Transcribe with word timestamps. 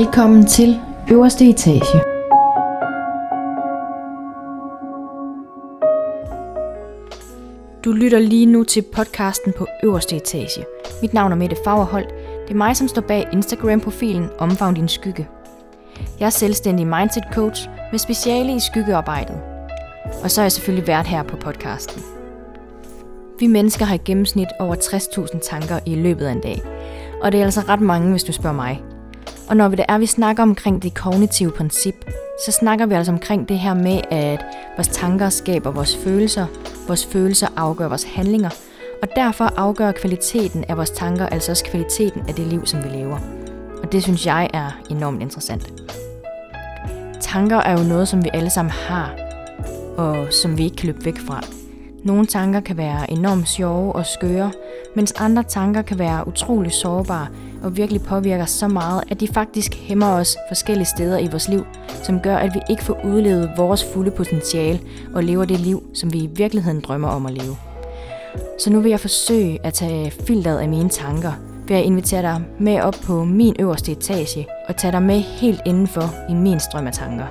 Velkommen 0.00 0.46
til 0.46 0.80
øverste 1.10 1.48
etage. 1.48 2.00
Du 7.84 7.92
lytter 7.92 8.18
lige 8.18 8.46
nu 8.46 8.64
til 8.64 8.82
podcasten 8.82 9.52
på 9.58 9.66
øverste 9.84 10.16
etage. 10.16 10.64
Mit 11.02 11.14
navn 11.14 11.32
er 11.32 11.36
Mette 11.36 11.56
Fagerholt. 11.64 12.08
Det 12.42 12.50
er 12.50 12.54
mig, 12.54 12.76
som 12.76 12.88
står 12.88 13.02
bag 13.02 13.28
Instagram-profilen 13.32 14.28
Omfavn 14.38 14.74
din 14.74 14.88
skygge. 14.88 15.28
Jeg 16.20 16.26
er 16.26 16.30
selvstændig 16.30 16.86
mindset 16.86 17.24
coach 17.32 17.68
med 17.90 17.98
speciale 17.98 18.56
i 18.56 18.60
skyggearbejdet. 18.60 19.40
Og 20.22 20.30
så 20.30 20.40
er 20.40 20.44
jeg 20.44 20.52
selvfølgelig 20.52 20.86
vært 20.86 21.06
her 21.06 21.22
på 21.22 21.36
podcasten. 21.36 22.02
Vi 23.38 23.46
mennesker 23.46 23.84
har 23.84 23.94
i 23.94 24.00
gennemsnit 24.04 24.48
over 24.60 24.74
60.000 24.74 25.50
tanker 25.50 25.78
i 25.86 25.94
løbet 25.94 26.26
af 26.26 26.32
en 26.32 26.40
dag. 26.40 26.62
Og 27.22 27.32
det 27.32 27.40
er 27.40 27.44
altså 27.44 27.60
ret 27.60 27.80
mange, 27.80 28.10
hvis 28.10 28.24
du 28.24 28.32
spørger 28.32 28.56
mig. 28.56 28.82
Og 29.50 29.56
når 29.56 29.68
vi 29.68 29.76
det 29.76 29.84
er, 29.88 29.98
vi 29.98 30.06
snakker 30.06 30.42
omkring 30.42 30.82
det 30.82 30.94
kognitive 30.94 31.50
princip, 31.50 31.94
så 32.46 32.52
snakker 32.52 32.86
vi 32.86 32.94
altså 32.94 33.12
omkring 33.12 33.48
det 33.48 33.58
her 33.58 33.74
med, 33.74 34.00
at 34.10 34.44
vores 34.76 34.88
tanker 34.88 35.28
skaber 35.28 35.70
vores 35.70 35.96
følelser, 35.96 36.46
vores 36.86 37.06
følelser 37.06 37.48
afgør 37.56 37.88
vores 37.88 38.04
handlinger, 38.04 38.50
og 39.02 39.08
derfor 39.16 39.44
afgør 39.44 39.92
kvaliteten 39.92 40.64
af 40.68 40.76
vores 40.76 40.90
tanker 40.90 41.26
altså 41.26 41.52
også 41.52 41.64
kvaliteten 41.64 42.22
af 42.28 42.34
det 42.34 42.46
liv, 42.46 42.66
som 42.66 42.84
vi 42.84 42.88
lever. 42.88 43.18
Og 43.82 43.92
det 43.92 44.02
synes 44.02 44.26
jeg 44.26 44.50
er 44.52 44.80
enormt 44.90 45.22
interessant. 45.22 45.72
Tanker 47.20 47.56
er 47.56 47.80
jo 47.80 47.88
noget, 47.88 48.08
som 48.08 48.24
vi 48.24 48.30
alle 48.32 48.50
sammen 48.50 48.70
har, 48.70 49.14
og 49.96 50.32
som 50.32 50.58
vi 50.58 50.64
ikke 50.64 50.76
kan 50.76 50.86
løbe 50.86 51.04
væk 51.04 51.18
fra. 51.18 51.44
Nogle 52.04 52.26
tanker 52.26 52.60
kan 52.60 52.76
være 52.76 53.10
enormt 53.10 53.48
sjove 53.48 53.92
og 53.92 54.06
skøre, 54.06 54.52
mens 54.96 55.12
andre 55.12 55.42
tanker 55.42 55.82
kan 55.82 55.98
være 55.98 56.28
utrolig 56.28 56.72
sårbare 56.72 57.26
og 57.62 57.76
virkelig 57.76 58.02
påvirker 58.02 58.44
så 58.44 58.68
meget, 58.68 59.02
at 59.10 59.20
de 59.20 59.28
faktisk 59.28 59.74
hæmmer 59.74 60.06
os 60.06 60.36
forskellige 60.48 60.86
steder 60.86 61.18
i 61.18 61.28
vores 61.30 61.48
liv, 61.48 61.66
som 62.02 62.20
gør, 62.20 62.36
at 62.36 62.54
vi 62.54 62.60
ikke 62.70 62.84
får 62.84 63.04
udlevet 63.04 63.50
vores 63.56 63.84
fulde 63.84 64.10
potentiale 64.10 64.80
og 65.14 65.24
lever 65.24 65.44
det 65.44 65.60
liv, 65.60 65.82
som 65.94 66.12
vi 66.12 66.18
i 66.18 66.30
virkeligheden 66.34 66.80
drømmer 66.80 67.08
om 67.08 67.26
at 67.26 67.32
leve. 67.32 67.56
Så 68.58 68.70
nu 68.72 68.80
vil 68.80 68.90
jeg 68.90 69.00
forsøge 69.00 69.66
at 69.66 69.74
tage 69.74 70.10
filteret 70.10 70.58
af 70.58 70.68
mine 70.68 70.88
tanker, 70.88 71.32
ved 71.68 71.76
at 71.76 71.84
invitere 71.84 72.22
dig 72.22 72.42
med 72.60 72.80
op 72.80 72.96
på 73.02 73.24
min 73.24 73.56
øverste 73.58 73.92
etage 73.92 74.46
og 74.68 74.76
tage 74.76 74.92
dig 74.92 75.02
med 75.02 75.20
helt 75.20 75.60
indenfor 75.66 76.14
i 76.30 76.34
min 76.34 76.60
strøm 76.60 76.86
af 76.86 76.92
tanker. 76.92 77.26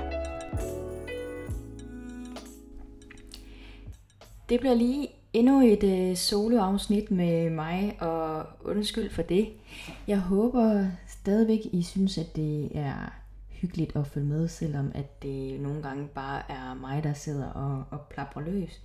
Det 4.48 4.60
bliver 4.60 4.74
lige 4.74 5.08
endnu 5.32 5.60
et 5.60 5.82
øh, 5.82 6.16
soloafsnit 6.16 7.10
med 7.10 7.50
mig, 7.50 7.96
og 8.00 8.46
undskyld 8.64 9.10
for 9.10 9.22
det. 9.22 9.48
Jeg 10.06 10.18
håber 10.18 10.86
stadigvæk, 11.08 11.60
I 11.72 11.82
synes, 11.82 12.18
at 12.18 12.36
det 12.36 12.76
er 12.78 13.12
hyggeligt 13.48 13.96
at 13.96 14.06
følge 14.06 14.26
med, 14.26 14.48
selvom 14.48 14.92
at 14.94 15.22
det 15.22 15.60
nogle 15.60 15.82
gange 15.82 16.08
bare 16.08 16.42
er 16.48 16.74
mig, 16.74 17.04
der 17.04 17.12
sidder 17.12 17.46
og, 17.46 17.84
og 17.90 18.00
plapper 18.00 18.40
løs. 18.40 18.80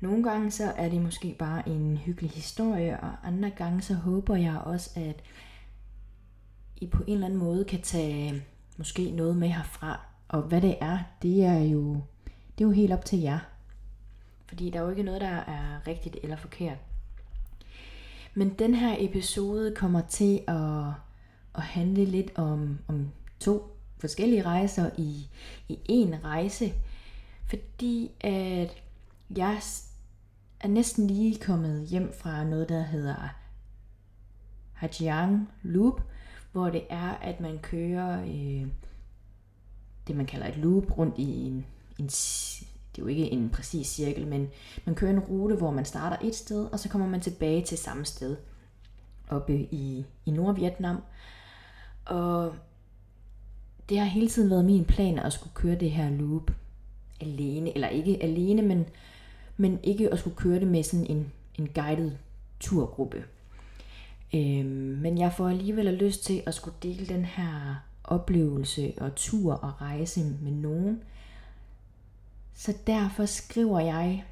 Nogle 0.00 0.22
gange 0.22 0.50
så 0.50 0.72
er 0.76 0.88
det 0.88 1.02
måske 1.02 1.36
bare 1.38 1.68
en 1.68 1.96
hyggelig 1.96 2.30
historie, 2.30 3.00
og 3.00 3.10
andre 3.24 3.50
gange 3.50 3.82
så 3.82 3.94
håber 3.94 4.36
jeg 4.36 4.58
også, 4.58 4.90
at 4.96 5.22
I 6.76 6.86
på 6.86 7.02
en 7.06 7.12
eller 7.12 7.26
anden 7.26 7.38
måde 7.38 7.64
kan 7.64 7.80
tage 7.80 8.42
måske 8.76 9.10
noget 9.10 9.36
med 9.36 9.48
herfra. 9.48 10.00
Og 10.28 10.42
hvad 10.42 10.60
det 10.60 10.76
er, 10.80 10.98
det 11.22 11.44
er 11.44 11.58
jo, 11.58 11.92
det 12.58 12.64
er 12.64 12.68
jo 12.68 12.70
helt 12.70 12.92
op 12.92 13.04
til 13.04 13.18
jer. 13.18 13.38
Fordi 14.50 14.70
der 14.70 14.78
er 14.78 14.82
jo 14.82 14.90
ikke 14.90 15.02
noget, 15.02 15.20
der 15.20 15.36
er 15.36 15.86
rigtigt 15.86 16.16
eller 16.22 16.36
forkert. 16.36 16.78
Men 18.34 18.54
den 18.58 18.74
her 18.74 18.96
episode 18.98 19.74
kommer 19.74 20.00
til 20.00 20.40
at, 20.48 20.86
at 21.54 21.62
handle 21.62 22.04
lidt 22.04 22.30
om, 22.34 22.78
om 22.88 23.10
to 23.40 23.76
forskellige 23.98 24.42
rejser 24.42 24.90
i, 24.98 25.28
i 25.68 25.78
én 25.90 26.24
rejse. 26.24 26.72
Fordi 27.48 28.10
at 28.20 28.82
jeg 29.36 29.60
er 30.60 30.68
næsten 30.68 31.06
lige 31.06 31.38
kommet 31.38 31.86
hjem 31.86 32.12
fra 32.12 32.44
noget, 32.44 32.68
der 32.68 32.82
hedder 32.82 33.28
Hajiang 34.72 35.48
Loop, 35.62 36.02
hvor 36.52 36.70
det 36.70 36.82
er, 36.88 37.10
at 37.10 37.40
man 37.40 37.58
kører 37.58 38.22
øh, 38.22 38.66
det, 40.06 40.16
man 40.16 40.26
kalder 40.26 40.46
et 40.46 40.56
loop 40.56 40.98
rundt 40.98 41.18
i 41.18 41.46
en, 41.46 41.66
en 41.98 42.08
det 42.96 43.02
er 43.02 43.02
jo 43.02 43.06
ikke 43.06 43.32
en 43.32 43.50
præcis 43.50 43.86
cirkel, 43.86 44.26
men 44.26 44.48
man 44.84 44.94
kører 44.94 45.10
en 45.10 45.20
rute, 45.20 45.54
hvor 45.54 45.70
man 45.70 45.84
starter 45.84 46.16
et 46.22 46.34
sted, 46.34 46.64
og 46.64 46.78
så 46.78 46.88
kommer 46.88 47.08
man 47.08 47.20
tilbage 47.20 47.64
til 47.64 47.78
samme 47.78 48.04
sted 48.04 48.36
oppe 49.28 49.58
i, 49.58 50.04
i 50.26 50.30
Nordvietnam. 50.30 51.02
Og 52.04 52.54
det 53.88 53.98
har 53.98 54.04
hele 54.04 54.28
tiden 54.28 54.50
været 54.50 54.64
min 54.64 54.84
plan 54.84 55.18
at 55.18 55.32
skulle 55.32 55.54
køre 55.54 55.74
det 55.74 55.90
her 55.90 56.10
loop 56.10 56.50
alene, 57.20 57.74
eller 57.74 57.88
ikke 57.88 58.22
alene, 58.22 58.62
men, 58.62 58.86
men 59.56 59.78
ikke 59.82 60.12
at 60.12 60.18
skulle 60.18 60.36
køre 60.36 60.60
det 60.60 60.68
med 60.68 60.82
sådan 60.82 61.06
en, 61.06 61.32
en 61.54 61.68
guided 61.68 62.12
turgruppe. 62.60 63.24
Øhm, 64.34 64.98
men 65.02 65.18
jeg 65.18 65.32
får 65.32 65.48
alligevel 65.48 65.94
lyst 65.94 66.24
til 66.24 66.42
at 66.46 66.54
skulle 66.54 66.76
dele 66.82 67.06
den 67.06 67.24
her 67.24 67.84
oplevelse 68.04 68.92
og 68.98 69.14
tur 69.16 69.52
og 69.52 69.80
rejse 69.80 70.20
med 70.42 70.52
nogen, 70.52 71.02
så 72.60 72.74
derfor 72.86 73.26
skriver 73.26 73.80
jeg 73.80 74.24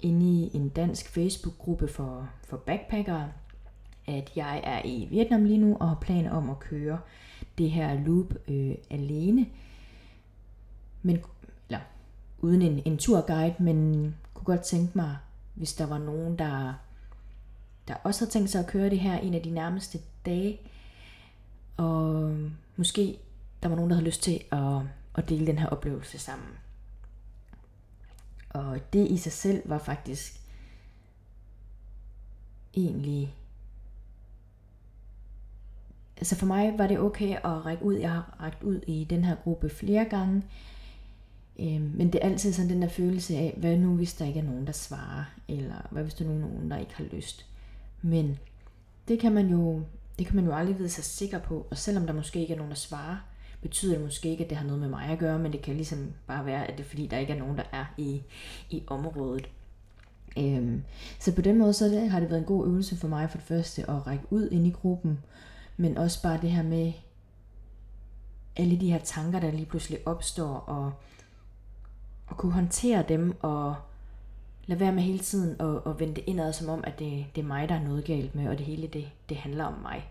ind 0.00 0.22
i 0.22 0.56
en 0.56 0.68
dansk 0.68 1.08
Facebook-gruppe 1.08 1.88
for, 1.88 2.28
for 2.44 2.56
backpackere, 2.56 3.32
at 4.06 4.32
jeg 4.36 4.60
er 4.64 4.82
i 4.84 5.08
Vietnam 5.10 5.44
lige 5.44 5.58
nu 5.58 5.76
og 5.80 5.88
har 5.88 5.98
planer 6.00 6.30
om 6.30 6.50
at 6.50 6.58
køre 6.58 6.98
det 7.58 7.70
her 7.70 7.94
loop 7.94 8.34
øh, 8.48 8.74
alene. 8.90 9.46
Men, 11.02 11.22
eller 11.68 11.80
uden 12.38 12.62
en, 12.62 12.82
en 12.84 12.98
turguide, 12.98 13.54
men 13.58 14.14
kunne 14.34 14.44
godt 14.44 14.62
tænke 14.62 14.98
mig, 14.98 15.16
hvis 15.54 15.74
der 15.74 15.86
var 15.86 15.98
nogen, 15.98 16.38
der, 16.38 16.74
der 17.88 17.94
også 17.94 18.24
har 18.24 18.30
tænkt 18.30 18.50
sig 18.50 18.60
at 18.60 18.66
køre 18.66 18.90
det 18.90 18.98
her 19.00 19.18
en 19.18 19.34
af 19.34 19.42
de 19.42 19.50
nærmeste 19.50 19.98
dage. 20.26 20.60
Og 21.76 22.36
måske 22.76 23.18
der 23.62 23.68
var 23.68 23.76
nogen, 23.76 23.90
der 23.90 23.96
havde 23.96 24.06
lyst 24.06 24.22
til 24.22 24.44
at, 24.52 24.80
at 25.14 25.28
dele 25.28 25.46
den 25.46 25.58
her 25.58 25.66
oplevelse 25.66 26.18
sammen. 26.18 26.48
Og 28.54 28.80
det 28.92 29.10
i 29.10 29.16
sig 29.16 29.32
selv 29.32 29.62
var 29.64 29.78
faktisk 29.78 30.40
egentlig... 32.74 33.34
Altså 36.16 36.36
for 36.36 36.46
mig 36.46 36.78
var 36.78 36.86
det 36.86 36.98
okay 36.98 37.36
at 37.36 37.66
række 37.66 37.84
ud. 37.84 37.94
Jeg 37.94 38.10
har 38.10 38.36
rækket 38.40 38.62
ud 38.62 38.80
i 38.86 39.04
den 39.04 39.24
her 39.24 39.34
gruppe 39.34 39.68
flere 39.68 40.04
gange. 40.04 40.42
Øhm, 41.58 41.92
men 41.94 42.12
det 42.12 42.14
er 42.22 42.28
altid 42.28 42.52
sådan 42.52 42.70
den 42.70 42.82
der 42.82 42.88
følelse 42.88 43.36
af, 43.36 43.54
hvad 43.56 43.76
nu 43.76 43.96
hvis 43.96 44.14
der 44.14 44.24
ikke 44.24 44.40
er 44.40 44.44
nogen, 44.44 44.66
der 44.66 44.72
svarer? 44.72 45.24
Eller 45.48 45.86
hvad 45.90 46.02
hvis 46.02 46.14
der 46.14 46.24
er 46.24 46.28
nogen, 46.28 46.70
der 46.70 46.78
ikke 46.78 46.94
har 46.94 47.04
lyst? 47.04 47.46
Men 48.02 48.38
det 49.08 49.20
kan 49.20 49.32
man 49.32 49.48
jo, 49.48 49.82
det 50.18 50.26
kan 50.26 50.36
man 50.36 50.44
jo 50.44 50.54
aldrig 50.54 50.78
vide 50.78 50.88
sig 50.88 51.04
sikker 51.04 51.38
på. 51.38 51.66
Og 51.70 51.78
selvom 51.78 52.06
der 52.06 52.12
måske 52.12 52.40
ikke 52.40 52.52
er 52.54 52.58
nogen, 52.58 52.70
der 52.70 52.76
svarer, 52.76 53.16
betyder 53.64 53.94
det 53.94 54.04
måske 54.04 54.28
ikke, 54.28 54.44
at 54.44 54.50
det 54.50 54.58
har 54.58 54.66
noget 54.66 54.80
med 54.80 54.88
mig 54.88 55.04
at 55.04 55.18
gøre, 55.18 55.38
men 55.38 55.52
det 55.52 55.62
kan 55.62 55.74
ligesom 55.74 56.12
bare 56.26 56.46
være, 56.46 56.66
at 56.66 56.78
det 56.78 56.84
er 56.84 56.88
fordi, 56.88 57.06
der 57.06 57.18
ikke 57.18 57.32
er 57.32 57.38
nogen, 57.38 57.56
der 57.56 57.64
er 57.72 57.84
i, 57.96 58.22
i 58.70 58.82
området. 58.86 59.48
Øhm, 60.38 60.84
så 61.20 61.34
på 61.34 61.40
den 61.40 61.58
måde 61.58 61.72
så 61.72 61.84
det, 61.84 62.10
har 62.10 62.20
det 62.20 62.30
været 62.30 62.40
en 62.40 62.46
god 62.46 62.66
øvelse 62.66 62.96
for 62.96 63.08
mig 63.08 63.30
for 63.30 63.38
det 63.38 63.46
første 63.46 63.90
at 63.90 64.06
række 64.06 64.24
ud 64.30 64.50
ind 64.50 64.66
i 64.66 64.70
gruppen, 64.70 65.18
men 65.76 65.98
også 65.98 66.22
bare 66.22 66.40
det 66.42 66.50
her 66.50 66.62
med 66.62 66.92
alle 68.56 68.80
de 68.80 68.92
her 68.92 68.98
tanker, 68.98 69.40
der 69.40 69.50
lige 69.50 69.66
pludselig 69.66 69.98
opstår, 70.06 70.54
og, 70.54 70.92
og 72.26 72.36
kunne 72.36 72.52
håndtere 72.52 73.04
dem, 73.08 73.36
og 73.40 73.74
lade 74.66 74.80
være 74.80 74.92
med 74.92 75.02
hele 75.02 75.18
tiden 75.18 75.56
at, 75.60 75.92
at 75.92 76.00
vende 76.00 76.14
det 76.14 76.24
indad, 76.26 76.52
som 76.52 76.68
om, 76.68 76.84
at 76.86 76.98
det, 76.98 77.26
det 77.34 77.42
er 77.42 77.46
mig, 77.46 77.68
der 77.68 77.74
er 77.74 77.82
noget 77.82 78.04
galt 78.04 78.34
med, 78.34 78.48
og 78.48 78.58
det 78.58 78.66
hele 78.66 78.86
det, 78.86 79.08
det 79.28 79.36
handler 79.36 79.64
om 79.64 79.74
mig. 79.82 80.10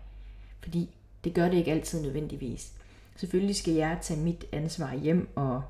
Fordi 0.60 0.90
det 1.24 1.34
gør 1.34 1.48
det 1.48 1.56
ikke 1.56 1.72
altid 1.72 2.02
nødvendigvis. 2.02 2.72
Selvfølgelig 3.16 3.56
skal 3.56 3.74
jeg 3.74 3.98
tage 4.02 4.20
mit 4.20 4.44
ansvar 4.52 4.94
hjem 4.94 5.28
og, 5.36 5.62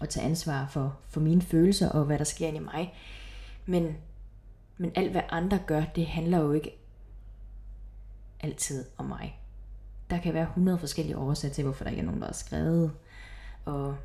og 0.00 0.08
tage 0.08 0.26
ansvar 0.26 0.66
for, 0.66 0.98
for 1.08 1.20
mine 1.20 1.42
følelser 1.42 1.88
og 1.88 2.04
hvad 2.04 2.18
der 2.18 2.24
sker 2.24 2.48
i 2.48 2.58
mig. 2.58 2.94
Men, 3.66 3.96
men 4.78 4.92
alt 4.94 5.10
hvad 5.10 5.22
andre 5.28 5.58
gør, 5.66 5.84
det 5.84 6.06
handler 6.06 6.38
jo 6.38 6.52
ikke 6.52 6.78
altid 8.40 8.84
om 8.96 9.04
mig. 9.04 9.40
Der 10.10 10.18
kan 10.18 10.34
være 10.34 10.42
100 10.42 10.78
forskellige 10.78 11.18
årsager 11.18 11.54
til, 11.54 11.64
hvorfor 11.64 11.84
der 11.84 11.90
ikke 11.90 12.00
er 12.00 12.06
nogen, 12.06 12.20
der 12.20 12.26
har 12.26 12.34
skrevet. 12.34 12.92
Og 13.64 13.96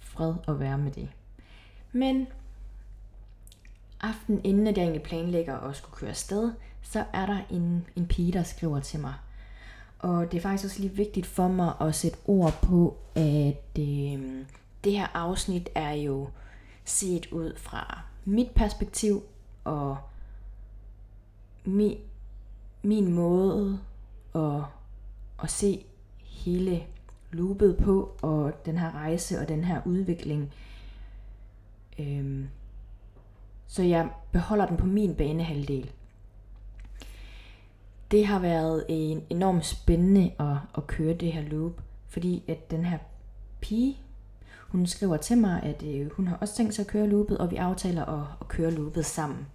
fred 0.00 0.34
at 0.48 0.60
være 0.60 0.78
med 0.78 0.92
det. 0.92 1.08
Men 1.92 2.26
aften 4.00 4.40
inden 4.44 4.66
at 4.66 4.76
jeg 4.76 4.82
egentlig 4.82 5.02
planlægger 5.02 5.56
at 5.56 5.76
skulle 5.76 5.96
køre 5.96 6.10
afsted, 6.10 6.52
så 6.82 7.04
er 7.12 7.26
der 7.26 7.40
en, 7.50 7.86
en 7.96 8.06
pige, 8.06 8.32
der 8.32 8.42
skriver 8.42 8.80
til 8.80 9.00
mig, 9.00 9.14
og 10.02 10.32
det 10.32 10.38
er 10.38 10.42
faktisk 10.42 10.64
også 10.64 10.80
lige 10.80 10.94
vigtigt 10.94 11.26
for 11.26 11.48
mig 11.48 11.74
at 11.80 11.94
sætte 11.94 12.18
ord 12.26 12.58
på, 12.62 12.96
at 13.14 13.78
øh, 13.78 14.44
det 14.84 14.92
her 14.92 15.16
afsnit 15.16 15.68
er 15.74 15.92
jo 15.92 16.28
set 16.84 17.32
ud 17.32 17.56
fra 17.56 18.02
mit 18.24 18.50
perspektiv 18.50 19.22
og 19.64 19.96
mi, 21.64 21.98
min 22.82 23.12
måde 23.12 23.78
at, 24.34 24.62
at 25.42 25.50
se 25.50 25.84
hele 26.24 26.82
loopet 27.30 27.76
på, 27.76 28.16
og 28.22 28.52
den 28.66 28.78
her 28.78 28.94
rejse 28.94 29.38
og 29.38 29.48
den 29.48 29.64
her 29.64 29.80
udvikling. 29.84 30.52
Øhm, 31.98 32.48
så 33.66 33.82
jeg 33.82 34.08
beholder 34.32 34.66
den 34.66 34.76
på 34.76 34.86
min 34.86 35.14
banehalvdel. 35.14 35.90
Det 38.10 38.26
har 38.26 38.38
været 38.38 38.84
en 38.88 39.22
enormt 39.30 39.66
spændende 39.66 40.32
at, 40.38 40.56
at 40.76 40.86
køre 40.86 41.14
det 41.14 41.32
her 41.32 41.42
loop, 41.42 41.80
fordi 42.08 42.44
at 42.48 42.70
den 42.70 42.84
her 42.84 42.98
pige, 43.60 43.96
hun 44.68 44.86
skriver 44.86 45.16
til 45.16 45.38
mig, 45.38 45.62
at 45.62 45.82
øh, 45.82 46.10
hun 46.12 46.28
har 46.28 46.36
også 46.36 46.56
tænkt 46.56 46.74
sig 46.74 46.82
at 46.82 46.86
køre 46.86 47.06
loopet, 47.06 47.38
og 47.38 47.50
vi 47.50 47.56
aftaler 47.56 48.04
at, 48.04 48.26
at 48.40 48.48
køre 48.48 48.70
loopet 48.70 49.06
sammen. 49.06 49.46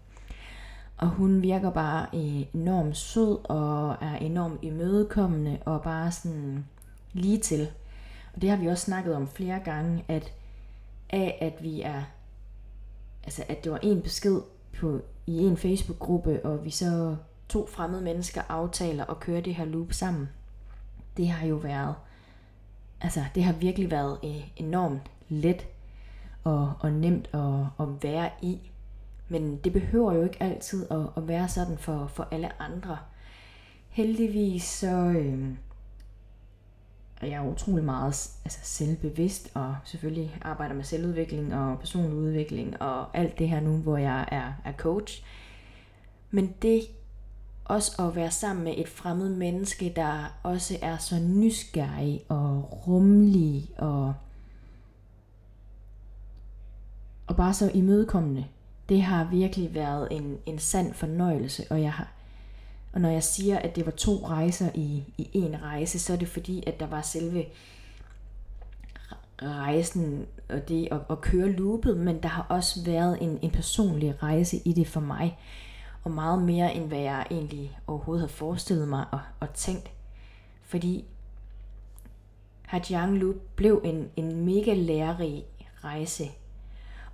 Og 0.98 1.08
hun 1.08 1.42
virker 1.42 1.70
bare 1.70 2.08
øh, 2.14 2.46
enormt 2.54 2.98
sød 2.98 3.38
og 3.44 3.96
er 4.02 4.16
enormt 4.16 4.60
imødekommende 4.62 5.58
og 5.66 5.82
bare 5.82 6.12
sådan 6.12 6.66
lige 7.14 7.38
til. 7.38 7.68
Og 8.36 8.42
det 8.42 8.50
har 8.50 8.58
vi 8.58 8.68
også 8.68 8.86
snakket 8.86 9.16
om 9.16 9.28
flere 9.28 9.60
gange, 9.60 10.06
at 10.08 10.34
af 11.10 11.38
at 11.42 11.64
vi 11.64 11.82
er, 11.82 12.04
altså 13.24 13.44
at 13.48 13.64
det 13.64 13.72
var 13.72 13.80
en 13.84 14.02
besked 14.02 14.42
på, 14.80 15.02
i 15.28 15.38
en 15.38 15.58
Facebook-gruppe, 15.58 16.46
og 16.46 16.66
vi 16.66 16.70
så 16.70 17.16
to 17.50 17.68
fremmede 17.68 18.02
mennesker 18.02 18.42
aftaler 18.50 19.06
at 19.06 19.20
køre 19.20 19.42
det 19.42 19.56
her 19.56 19.66
loop 19.66 19.94
sammen. 19.94 20.30
Det 21.18 21.28
har 21.28 21.48
jo 21.48 21.56
været, 21.56 21.96
altså 23.02 23.24
det 23.36 23.44
har 23.44 23.54
virkelig 23.54 23.92
været 23.92 24.20
øh, 24.24 24.50
enormt 24.56 25.12
let 25.30 25.68
og, 26.44 26.74
og 26.80 26.92
nemt 26.92 27.30
at, 27.34 27.66
at 27.80 28.04
være 28.04 28.30
i. 28.42 28.72
Men 29.30 29.58
det 29.58 29.74
behøver 29.74 30.14
jo 30.14 30.24
ikke 30.24 30.44
altid 30.44 30.92
at, 30.92 31.08
at 31.18 31.28
være 31.28 31.48
sådan 31.48 31.78
for, 31.78 32.08
for 32.08 32.28
alle 32.32 32.62
andre. 32.62 32.98
Heldigvis 33.90 34.64
så 34.64 34.96
øh, 34.96 35.50
er 37.22 37.28
jeg 37.28 37.42
utrolig 37.42 37.84
meget 37.84 38.30
altså, 38.46 38.60
selvbevidst, 38.64 39.52
og 39.54 39.76
selvfølgelig 39.84 40.38
arbejder 40.42 40.76
med 40.76 40.84
selvudvikling 40.84 41.56
og 41.56 41.80
personlig 41.80 42.14
udvikling 42.14 42.82
og 42.82 43.18
alt 43.18 43.40
det 43.40 43.50
her 43.50 43.60
nu, 43.60 43.78
hvor 43.78 43.98
jeg 43.98 44.28
er, 44.32 44.54
er 44.66 44.74
coach. 44.74 45.24
Men 46.32 46.56
det 46.62 46.82
også 47.66 48.04
at 48.08 48.16
være 48.16 48.32
sammen 48.32 48.64
med 48.64 48.74
et 48.78 48.90
fremmed 48.90 49.30
menneske, 49.30 49.94
der 49.96 50.38
også 50.44 50.78
er 50.82 50.98
så 50.98 51.20
nysgerrig 51.20 52.22
og 52.30 52.80
rummelig 52.88 53.70
og, 53.78 54.14
og 57.28 57.36
bare 57.36 57.54
så 57.54 57.72
imødekommende. 57.74 58.46
Det 58.90 59.02
har 59.02 59.24
virkelig 59.24 59.74
været 59.74 60.08
en, 60.12 60.38
en 60.46 60.60
sand 60.60 60.94
fornøjelse, 60.94 61.66
og 61.70 61.82
jeg 61.82 61.94
har, 61.94 62.12
og 62.94 63.02
når 63.02 63.10
jeg 63.10 63.24
siger, 63.24 63.60
at 63.60 63.76
det 63.76 63.86
var 63.86 63.92
to 63.92 64.28
rejser 64.28 64.70
i, 64.76 65.04
i 65.18 65.30
en 65.34 65.62
rejse, 65.62 66.00
så 66.00 66.14
er 66.14 66.18
det 66.18 66.28
fordi, 66.28 66.64
at 66.68 66.80
der 66.80 66.88
var 66.88 67.02
selve 67.02 67.46
rejsen 69.42 70.26
og 70.50 70.68
det 70.68 70.88
at, 70.92 71.00
at 71.10 71.22
køre 71.22 71.52
loopet, 71.52 71.98
men 71.98 72.24
der 72.24 72.30
har 72.30 72.46
også 72.50 72.84
været 72.86 73.18
en, 73.22 73.40
en 73.42 73.52
personlig 73.52 74.24
rejse 74.24 74.62
i 74.66 74.74
det 74.74 74.88
for 74.88 75.00
mig 75.00 75.38
og 76.06 76.12
meget 76.12 76.42
mere 76.42 76.74
end 76.76 76.88
hvad 76.88 77.00
jeg 77.00 77.28
egentlig 77.32 77.80
overhovedet 77.88 78.22
havde 78.22 78.34
forestillet 78.34 78.88
mig 78.88 79.06
og, 79.12 79.20
og 79.40 79.54
tænkt. 79.54 79.92
Fordi 80.62 81.06
Hajiang 82.62 83.18
Lu 83.18 83.34
blev 83.56 83.82
en, 83.84 84.10
en 84.16 84.46
mega 84.46 84.74
lærerig 84.74 85.46
rejse. 85.84 86.24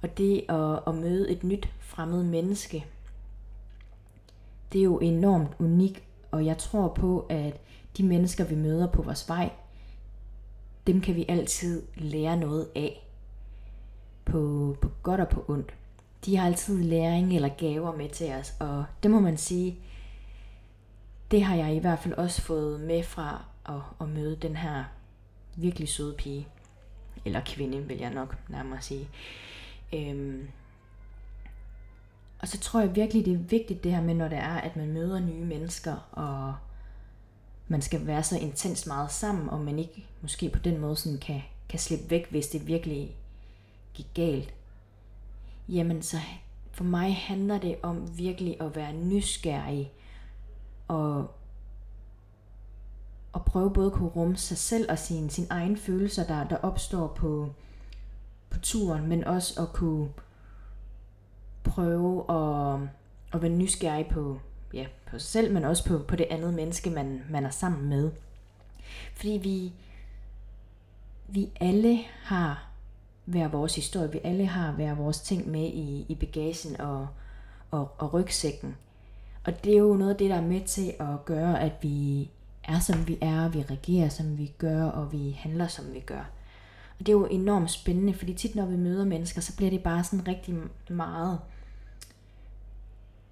Og 0.01 0.17
det 0.17 0.45
at, 0.49 0.79
at 0.87 0.95
møde 0.95 1.31
et 1.31 1.43
nyt 1.43 1.69
fremmed 1.79 2.23
menneske, 2.23 2.85
det 4.73 4.79
er 4.79 4.83
jo 4.83 4.99
enormt 4.99 5.51
unik, 5.59 6.07
og 6.31 6.45
jeg 6.45 6.57
tror 6.57 6.87
på, 6.87 7.25
at 7.29 7.61
de 7.97 8.03
mennesker, 8.03 8.43
vi 8.43 8.55
møder 8.55 8.87
på 8.87 9.01
vores 9.01 9.29
vej, 9.29 9.51
dem 10.87 11.01
kan 11.01 11.15
vi 11.15 11.25
altid 11.29 11.83
lære 11.95 12.37
noget 12.37 12.69
af. 12.75 13.07
På, 14.25 14.75
på 14.81 14.91
godt 15.03 15.21
og 15.21 15.27
på 15.27 15.45
ondt 15.47 15.75
de 16.25 16.37
har 16.37 16.45
altid 16.45 16.83
læring 16.83 17.35
eller 17.35 17.49
gaver 17.49 17.95
med 17.95 18.09
til 18.09 18.31
os, 18.31 18.53
og 18.59 18.85
det 19.03 19.11
må 19.11 19.19
man 19.19 19.37
sige, 19.37 19.79
det 21.31 21.43
har 21.43 21.55
jeg 21.55 21.75
i 21.75 21.79
hvert 21.79 21.99
fald 21.99 22.13
også 22.13 22.41
fået 22.41 22.79
med 22.79 23.03
fra 23.03 23.45
at, 23.65 23.81
at 24.01 24.09
møde 24.09 24.35
den 24.35 24.55
her 24.55 24.83
virkelig 25.55 25.89
søde 25.89 26.13
pige. 26.17 26.47
Eller 27.25 27.41
kvinde, 27.45 27.87
vil 27.87 27.97
jeg 27.97 28.13
nok 28.13 28.37
nærmere 28.49 28.81
sige. 28.81 29.09
Øhm. 29.93 30.47
Og 32.39 32.47
så 32.47 32.59
tror 32.59 32.79
jeg 32.79 32.95
virkelig, 32.95 33.25
det 33.25 33.33
er 33.33 33.37
vigtigt 33.37 33.83
det 33.83 33.91
her 33.91 34.01
med, 34.01 34.13
når 34.13 34.27
det 34.27 34.37
er, 34.37 34.57
at 34.57 34.75
man 34.75 34.91
møder 34.91 35.19
nye 35.19 35.45
mennesker, 35.45 35.95
og 36.11 36.55
man 37.67 37.81
skal 37.81 38.07
være 38.07 38.23
så 38.23 38.37
intens 38.37 38.85
meget 38.85 39.11
sammen, 39.11 39.49
og 39.49 39.59
man 39.59 39.79
ikke 39.79 40.05
måske 40.21 40.49
på 40.49 40.59
den 40.59 40.77
måde 40.77 40.95
sådan 40.95 41.19
kan, 41.19 41.41
kan 41.69 41.79
slippe 41.79 42.09
væk, 42.09 42.29
hvis 42.29 42.47
det 42.47 42.67
virkelig 42.67 43.15
gik 43.93 44.07
galt 44.13 44.53
jamen 45.71 46.01
så 46.01 46.17
for 46.71 46.83
mig 46.83 47.15
handler 47.15 47.57
det 47.57 47.75
om 47.83 48.17
virkelig 48.17 48.61
at 48.61 48.75
være 48.75 48.93
nysgerrig 48.93 49.91
og, 50.87 51.31
og 53.31 53.45
prøve 53.45 53.73
både 53.73 53.87
at 53.87 53.93
kunne 53.93 54.09
rumme 54.09 54.37
sig 54.37 54.57
selv 54.57 54.91
og 54.91 54.99
sine, 54.99 55.29
sin 55.29 55.47
egen 55.49 55.77
følelser, 55.77 56.27
der, 56.27 56.43
der 56.47 56.57
opstår 56.57 57.07
på, 57.07 57.53
på 58.49 58.59
turen, 58.59 59.07
men 59.07 59.23
også 59.23 59.61
at 59.61 59.73
kunne 59.73 60.09
prøve 61.63 62.31
at, 62.31 62.79
at 63.33 63.41
være 63.41 63.51
nysgerrig 63.51 64.07
på, 64.07 64.39
ja, 64.73 64.87
på 65.05 65.19
sig 65.19 65.29
selv, 65.29 65.53
men 65.53 65.65
også 65.65 65.85
på, 65.85 65.99
på 66.07 66.15
det 66.15 66.27
andet 66.29 66.53
menneske, 66.53 66.89
man, 66.89 67.21
man 67.29 67.45
er 67.45 67.49
sammen 67.49 67.89
med. 67.89 68.11
Fordi 69.15 69.39
vi, 69.43 69.73
vi 71.27 71.51
alle 71.59 71.99
har 72.23 72.70
hver 73.25 73.47
vores 73.47 73.75
historie. 73.75 74.11
Vi 74.11 74.19
alle 74.23 74.45
har 74.45 74.71
hver 74.71 74.95
vores 74.95 75.21
ting 75.21 75.51
med 75.51 75.67
i, 75.67 76.05
i 76.09 76.15
bagagen 76.15 76.81
og, 76.81 77.07
og, 77.71 77.91
og 77.97 78.13
rygsækken. 78.13 78.75
Og 79.43 79.63
det 79.63 79.73
er 79.73 79.77
jo 79.77 79.93
noget 79.93 80.11
af 80.11 80.17
det, 80.17 80.29
der 80.29 80.35
er 80.35 80.41
med 80.47 80.61
til 80.61 80.93
at 80.99 81.25
gøre, 81.25 81.61
at 81.61 81.71
vi 81.81 82.29
er, 82.63 82.79
som 82.79 83.07
vi 83.07 83.17
er, 83.21 83.49
vi 83.49 83.61
reagerer, 83.61 84.09
som 84.09 84.37
vi 84.37 84.53
gør, 84.57 84.83
og 84.83 85.11
vi 85.11 85.31
handler, 85.39 85.67
som 85.67 85.93
vi 85.93 85.99
gør. 85.99 86.29
Og 86.99 87.05
det 87.05 87.09
er 87.09 87.13
jo 87.13 87.25
enormt 87.25 87.71
spændende, 87.71 88.13
fordi 88.13 88.33
tit 88.33 88.55
når 88.55 88.65
vi 88.65 88.75
møder 88.75 89.05
mennesker, 89.05 89.41
så 89.41 89.55
bliver 89.55 89.69
det 89.71 89.83
bare 89.83 90.03
sådan 90.03 90.27
rigtig 90.27 90.55
meget 90.89 91.39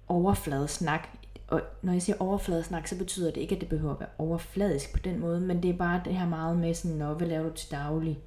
overfladesnak. 0.08 1.08
Og 1.48 1.60
når 1.82 1.92
jeg 1.92 2.02
siger 2.02 2.16
overfladesnak, 2.20 2.86
så 2.86 2.98
betyder 2.98 3.30
det 3.30 3.40
ikke, 3.40 3.54
at 3.54 3.60
det 3.60 3.68
behøver 3.68 3.94
at 3.94 4.00
være 4.00 4.08
overfladisk 4.18 4.92
på 4.92 4.98
den 4.98 5.20
måde, 5.20 5.40
men 5.40 5.62
det 5.62 5.70
er 5.70 5.76
bare 5.76 6.02
det 6.04 6.14
her 6.14 6.28
meget 6.28 6.58
med 6.58 6.74
sådan, 6.74 6.96
Nå, 6.96 7.14
hvad 7.14 7.26
laver 7.26 7.48
du 7.48 7.54
til 7.54 7.70
daglig? 7.70 8.18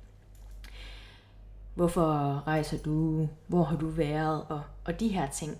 Hvorfor 1.75 2.43
rejser 2.47 2.77
du? 2.77 3.27
Hvor 3.47 3.63
har 3.63 3.77
du 3.77 3.87
været? 3.87 4.43
Og, 4.49 4.61
og 4.85 4.99
de 4.99 5.07
her 5.07 5.29
ting. 5.29 5.57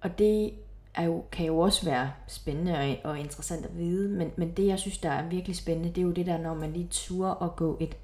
Og 0.00 0.18
det 0.18 0.52
er 0.94 1.04
jo, 1.04 1.24
kan 1.32 1.46
jo 1.46 1.58
også 1.58 1.84
være 1.84 2.12
spændende 2.26 2.78
og, 2.78 3.10
og 3.10 3.18
interessant 3.18 3.66
at 3.66 3.78
vide, 3.78 4.08
men, 4.08 4.30
men 4.36 4.52
det 4.52 4.66
jeg 4.66 4.78
synes, 4.78 4.98
der 4.98 5.10
er 5.10 5.28
virkelig 5.28 5.56
spændende, 5.56 5.88
det 5.88 5.98
er 5.98 6.02
jo 6.02 6.10
det 6.10 6.26
der, 6.26 6.38
når 6.38 6.54
man 6.54 6.72
lige 6.72 6.88
turer 6.90 7.30
og 7.30 7.56
gå 7.56 7.76
et, 7.80 7.96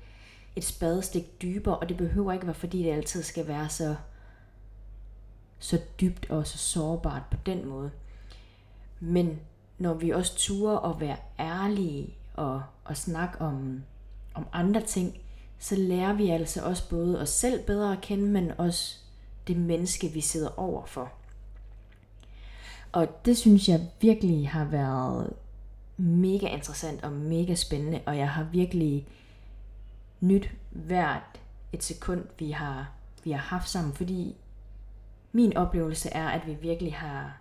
et 0.57 0.65
spadestik 0.65 1.43
dybere, 1.43 1.77
og 1.77 1.89
det 1.89 1.97
behøver 1.97 2.33
ikke 2.33 2.47
være, 2.47 2.55
fordi 2.55 2.83
det 2.83 2.93
altid 2.93 3.23
skal 3.23 3.49
være 3.49 3.69
så, 3.69 3.97
så 5.59 5.81
dybt 6.01 6.31
og 6.31 6.47
så 6.47 6.59
sårbart 6.59 7.23
på 7.31 7.37
den 7.47 7.69
måde. 7.69 7.91
Men 9.01 9.41
når 9.79 9.95
vi 9.95 10.11
også 10.11 10.37
turer 10.37 10.91
at 10.91 11.01
være 11.01 11.17
ærlige 11.39 12.15
og, 12.35 12.63
og 12.85 12.97
snakke 12.97 13.41
om, 13.41 13.83
om 14.35 14.47
andre 14.53 14.81
ting, 14.81 15.17
så 15.65 15.77
lærer 15.77 16.13
vi 16.13 16.31
altså 16.31 16.65
også 16.65 16.89
både 16.89 17.21
os 17.21 17.29
selv 17.29 17.67
bedre 17.67 17.93
at 17.93 18.01
kende, 18.01 18.25
men 18.25 18.53
også 18.59 18.97
det 19.47 19.57
menneske, 19.57 20.09
vi 20.09 20.21
sidder 20.21 20.59
over 20.59 20.87
for. 20.87 21.13
Og 22.93 23.25
det 23.25 23.37
synes 23.37 23.69
jeg 23.69 23.89
virkelig 24.01 24.49
har 24.49 24.65
været 24.65 25.33
mega 25.97 26.47
interessant 26.47 27.05
og 27.05 27.13
mega 27.13 27.55
spændende, 27.55 28.01
og 28.07 28.19
jeg 28.19 28.31
har 28.31 28.43
virkelig 28.43 29.07
nyt 30.21 30.51
hvert 30.71 31.41
et 31.73 31.83
sekund, 31.83 32.25
vi 32.39 32.51
har, 32.51 32.93
vi 33.25 33.31
har 33.31 33.39
haft 33.39 33.69
sammen, 33.69 33.95
fordi 33.95 34.37
min 35.33 35.57
oplevelse 35.57 36.09
er, 36.09 36.29
at 36.29 36.47
vi 36.47 36.55
virkelig 36.55 36.95
har, 36.95 37.37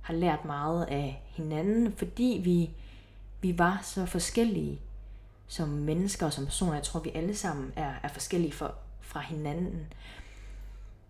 har 0.00 0.14
lært 0.14 0.44
meget 0.44 0.84
af 0.84 1.22
hinanden, 1.26 1.92
fordi 1.92 2.40
vi, 2.44 2.70
vi 3.40 3.58
var 3.58 3.80
så 3.82 4.06
forskellige 4.06 4.80
som 5.46 5.68
mennesker 5.68 6.26
og 6.26 6.32
som 6.32 6.44
personer. 6.44 6.74
Jeg 6.74 6.82
tror, 6.82 7.00
vi 7.00 7.12
alle 7.14 7.36
sammen 7.36 7.72
er, 7.76 7.92
er 8.02 8.08
forskellige 8.08 8.52
for, 8.52 8.74
fra 9.00 9.20
hinanden. 9.20 9.86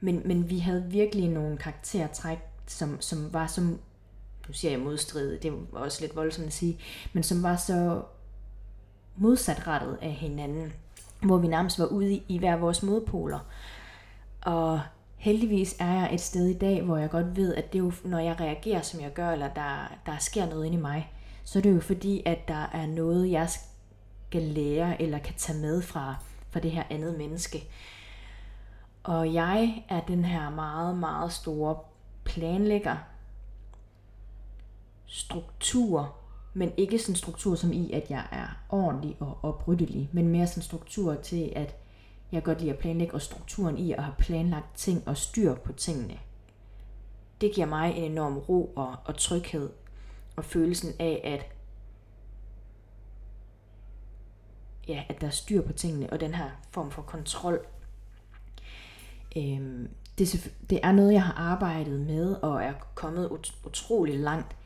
Men, 0.01 0.23
men 0.25 0.51
vi 0.51 0.59
havde 0.59 0.85
virkelig 0.89 1.29
nogle 1.29 1.57
karaktertræk, 1.57 2.39
som, 2.67 3.01
som 3.01 3.33
var 3.33 3.47
som, 3.47 3.65
nu 4.49 4.53
siger 4.53 4.71
jeg 4.71 4.81
modstridet, 4.81 5.43
det 5.43 5.53
var 5.73 5.81
også 5.81 6.01
lidt 6.01 6.17
voldsomt 6.17 6.47
at 6.47 6.53
sige, 6.53 6.79
men 7.13 7.23
som 7.23 7.43
var 7.43 7.57
så 7.57 8.03
modsatrettet 9.17 9.99
af 10.03 10.13
hinanden, 10.13 10.73
hvor 11.23 11.39
vi 11.39 11.47
nærmest 11.47 11.79
var 11.79 11.87
ude 11.87 12.13
i, 12.13 12.23
i 12.29 12.39
hver 12.39 12.57
vores 12.57 12.83
modpoler. 12.83 13.39
Og 14.41 14.81
heldigvis 15.17 15.77
er 15.79 15.93
jeg 15.93 16.15
et 16.15 16.21
sted 16.21 16.47
i 16.47 16.59
dag, 16.59 16.83
hvor 16.83 16.97
jeg 16.97 17.11
godt 17.11 17.37
ved, 17.37 17.55
at 17.55 17.73
det 17.73 17.79
er 17.79 17.83
jo, 17.85 17.93
når 18.05 18.19
jeg 18.19 18.41
reagerer, 18.41 18.83
som 18.83 19.01
jeg 19.01 19.13
gør, 19.13 19.31
eller 19.31 19.49
der, 19.49 19.93
der 20.07 20.19
sker 20.19 20.47
noget 20.47 20.67
inde 20.67 20.79
i 20.79 20.81
mig, 20.81 21.13
så 21.45 21.59
er 21.59 21.63
det 21.63 21.75
jo 21.75 21.81
fordi, 21.81 22.23
at 22.27 22.49
der 22.49 22.71
er 22.73 22.87
noget, 22.87 23.31
jeg 23.31 23.49
kan 24.35 24.43
lære 24.43 25.03
eller 25.03 25.19
kan 25.19 25.35
tage 25.35 25.59
med 25.59 25.83
fra, 25.83 26.15
fra 26.51 26.61
det 26.61 26.71
her 26.71 26.83
andet 26.91 27.19
menneske. 27.19 27.65
Og 29.03 29.35
jeg 29.35 29.85
er 29.89 30.01
den 30.01 30.25
her 30.25 30.51
meget, 30.51 30.99
meget 30.99 31.33
store 31.33 31.79
planlægger, 32.25 32.97
struktur, 35.07 36.17
men 36.55 36.73
ikke 36.77 36.99
sådan 36.99 37.15
struktur 37.15 37.55
som 37.55 37.73
i, 37.73 37.93
at 37.93 38.11
jeg 38.11 38.27
er 38.33 38.47
ordentlig 38.69 39.17
og 39.21 39.39
opryddelig, 39.43 40.09
men 40.13 40.29
mere 40.29 40.47
sådan 40.47 40.63
struktur 40.63 41.15
til, 41.15 41.53
at 41.57 41.77
jeg 42.33 42.43
godt 42.43 42.61
lide 42.61 42.73
at 42.73 42.79
planlægge, 42.79 43.15
og 43.15 43.23
strukturen 43.23 43.79
i 43.79 43.93
at 43.93 44.03
have 44.03 44.15
planlagt 44.19 44.77
ting 44.77 45.09
og 45.09 45.17
styr 45.17 45.55
på 45.55 45.73
tingene. 45.73 46.19
Det 47.41 47.55
giver 47.55 47.67
mig 47.67 47.97
en 47.97 48.13
enorm 48.13 48.39
ro 48.39 48.73
og, 48.77 48.97
og 49.05 49.17
tryghed, 49.17 49.71
og 50.37 50.45
følelsen 50.45 50.93
af, 50.99 51.21
at 51.25 51.54
ja, 54.89 55.05
at 55.09 55.21
der 55.21 55.27
er 55.27 55.31
styr 55.31 55.63
på 55.63 55.73
tingene, 55.73 56.11
og 56.11 56.21
den 56.21 56.35
her 56.35 56.51
form 56.71 56.91
for 56.91 57.03
kontrol. 57.03 57.67
Øhm, 59.37 59.89
det, 60.19 60.53
det 60.71 60.81
er 60.83 60.93
noget, 60.93 61.13
jeg 61.13 61.23
har 61.23 61.33
arbejdet 61.33 62.01
med, 62.01 62.35
og 62.35 62.63
er 62.63 62.73
kommet 62.95 63.29
ut- 63.29 63.67
utrolig 63.67 64.19
langt. 64.19 64.57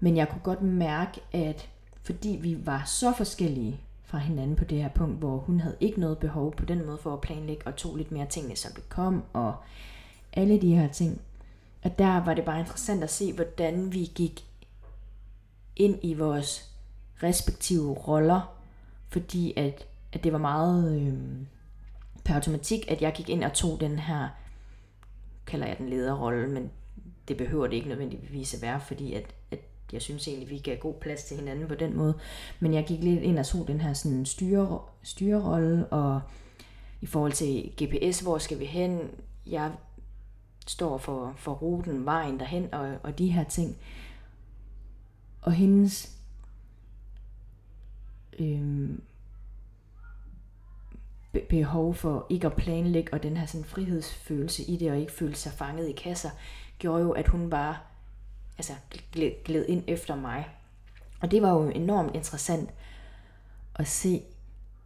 Men 0.00 0.16
jeg 0.16 0.28
kunne 0.28 0.42
godt 0.44 0.62
mærke, 0.62 1.20
at 1.32 1.68
fordi 2.02 2.38
vi 2.42 2.66
var 2.66 2.82
så 2.86 3.12
forskellige 3.16 3.80
fra 4.04 4.18
hinanden 4.18 4.56
på 4.56 4.64
det 4.64 4.82
her 4.82 4.88
punkt, 4.88 5.18
hvor 5.18 5.36
hun 5.36 5.60
havde 5.60 5.76
ikke 5.80 6.00
noget 6.00 6.18
behov 6.18 6.56
på 6.56 6.64
den 6.64 6.86
måde 6.86 6.98
for 6.98 7.12
at 7.12 7.20
planlægge, 7.20 7.66
og 7.66 7.76
tog 7.76 7.96
lidt 7.96 8.12
mere 8.12 8.26
tingene, 8.26 8.56
som 8.56 8.72
det 8.72 8.88
kom, 8.88 9.24
og 9.32 9.54
alle 10.32 10.60
de 10.60 10.76
her 10.76 10.88
ting. 10.92 11.20
Og 11.82 11.98
der 11.98 12.24
var 12.24 12.34
det 12.34 12.44
bare 12.44 12.60
interessant 12.60 13.02
at 13.02 13.10
se, 13.10 13.32
hvordan 13.32 13.92
vi 13.92 14.10
gik 14.14 14.44
ind 15.76 15.98
i 16.02 16.14
vores 16.14 16.70
respektive 17.22 17.92
roller, 17.92 18.53
fordi 19.14 19.52
at, 19.56 19.86
at 20.12 20.24
det 20.24 20.32
var 20.32 20.38
meget 20.38 21.00
øh, 21.00 21.14
per 22.24 22.34
automatik, 22.34 22.90
at 22.90 23.02
jeg 23.02 23.12
gik 23.12 23.28
ind 23.28 23.44
og 23.44 23.52
tog 23.52 23.80
den 23.80 23.98
her, 23.98 24.28
kalder 25.46 25.66
jeg 25.66 25.78
den 25.78 25.88
lederrolle, 25.88 26.48
men 26.48 26.70
det 27.28 27.36
behøver 27.36 27.66
det 27.66 27.76
ikke 27.76 27.88
nødvendigvis 27.88 28.54
at 28.54 28.62
være, 28.62 28.80
fordi 28.80 29.14
at, 29.14 29.34
at 29.50 29.58
jeg 29.92 30.02
synes 30.02 30.28
egentlig, 30.28 30.50
vi 30.50 30.58
gav 30.58 30.76
god 30.76 30.94
plads 30.94 31.24
til 31.24 31.36
hinanden 31.36 31.68
på 31.68 31.74
den 31.74 31.96
måde. 31.96 32.14
Men 32.60 32.74
jeg 32.74 32.84
gik 32.86 33.02
lidt 33.02 33.22
ind 33.22 33.38
og 33.38 33.46
så 33.46 33.64
den 33.66 33.80
her 33.80 33.92
sådan 33.92 34.26
styre, 34.26 34.80
styrerolle, 35.02 35.86
og 35.86 36.20
i 37.00 37.06
forhold 37.06 37.32
til 37.32 37.72
GPS, 37.82 38.20
hvor 38.20 38.38
skal 38.38 38.58
vi 38.58 38.64
hen? 38.64 39.10
Jeg 39.46 39.72
står 40.66 40.98
for, 40.98 41.34
for 41.36 41.52
ruten, 41.52 42.04
vejen 42.04 42.40
derhen, 42.40 42.74
og, 42.74 42.96
og 43.02 43.18
de 43.18 43.30
her 43.30 43.44
ting. 43.44 43.76
Og 45.42 45.52
hendes 45.52 46.14
øhm, 48.38 49.02
behov 51.48 51.94
for 51.94 52.26
ikke 52.28 52.46
at 52.46 52.56
planlægge, 52.56 53.14
og 53.14 53.22
den 53.22 53.36
her 53.36 53.46
sådan 53.46 53.64
frihedsfølelse 53.64 54.62
i 54.62 54.76
det, 54.76 54.90
og 54.90 54.98
ikke 54.98 55.12
føle 55.12 55.34
sig 55.34 55.52
fanget 55.52 55.88
i 55.88 55.92
kasser, 55.92 56.30
gjorde 56.78 57.02
jo, 57.02 57.10
at 57.10 57.28
hun 57.28 57.50
bare 57.50 57.76
altså, 58.58 58.72
gled, 59.12 59.44
gled 59.44 59.66
ind 59.68 59.84
efter 59.86 60.16
mig. 60.16 60.48
Og 61.20 61.30
det 61.30 61.42
var 61.42 61.50
jo 61.50 61.68
enormt 61.68 62.14
interessant 62.14 62.70
at 63.74 63.88
se. 63.88 64.22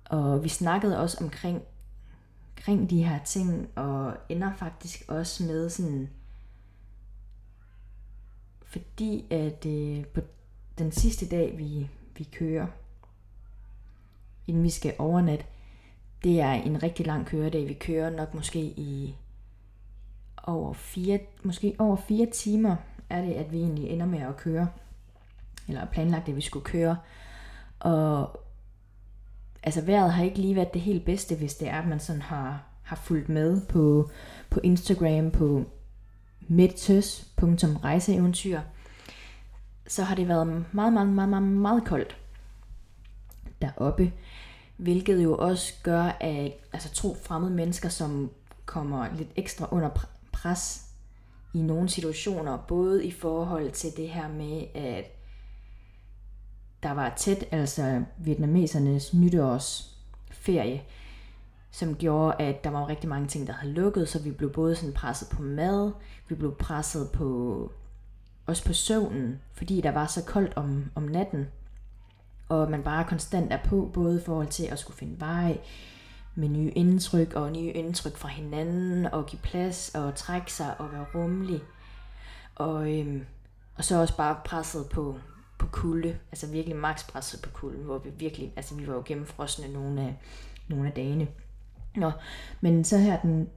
Og 0.04 0.44
vi 0.44 0.48
snakkede 0.48 0.98
også 0.98 1.24
omkring, 1.24 1.62
omkring 2.56 2.90
de 2.90 3.04
her 3.04 3.24
ting, 3.24 3.68
og 3.76 4.16
ender 4.28 4.54
faktisk 4.54 5.04
også 5.08 5.44
med 5.44 5.70
sådan, 5.70 6.10
fordi 8.62 9.26
at 9.30 9.66
øh, 9.66 10.06
på 10.06 10.20
den 10.78 10.92
sidste 10.92 11.28
dag, 11.28 11.58
vi, 11.58 11.90
vi 12.16 12.24
kører, 12.24 12.66
inden 14.48 14.62
vi 14.62 14.70
skal 14.70 14.94
overnatte, 14.98 15.44
det 16.24 16.40
er 16.40 16.52
en 16.52 16.82
rigtig 16.82 17.06
lang 17.06 17.26
køredag. 17.26 17.68
Vi 17.68 17.74
kører 17.74 18.10
nok 18.10 18.34
måske 18.34 18.60
i 18.60 19.16
over 20.42 20.72
fire, 20.72 21.18
måske 21.42 21.74
over 21.78 21.96
fire 21.96 22.26
timer 22.26 22.76
er 23.10 23.22
det, 23.22 23.32
at 23.32 23.52
vi 23.52 23.58
egentlig 23.58 23.90
ender 23.90 24.06
med 24.06 24.18
at 24.18 24.36
køre, 24.36 24.68
eller 25.68 25.86
planlagt, 25.86 26.28
at 26.28 26.36
vi 26.36 26.40
skulle 26.40 26.64
køre. 26.64 26.96
Og 27.78 28.40
altså 29.62 29.80
vejret 29.80 30.12
har 30.12 30.24
ikke 30.24 30.38
lige 30.38 30.56
været 30.56 30.74
det 30.74 30.82
helt 30.82 31.04
bedste, 31.04 31.36
hvis 31.36 31.54
det 31.54 31.68
er, 31.68 31.78
at 31.78 31.88
man 31.88 32.00
sådan 32.00 32.22
har, 32.22 32.62
har 32.82 32.96
fulgt 32.96 33.28
med 33.28 33.66
på, 33.66 34.10
på 34.50 34.60
Instagram, 34.62 35.30
på 35.30 35.64
midtøs.rejseeventyr, 36.40 38.60
så 39.86 40.02
har 40.02 40.14
det 40.14 40.28
været 40.28 40.46
meget, 40.46 40.92
meget, 40.92 41.08
meget, 41.08 41.28
meget, 41.28 41.42
meget 41.42 41.84
koldt 41.84 42.17
deroppe. 43.62 44.12
Hvilket 44.76 45.24
jo 45.24 45.36
også 45.36 45.74
gør, 45.82 46.02
at 46.20 46.52
altså, 46.72 46.90
to 46.94 47.16
fremmede 47.22 47.54
mennesker, 47.54 47.88
som 47.88 48.30
kommer 48.66 49.14
lidt 49.16 49.28
ekstra 49.36 49.68
under 49.70 50.08
pres 50.32 50.84
i 51.54 51.62
nogle 51.62 51.88
situationer, 51.88 52.56
både 52.68 53.06
i 53.06 53.10
forhold 53.10 53.70
til 53.70 53.90
det 53.96 54.08
her 54.08 54.28
med, 54.28 54.62
at 54.74 55.04
der 56.82 56.90
var 56.90 57.14
tæt, 57.16 57.44
altså 57.50 58.02
vietnamesernes 58.18 59.14
nytårsferie, 59.14 60.82
som 61.70 61.94
gjorde, 61.94 62.36
at 62.40 62.64
der 62.64 62.70
var 62.70 62.88
rigtig 62.88 63.08
mange 63.08 63.28
ting, 63.28 63.46
der 63.46 63.52
havde 63.52 63.72
lukket, 63.72 64.08
så 64.08 64.22
vi 64.22 64.30
blev 64.30 64.52
både 64.52 64.76
sådan 64.76 64.92
presset 64.92 65.28
på 65.28 65.42
mad, 65.42 65.92
vi 66.28 66.34
blev 66.34 66.56
presset 66.56 67.10
på 67.12 67.72
også 68.46 68.64
på 68.64 68.72
søvnen, 68.72 69.40
fordi 69.52 69.80
der 69.80 69.90
var 69.90 70.06
så 70.06 70.24
koldt 70.24 70.52
om, 70.56 70.90
om 70.94 71.02
natten, 71.02 71.46
og 72.48 72.70
man 72.70 72.82
bare 72.82 73.04
konstant 73.04 73.52
er 73.52 73.58
på, 73.64 73.90
både 73.94 74.20
i 74.20 74.24
forhold 74.24 74.48
til 74.48 74.64
at 74.64 74.78
skulle 74.78 74.96
finde 74.96 75.20
vej, 75.20 75.58
med 76.34 76.48
nye 76.48 76.70
indtryk 76.70 77.32
og 77.34 77.52
nye 77.52 77.70
indtryk 77.70 78.16
fra 78.16 78.28
hinanden, 78.28 79.06
og 79.06 79.26
give 79.26 79.40
plads 79.42 79.94
og 79.94 80.14
trække 80.14 80.52
sig 80.52 80.80
og 80.80 80.92
være 80.92 81.06
rummelig. 81.14 81.60
Og, 82.54 82.98
øhm, 82.98 83.24
og 83.76 83.84
så 83.84 84.00
også 84.00 84.16
bare 84.16 84.36
presset 84.44 84.86
på, 84.92 85.18
på 85.58 85.66
kulde, 85.66 86.18
altså 86.32 86.46
virkelig 86.46 86.76
maks 86.76 87.04
presset 87.04 87.42
på 87.42 87.50
kulde, 87.50 87.84
hvor 87.84 87.98
vi 87.98 88.10
virkelig, 88.18 88.52
altså 88.56 88.74
vi 88.74 88.86
var 88.86 88.94
jo 88.94 89.02
gennemfrosne 89.06 89.72
nogle 89.72 90.00
af, 90.00 90.16
nogle 90.68 90.86
af 90.86 90.92
dagene. 90.92 91.28
Nå, 91.96 92.10
men 92.60 92.84
så 92.84 92.98
her 92.98 93.20
den, 93.20 93.48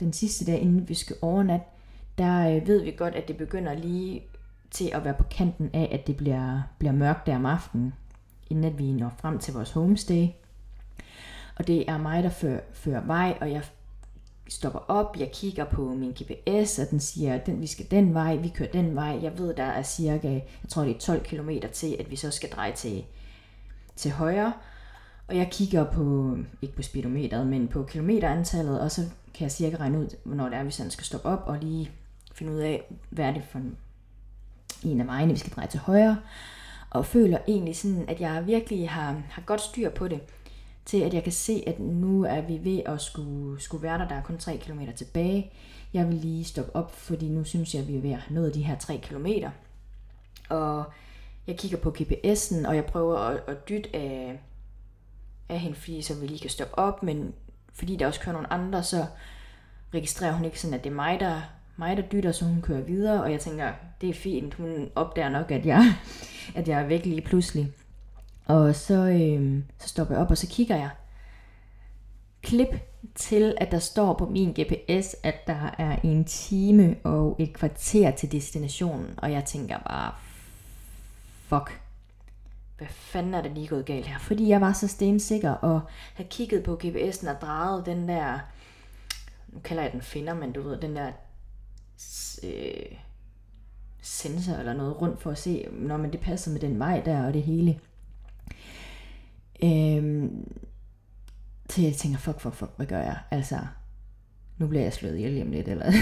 den 0.00 0.12
sidste 0.12 0.44
dag, 0.44 0.58
inden 0.58 0.88
vi 0.88 0.94
skal 0.94 1.16
overnatte, 1.22 1.66
der 2.18 2.56
øh, 2.56 2.66
ved 2.66 2.82
vi 2.82 2.90
godt, 2.90 3.14
at 3.14 3.28
det 3.28 3.36
begynder 3.36 3.74
lige 3.74 4.22
til 4.74 4.90
at 4.92 5.04
være 5.04 5.14
på 5.14 5.24
kanten 5.30 5.70
af, 5.72 5.88
at 5.92 6.06
det 6.06 6.16
bliver, 6.16 6.62
bliver 6.78 6.92
mørkt 6.92 7.26
der 7.26 7.36
om 7.36 7.46
aftenen, 7.46 7.94
inden 8.50 8.64
at 8.64 8.78
vi 8.78 8.92
når 8.92 9.12
frem 9.18 9.38
til 9.38 9.54
vores 9.54 9.70
homestay. 9.70 10.26
Og 11.56 11.66
det 11.66 11.90
er 11.90 11.98
mig, 11.98 12.22
der 12.22 12.28
fører, 12.28 12.60
fører 12.72 13.04
vej, 13.04 13.38
og 13.40 13.50
jeg 13.50 13.62
stopper 14.48 14.78
op, 14.88 15.16
jeg 15.18 15.30
kigger 15.32 15.64
på 15.64 15.94
min 15.94 16.10
GPS, 16.10 16.78
og 16.78 16.90
den 16.90 17.00
siger, 17.00 17.34
at 17.34 17.46
den, 17.46 17.60
vi 17.60 17.66
skal 17.66 17.90
den 17.90 18.14
vej, 18.14 18.36
vi 18.36 18.48
kører 18.48 18.70
den 18.70 18.94
vej. 18.94 19.18
Jeg 19.22 19.38
ved, 19.38 19.54
der 19.54 19.64
er 19.64 19.82
cirka, 19.82 20.28
jeg 20.32 20.68
tror 20.68 20.82
det 20.82 20.94
er 20.94 20.98
12 20.98 21.24
km 21.24 21.50
til, 21.72 21.96
at 22.00 22.10
vi 22.10 22.16
så 22.16 22.30
skal 22.30 22.50
dreje 22.50 22.72
til, 22.72 23.04
til 23.96 24.10
højre. 24.10 24.52
Og 25.28 25.36
jeg 25.36 25.48
kigger 25.50 25.90
på, 25.90 26.36
ikke 26.62 26.76
på 26.76 26.82
speedometeret, 26.82 27.46
men 27.46 27.68
på 27.68 27.82
kilometerantallet, 27.82 28.80
og 28.80 28.90
så 28.90 29.02
kan 29.34 29.42
jeg 29.42 29.52
cirka 29.52 29.76
regne 29.76 29.98
ud, 29.98 30.08
hvornår 30.24 30.48
det 30.48 30.58
er, 30.58 30.64
vi 30.64 30.70
sådan 30.70 30.90
skal 30.90 31.04
stoppe 31.04 31.28
op 31.28 31.42
og 31.46 31.58
lige 31.58 31.90
finde 32.34 32.52
ud 32.52 32.58
af, 32.58 32.94
hvad 33.10 33.24
er 33.24 33.32
det 33.32 33.44
for 33.44 33.58
en, 33.58 33.76
en 34.84 35.00
af 35.00 35.06
vejene, 35.06 35.32
vi 35.32 35.38
skal 35.38 35.52
dreje 35.52 35.68
til 35.68 35.80
højre. 35.80 36.18
Og 36.90 37.06
føler 37.06 37.38
egentlig 37.48 37.76
sådan, 37.76 38.04
at 38.08 38.20
jeg 38.20 38.46
virkelig 38.46 38.90
har, 38.90 39.22
har 39.30 39.42
godt 39.42 39.60
styr 39.60 39.90
på 39.90 40.08
det 40.08 40.20
til 40.84 41.00
at 41.00 41.14
jeg 41.14 41.22
kan 41.22 41.32
se, 41.32 41.64
at 41.66 41.80
nu 41.80 42.24
er 42.24 42.40
vi 42.40 42.64
ved 42.64 42.82
at 42.86 43.00
skulle, 43.00 43.60
skulle 43.60 43.82
være 43.82 43.98
der. 43.98 44.08
Der 44.08 44.14
er 44.14 44.22
kun 44.22 44.38
3 44.38 44.56
km 44.56 44.80
tilbage. 44.96 45.52
Jeg 45.94 46.08
vil 46.08 46.14
lige 46.14 46.44
stoppe 46.44 46.76
op, 46.76 46.96
fordi 46.96 47.28
nu 47.28 47.44
synes 47.44 47.74
jeg, 47.74 47.82
at 47.82 47.88
vi 47.88 47.96
er 47.96 48.00
ved 48.00 48.10
at 48.10 48.18
have 48.18 48.34
nået 48.34 48.54
de 48.54 48.62
her 48.62 48.78
3 48.78 48.98
km. 49.02 49.26
Og 50.48 50.84
jeg 51.46 51.58
kigger 51.58 51.78
på 51.78 51.96
GPS'en, 51.98 52.68
og 52.68 52.76
jeg 52.76 52.84
prøver 52.84 53.18
at, 53.18 53.40
at 53.46 53.68
dytte 53.68 53.96
af, 53.96 54.40
af 55.48 55.60
hende, 55.60 55.76
fordi 55.76 56.02
så 56.02 56.14
vi 56.14 56.26
lige 56.26 56.38
kan 56.38 56.50
stoppe 56.50 56.78
op, 56.78 57.02
men 57.02 57.34
fordi 57.72 57.96
der 57.96 58.06
også 58.06 58.20
kører 58.20 58.32
nogle 58.32 58.52
andre, 58.52 58.82
så 58.82 59.06
registrerer 59.94 60.32
hun 60.32 60.44
ikke 60.44 60.60
sådan, 60.60 60.74
at 60.74 60.84
det 60.84 60.90
er 60.90 60.94
mig, 60.94 61.20
der, 61.20 61.42
mig, 61.76 61.96
der 61.96 62.02
dytter, 62.02 62.32
så 62.32 62.44
hun 62.44 62.62
kører 62.62 62.80
videre, 62.80 63.22
og 63.22 63.32
jeg 63.32 63.40
tænker, 63.40 63.72
det 64.00 64.08
er 64.08 64.14
fint, 64.14 64.54
hun 64.54 64.90
opdager 64.94 65.28
nok, 65.28 65.50
at 65.50 65.66
jeg, 65.66 65.94
at 66.58 66.68
jeg 66.68 66.82
er 66.82 66.86
væk 66.86 67.06
lige 67.06 67.22
pludselig. 67.22 67.72
Og 68.46 68.74
så, 68.74 68.94
øh, 68.94 69.62
så 69.78 69.88
stopper 69.88 70.14
jeg 70.14 70.22
op, 70.22 70.30
og 70.30 70.38
så 70.38 70.46
kigger 70.50 70.76
jeg. 70.76 70.90
Klip 72.42 72.68
til, 73.14 73.54
at 73.56 73.70
der 73.70 73.78
står 73.78 74.14
på 74.14 74.26
min 74.26 74.52
GPS, 74.52 75.16
at 75.22 75.46
der 75.46 75.70
er 75.78 75.96
en 76.04 76.24
time 76.24 76.96
og 77.04 77.36
et 77.38 77.52
kvarter 77.52 78.10
til 78.10 78.32
destinationen. 78.32 79.14
Og 79.16 79.32
jeg 79.32 79.44
tænker 79.44 79.78
bare, 79.78 80.12
fuck, 81.46 81.80
hvad 82.78 82.86
fanden 82.88 83.34
er 83.34 83.42
det 83.42 83.52
lige 83.52 83.68
gået 83.68 83.86
galt 83.86 84.06
her? 84.06 84.18
Fordi 84.18 84.48
jeg 84.48 84.60
var 84.60 84.72
så 84.72 84.88
stensikker 84.88 85.50
og 85.50 85.80
havde 86.14 86.28
kigget 86.28 86.62
på 86.64 86.80
GPS'en 86.84 87.30
og 87.30 87.40
drejet 87.40 87.86
den 87.86 88.08
der, 88.08 88.38
nu 89.48 89.60
kalder 89.60 89.82
jeg 89.82 89.92
den 89.92 90.02
finder, 90.02 90.34
men 90.34 90.52
du 90.52 90.62
ved, 90.62 90.80
den 90.80 90.96
der 90.96 91.12
øh, 92.42 92.98
sensor 94.02 94.52
eller 94.52 94.72
noget 94.72 95.00
rundt 95.00 95.22
for 95.22 95.30
at 95.30 95.38
se, 95.38 95.66
når 95.72 95.96
man 95.96 96.12
det 96.12 96.20
passer 96.20 96.50
med 96.50 96.60
den 96.60 96.78
vej 96.78 97.00
der 97.00 97.26
og 97.26 97.34
det 97.34 97.42
hele. 97.42 97.80
Øhm, 99.64 100.52
så 101.70 101.82
jeg 101.82 101.94
tænker, 101.94 102.18
fuck, 102.18 102.40
fuck, 102.40 102.54
fuck, 102.54 102.70
hvad 102.76 102.86
gør 102.86 103.00
jeg? 103.00 103.18
Altså, 103.30 103.58
nu 104.58 104.66
bliver 104.66 104.82
jeg 104.82 104.92
slået 104.92 105.16
ihjel 105.16 105.42
om 105.42 105.50
lidt, 105.50 105.68
eller, 105.68 105.86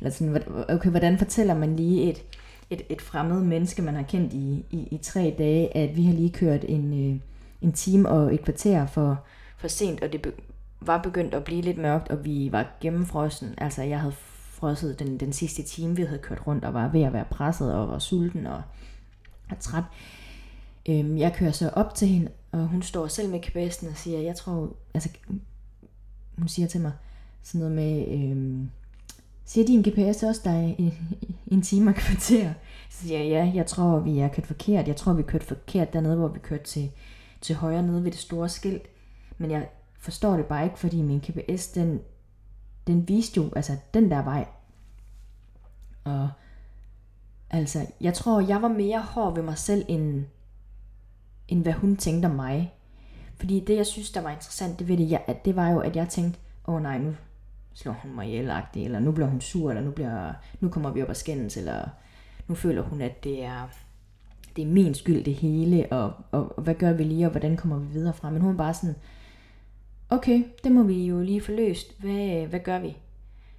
eller 0.00 0.10
sådan, 0.10 0.42
okay, 0.68 0.90
hvordan 0.90 1.18
fortæller 1.18 1.54
man 1.54 1.76
lige 1.76 2.10
et, 2.10 2.24
et, 2.70 2.82
et 2.88 3.02
fremmed 3.02 3.42
menneske, 3.44 3.82
man 3.82 3.94
har 3.94 4.02
kendt 4.02 4.32
i, 4.32 4.64
i, 4.70 4.88
i 4.90 4.98
tre 5.02 5.34
dage, 5.38 5.76
at 5.76 5.96
vi 5.96 6.04
har 6.04 6.12
lige 6.12 6.32
kørt 6.32 6.64
en, 6.68 7.12
øh, 7.12 7.20
en 7.60 7.72
time 7.72 8.08
og 8.08 8.34
et 8.34 8.42
kvarter 8.42 8.86
for, 8.86 9.24
for 9.56 9.68
sent, 9.68 10.02
og 10.02 10.12
det 10.12 10.22
be, 10.22 10.32
var 10.80 11.02
begyndt 11.02 11.34
at 11.34 11.44
blive 11.44 11.62
lidt 11.62 11.78
mørkt, 11.78 12.08
og 12.08 12.24
vi 12.24 12.52
var 12.52 12.66
gennemfrossen. 12.80 13.54
Altså, 13.58 13.82
jeg 13.82 14.00
havde 14.00 14.14
frosset 14.58 14.98
den, 14.98 15.20
den 15.20 15.32
sidste 15.32 15.62
time, 15.62 15.96
vi 15.96 16.02
havde 16.02 16.18
kørt 16.18 16.46
rundt, 16.46 16.64
og 16.64 16.74
var 16.74 16.88
ved 16.88 17.02
at 17.02 17.12
være 17.12 17.24
presset, 17.30 17.74
og 17.74 17.88
var 17.88 17.98
sulten 17.98 18.46
og, 18.46 18.62
og 19.50 19.58
træt. 19.60 19.84
Øhm, 20.88 21.18
jeg 21.18 21.34
kører 21.34 21.52
så 21.52 21.68
op 21.68 21.94
til 21.94 22.08
hende, 22.08 22.30
og 22.52 22.66
hun 22.66 22.82
står 22.82 23.06
selv 23.06 23.30
med 23.30 23.40
kvæsten 23.40 23.88
og 23.88 23.96
siger, 23.96 24.20
jeg 24.20 24.36
tror, 24.36 24.72
altså, 24.94 25.08
hun 26.38 26.48
siger 26.48 26.68
til 26.68 26.80
mig 26.80 26.92
sådan 27.42 27.58
noget 27.58 27.74
med, 27.74 28.08
øhm, 28.08 28.70
siger 29.44 29.66
din 29.66 29.82
GPS 29.82 30.22
også 30.22 30.40
dig 30.44 30.76
i, 30.78 30.94
en 31.46 31.62
time 31.62 31.90
og 31.90 31.94
kvarter? 31.94 32.52
Så 32.90 33.02
siger 33.02 33.18
jeg, 33.18 33.28
ja, 33.28 33.52
jeg 33.54 33.66
tror, 33.66 33.98
vi 33.98 34.18
er 34.18 34.28
kørt 34.28 34.46
forkert. 34.46 34.88
Jeg 34.88 34.96
tror, 34.96 35.12
vi 35.12 35.22
kørte 35.22 35.46
forkert 35.46 35.92
dernede, 35.92 36.16
hvor 36.16 36.28
vi 36.28 36.38
kørte 36.38 36.64
til, 36.64 36.90
til 37.40 37.54
højre 37.54 37.82
nede 37.82 38.04
ved 38.04 38.10
det 38.10 38.20
store 38.20 38.48
skilt. 38.48 38.82
Men 39.38 39.50
jeg 39.50 39.68
forstår 39.98 40.36
det 40.36 40.46
bare 40.46 40.64
ikke, 40.64 40.78
fordi 40.78 41.02
min 41.02 41.18
GPS, 41.18 41.68
den, 41.68 42.00
den 42.88 43.08
viste 43.08 43.36
jo, 43.36 43.50
altså 43.56 43.76
den 43.94 44.10
der 44.10 44.22
vej. 44.22 44.46
Og 46.04 46.28
altså, 47.50 47.86
jeg 48.00 48.14
tror, 48.14 48.40
jeg 48.40 48.62
var 48.62 48.68
mere 48.68 49.00
hård 49.00 49.34
ved 49.34 49.42
mig 49.42 49.58
selv, 49.58 49.84
end, 49.88 50.24
end 51.48 51.62
hvad 51.62 51.72
hun 51.72 51.96
tænkte 51.96 52.26
om 52.26 52.32
mig. 52.32 52.74
Fordi 53.36 53.60
det, 53.60 53.76
jeg 53.76 53.86
synes, 53.86 54.10
der 54.10 54.20
var 54.20 54.30
interessant, 54.30 54.78
det, 54.78 54.88
ved 54.88 54.96
det, 54.96 55.18
at 55.26 55.44
det 55.44 55.56
var 55.56 55.70
jo, 55.70 55.78
at 55.80 55.96
jeg 55.96 56.08
tænkte, 56.08 56.40
åh 56.66 56.74
oh, 56.74 56.82
nej, 56.82 56.98
nu 56.98 57.14
slår 57.74 57.92
hun 57.92 58.14
mig 58.14 58.26
ihjel 58.26 58.52
eller 58.74 58.98
nu 58.98 59.12
bliver 59.12 59.28
hun 59.28 59.40
sur, 59.40 59.70
eller 59.70 59.82
nu, 59.82 59.90
bliver, 59.90 60.32
nu 60.60 60.68
kommer 60.68 60.90
vi 60.90 61.02
op 61.02 61.08
og 61.08 61.16
skændes, 61.16 61.56
eller 61.56 61.88
nu 62.48 62.54
føler 62.54 62.82
hun, 62.82 63.00
at 63.00 63.24
det 63.24 63.44
er, 63.44 63.68
det 64.56 64.62
er 64.62 64.68
min 64.68 64.94
skyld 64.94 65.24
det 65.24 65.34
hele, 65.34 65.86
og, 65.92 66.12
og, 66.30 66.56
og 66.56 66.62
hvad 66.62 66.74
gør 66.74 66.92
vi 66.92 67.04
lige, 67.04 67.26
og 67.26 67.30
hvordan 67.30 67.56
kommer 67.56 67.78
vi 67.78 67.86
videre 67.86 68.14
fra. 68.14 68.30
Men 68.30 68.40
hun 68.40 68.50
var 68.50 68.64
bare 68.64 68.74
sådan, 68.74 68.96
okay, 70.10 70.44
det 70.64 70.72
må 70.72 70.82
vi 70.82 71.06
jo 71.06 71.20
lige 71.20 71.40
få 71.40 71.52
løst. 71.52 72.00
Hvad, 72.00 72.46
hvad 72.46 72.60
gør 72.60 72.78
vi? 72.78 72.96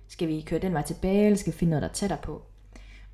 Skal 0.07 0.27
vi 0.27 0.41
køre 0.41 0.59
den 0.59 0.73
vej 0.73 0.81
tilbage, 0.81 1.25
eller 1.25 1.37
skal 1.37 1.53
vi 1.53 1.57
finde 1.57 1.69
noget, 1.69 1.83
der 1.83 1.87
tættere 1.87 2.19
på? 2.23 2.41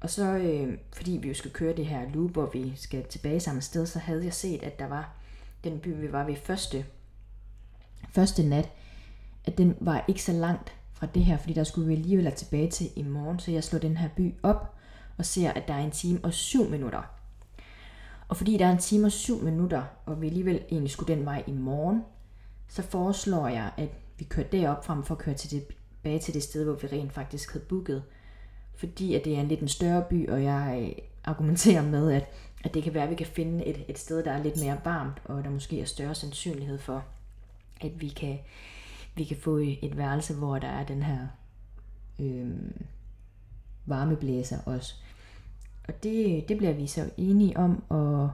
Og 0.01 0.09
så, 0.09 0.23
øh, 0.23 0.77
fordi 0.93 1.11
vi 1.11 1.27
jo 1.27 1.33
skal 1.33 1.51
køre 1.51 1.75
det 1.75 1.85
her 1.85 2.09
loop, 2.13 2.31
hvor 2.31 2.49
vi 2.53 2.73
skal 2.75 3.03
tilbage 3.03 3.39
samme 3.39 3.61
sted, 3.61 3.85
så 3.85 3.99
havde 3.99 4.23
jeg 4.23 4.33
set, 4.33 4.63
at 4.63 4.79
der 4.79 4.87
var 4.87 5.15
den 5.63 5.79
by, 5.79 5.87
vi 5.87 6.11
var 6.11 6.23
ved 6.23 6.35
første, 6.35 6.85
første 8.09 8.43
nat, 8.43 8.71
at 9.45 9.57
den 9.57 9.75
var 9.79 10.05
ikke 10.07 10.23
så 10.23 10.31
langt 10.31 10.73
fra 10.93 11.07
det 11.13 11.25
her, 11.25 11.37
fordi 11.37 11.53
der 11.53 11.63
skulle 11.63 11.87
vi 11.87 11.93
alligevel 11.93 12.31
tilbage 12.31 12.69
til 12.69 12.89
i 12.95 13.03
morgen, 13.03 13.39
så 13.39 13.51
jeg 13.51 13.63
slår 13.63 13.79
den 13.79 13.97
her 13.97 14.09
by 14.17 14.33
op 14.43 14.75
og 15.17 15.25
ser, 15.25 15.51
at 15.51 15.67
der 15.67 15.73
er 15.73 15.83
en 15.83 15.91
time 15.91 16.19
og 16.23 16.33
syv 16.33 16.69
minutter. 16.69 17.01
Og 18.27 18.37
fordi 18.37 18.57
der 18.57 18.65
er 18.65 18.71
en 18.71 18.77
time 18.77 19.05
og 19.05 19.11
syv 19.11 19.43
minutter, 19.43 19.83
og 20.05 20.21
vi 20.21 20.27
alligevel 20.27 20.61
egentlig 20.69 20.91
skulle 20.91 21.15
den 21.15 21.25
vej 21.25 21.43
i 21.47 21.51
morgen, 21.51 22.03
så 22.67 22.81
foreslår 22.81 23.47
jeg, 23.47 23.71
at 23.77 23.89
vi 24.17 24.23
kører 24.23 24.47
derop 24.47 24.85
frem 24.85 25.03
for 25.03 25.15
at 25.15 25.19
køre 25.21 25.35
til 25.35 25.51
det, 25.51 25.67
tilbage 26.05 26.19
til 26.19 26.33
det 26.33 26.43
sted, 26.43 26.63
hvor 26.63 26.73
vi 26.73 26.87
rent 26.87 27.13
faktisk 27.13 27.53
havde 27.53 27.65
booket. 27.65 28.03
Fordi 28.75 29.15
at 29.15 29.25
det 29.25 29.35
er 29.35 29.41
en 29.41 29.47
lidt 29.47 29.59
en 29.59 29.67
større 29.67 30.03
by, 30.09 30.29
og 30.29 30.43
jeg 30.43 30.79
øh, 30.81 31.03
argumenterer 31.23 31.81
med, 31.81 32.11
at, 32.11 32.29
at 32.63 32.73
det 32.73 32.83
kan 32.83 32.93
være, 32.93 33.03
at 33.03 33.09
vi 33.09 33.15
kan 33.15 33.27
finde 33.27 33.65
et, 33.65 33.85
et 33.87 33.99
sted, 33.99 34.23
der 34.23 34.31
er 34.31 34.43
lidt 34.43 34.59
mere 34.59 34.77
varmt, 34.83 35.21
og 35.25 35.43
der 35.43 35.49
måske 35.49 35.81
er 35.81 35.85
større 35.85 36.15
sandsynlighed 36.15 36.77
for, 36.77 37.05
at 37.81 38.01
vi 38.01 38.07
kan, 38.07 38.37
vi 39.15 39.23
kan 39.23 39.37
få 39.37 39.57
et 39.57 39.97
værelse, 39.97 40.33
hvor 40.33 40.59
der 40.59 40.67
er 40.67 40.85
den 40.85 41.03
her 41.03 41.27
øh, 42.19 42.51
varmeblæser 43.85 44.57
også. 44.65 44.95
Og 45.87 46.03
det, 46.03 46.49
det 46.49 46.57
bliver 46.57 46.73
vi 46.73 46.87
så 46.87 47.09
enige 47.17 47.57
om, 47.57 47.83
og 47.89 48.31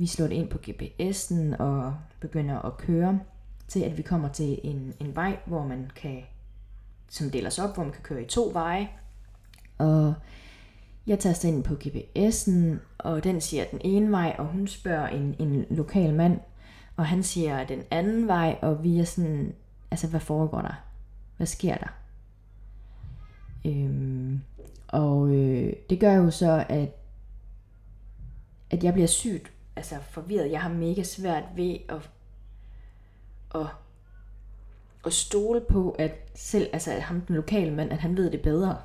vi 0.00 0.06
slår 0.06 0.26
det 0.26 0.34
ind 0.34 0.48
på 0.48 0.58
GPS'en 0.58 1.56
og 1.62 1.94
begynder 2.20 2.58
at 2.58 2.76
køre 2.76 3.20
til 3.68 3.80
at 3.80 3.96
vi 3.96 4.02
kommer 4.02 4.28
til 4.28 4.60
en, 4.64 4.94
en 5.00 5.16
vej, 5.16 5.38
hvor 5.46 5.66
man 5.66 5.90
kan, 5.96 6.22
som 7.08 7.30
deler 7.30 7.50
sig 7.50 7.64
op, 7.64 7.74
hvor 7.74 7.82
man 7.82 7.92
kan 7.92 8.02
køre 8.02 8.22
i 8.22 8.26
to 8.26 8.50
veje. 8.52 8.88
Og 9.78 10.14
jeg 11.06 11.18
taster 11.18 11.48
ind 11.48 11.64
på 11.64 11.74
GPS'en, 11.74 12.78
og 12.98 13.24
den 13.24 13.40
siger 13.40 13.64
den 13.70 13.80
ene 13.84 14.10
vej, 14.10 14.36
og 14.38 14.46
hun 14.46 14.66
spørger 14.66 15.08
en, 15.08 15.36
en 15.38 15.66
lokal 15.70 16.14
mand, 16.14 16.40
og 16.96 17.06
han 17.06 17.22
siger 17.22 17.64
den 17.64 17.82
anden 17.90 18.26
vej, 18.26 18.58
og 18.62 18.84
vi 18.84 18.98
er 18.98 19.04
sådan, 19.04 19.54
altså 19.90 20.06
hvad 20.06 20.20
foregår 20.20 20.60
der? 20.60 20.84
Hvad 21.36 21.46
sker 21.46 21.76
der? 21.76 21.94
Øhm, 23.64 24.40
og 24.88 25.28
øh, 25.28 25.72
det 25.90 26.00
gør 26.00 26.14
jo 26.14 26.30
så, 26.30 26.64
at, 26.68 26.88
at 28.70 28.84
jeg 28.84 28.92
bliver 28.92 29.08
sygt 29.08 29.52
altså 29.80 29.96
forvirret. 30.10 30.50
Jeg 30.50 30.62
har 30.62 30.68
mega 30.68 31.02
svært 31.02 31.44
ved 31.56 31.76
at, 31.88 32.10
at, 33.54 33.66
at 35.06 35.12
stole 35.12 35.60
på, 35.60 35.96
at 35.98 36.12
selv 36.34 36.68
altså 36.72 36.92
at 36.92 37.02
ham 37.02 37.20
den 37.20 37.36
lokale 37.36 37.70
mand, 37.70 37.92
at 37.92 37.98
han 37.98 38.16
ved 38.16 38.30
det 38.30 38.42
bedre. 38.42 38.78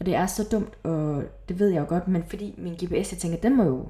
Og 0.00 0.06
det 0.06 0.14
er 0.14 0.26
så 0.26 0.48
dumt, 0.52 0.84
og 0.84 1.22
det 1.48 1.58
ved 1.58 1.68
jeg 1.68 1.80
jo 1.80 1.86
godt, 1.88 2.08
men 2.08 2.24
fordi 2.28 2.54
min 2.58 2.74
GPS, 2.74 3.12
jeg 3.12 3.18
tænker, 3.18 3.38
den 3.38 3.56
må 3.56 3.64
jo, 3.64 3.88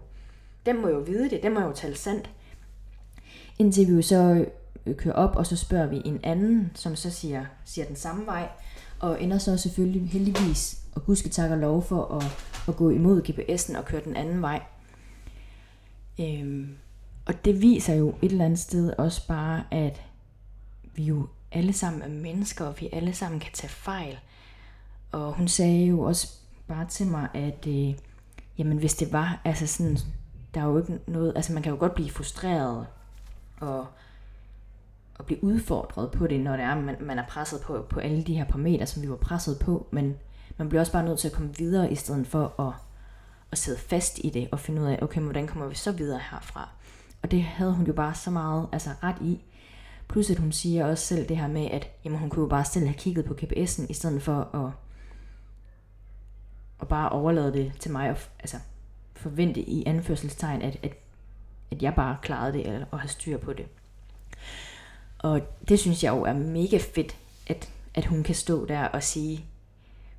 den 0.67 0.83
må 0.83 0.89
jo 0.89 0.99
vide 0.99 1.31
det, 1.31 1.43
den 1.43 1.55
må 1.55 1.61
jo 1.61 1.73
tale 1.73 1.97
sandt. 1.97 2.31
Indtil 3.59 3.89
vi 3.89 3.93
jo 3.93 4.03
så 4.03 4.47
øh, 4.87 4.97
kører 4.97 5.15
op, 5.15 5.37
og 5.37 5.47
så 5.47 5.57
spørger 5.57 5.87
vi 5.87 6.03
en 6.05 6.21
anden, 6.23 6.71
som 6.75 6.97
så 6.97 7.11
siger, 7.11 7.45
siger 7.65 7.87
den 7.87 7.97
samme 7.97 8.27
vej, 8.27 8.49
og 9.01 9.23
ender 9.23 9.39
så 9.39 9.57
selvfølgelig 9.57 10.11
heldigvis, 10.11 10.79
og 10.95 11.05
gudske 11.05 11.29
tak 11.29 11.51
og 11.51 11.59
lov 11.59 11.83
for 11.83 12.05
at, 12.17 12.25
at 12.69 12.77
gå 12.77 12.91
imod 12.91 13.23
GPS'en 13.29 13.79
og 13.79 13.85
køre 13.85 14.05
den 14.05 14.17
anden 14.17 14.43
vej. 14.43 14.63
Øhm, 16.21 16.77
og 17.27 17.45
det 17.45 17.63
viser 17.63 17.95
jo 17.95 18.15
et 18.23 18.33
eller 18.33 18.45
andet 18.45 18.59
sted 18.59 18.93
også 18.99 19.27
bare, 19.27 19.65
at 19.71 20.03
vi 20.95 21.05
jo 21.05 21.27
alle 21.53 21.73
sammen 21.73 22.03
er 22.03 22.09
mennesker, 22.09 22.65
og 22.65 22.81
vi 22.81 22.89
alle 22.93 23.15
sammen 23.15 23.41
kan 23.41 23.53
tage 23.53 23.71
fejl. 23.71 24.19
Og 25.13 25.33
hun 25.33 25.49
sagde 25.49 25.87
jo 25.87 26.01
også 26.01 26.39
bare 26.69 26.87
til 26.89 27.07
mig, 27.07 27.29
at 27.35 27.67
øh, 27.67 27.95
jamen 28.59 28.79
hvis 28.79 28.95
det 28.95 29.13
var, 29.13 29.41
altså 29.45 29.67
sådan, 29.67 29.99
der 30.55 30.61
er 30.61 30.65
jo 30.65 30.79
ikke 30.79 30.99
noget, 31.07 31.33
altså 31.37 31.53
man 31.53 31.63
kan 31.63 31.73
jo 31.73 31.79
godt 31.79 31.95
blive 31.95 32.11
frustreret 32.11 32.87
og, 33.61 33.87
og 35.19 35.27
blive 35.27 35.45
udfordret 35.45 36.11
på 36.11 36.27
det, 36.27 36.41
når 36.41 36.57
det 36.57 36.65
er, 36.65 36.75
man, 36.75 36.97
man 37.01 37.19
er 37.19 37.27
presset 37.27 37.61
på, 37.61 37.87
på 37.91 38.01
alle 38.01 38.23
de 38.23 38.35
her 38.35 38.45
parametre, 38.45 38.87
som 38.87 39.03
vi 39.03 39.11
var 39.11 39.17
presset 39.17 39.59
på, 39.59 39.87
men 39.91 40.17
man 40.57 40.69
bliver 40.69 40.81
også 40.81 40.93
bare 40.93 41.05
nødt 41.05 41.19
til 41.19 41.29
at 41.29 41.35
komme 41.35 41.57
videre, 41.59 41.93
i 41.93 41.95
stedet 41.95 42.27
for 42.27 42.61
at 42.61 42.75
at 43.55 43.59
sidde 43.59 43.79
fast 43.79 44.21
i 44.25 44.31
det 44.31 44.49
og 44.53 44.61
finde 44.61 44.83
ud 44.83 44.87
af, 44.87 44.99
okay, 45.03 45.21
hvordan 45.21 45.47
kommer 45.47 45.69
vi 45.69 45.75
så 45.75 45.93
videre 45.93 46.21
herfra? 46.31 46.69
Og 47.23 47.31
det 47.31 47.43
havde 47.43 47.73
hun 47.73 47.87
jo 47.87 47.93
bare 47.93 48.15
så 48.15 48.31
meget 48.31 48.69
altså 48.73 48.91
ret 49.03 49.17
i. 49.21 49.45
Plus 50.09 50.31
at 50.31 50.39
hun 50.39 50.53
siger 50.53 50.87
også 50.87 51.07
selv 51.07 51.29
det 51.29 51.37
her 51.37 51.49
med, 51.49 51.71
at 51.71 51.91
jamen, 52.05 52.19
hun 52.19 52.31
kunne 52.31 52.43
jo 52.43 52.49
bare 52.49 52.65
selv 52.65 52.87
have 52.87 52.99
kigget 52.99 53.25
på 53.25 53.35
GPS'en, 53.35 53.87
i 53.89 53.93
stedet 53.93 54.23
for 54.23 54.55
at, 54.55 54.73
at 56.81 56.89
bare 56.89 57.09
overlade 57.09 57.53
det 57.53 57.73
til 57.79 57.91
mig, 57.91 58.11
og 58.11 58.17
altså 58.39 58.57
forvente 59.15 59.61
i 59.61 59.85
anførselstegn, 59.87 60.63
at, 60.63 60.77
at, 60.83 60.93
at 61.71 61.83
jeg 61.83 61.95
bare 61.95 62.17
klarede 62.23 62.53
det, 62.53 62.67
eller, 62.67 62.87
og 62.91 63.01
har 63.01 63.09
styr 63.09 63.39
på 63.39 63.53
det. 63.53 63.67
Og 65.19 65.41
det 65.69 65.79
synes 65.79 66.05
jeg 66.05 66.11
jo 66.11 66.23
er 66.23 66.33
mega 66.33 66.79
fedt, 66.95 67.17
at, 67.47 67.71
at 67.95 68.07
hun 68.07 68.23
kan 68.23 68.35
stå 68.35 68.67
der 68.67 68.85
og 68.85 69.03
sige, 69.03 69.45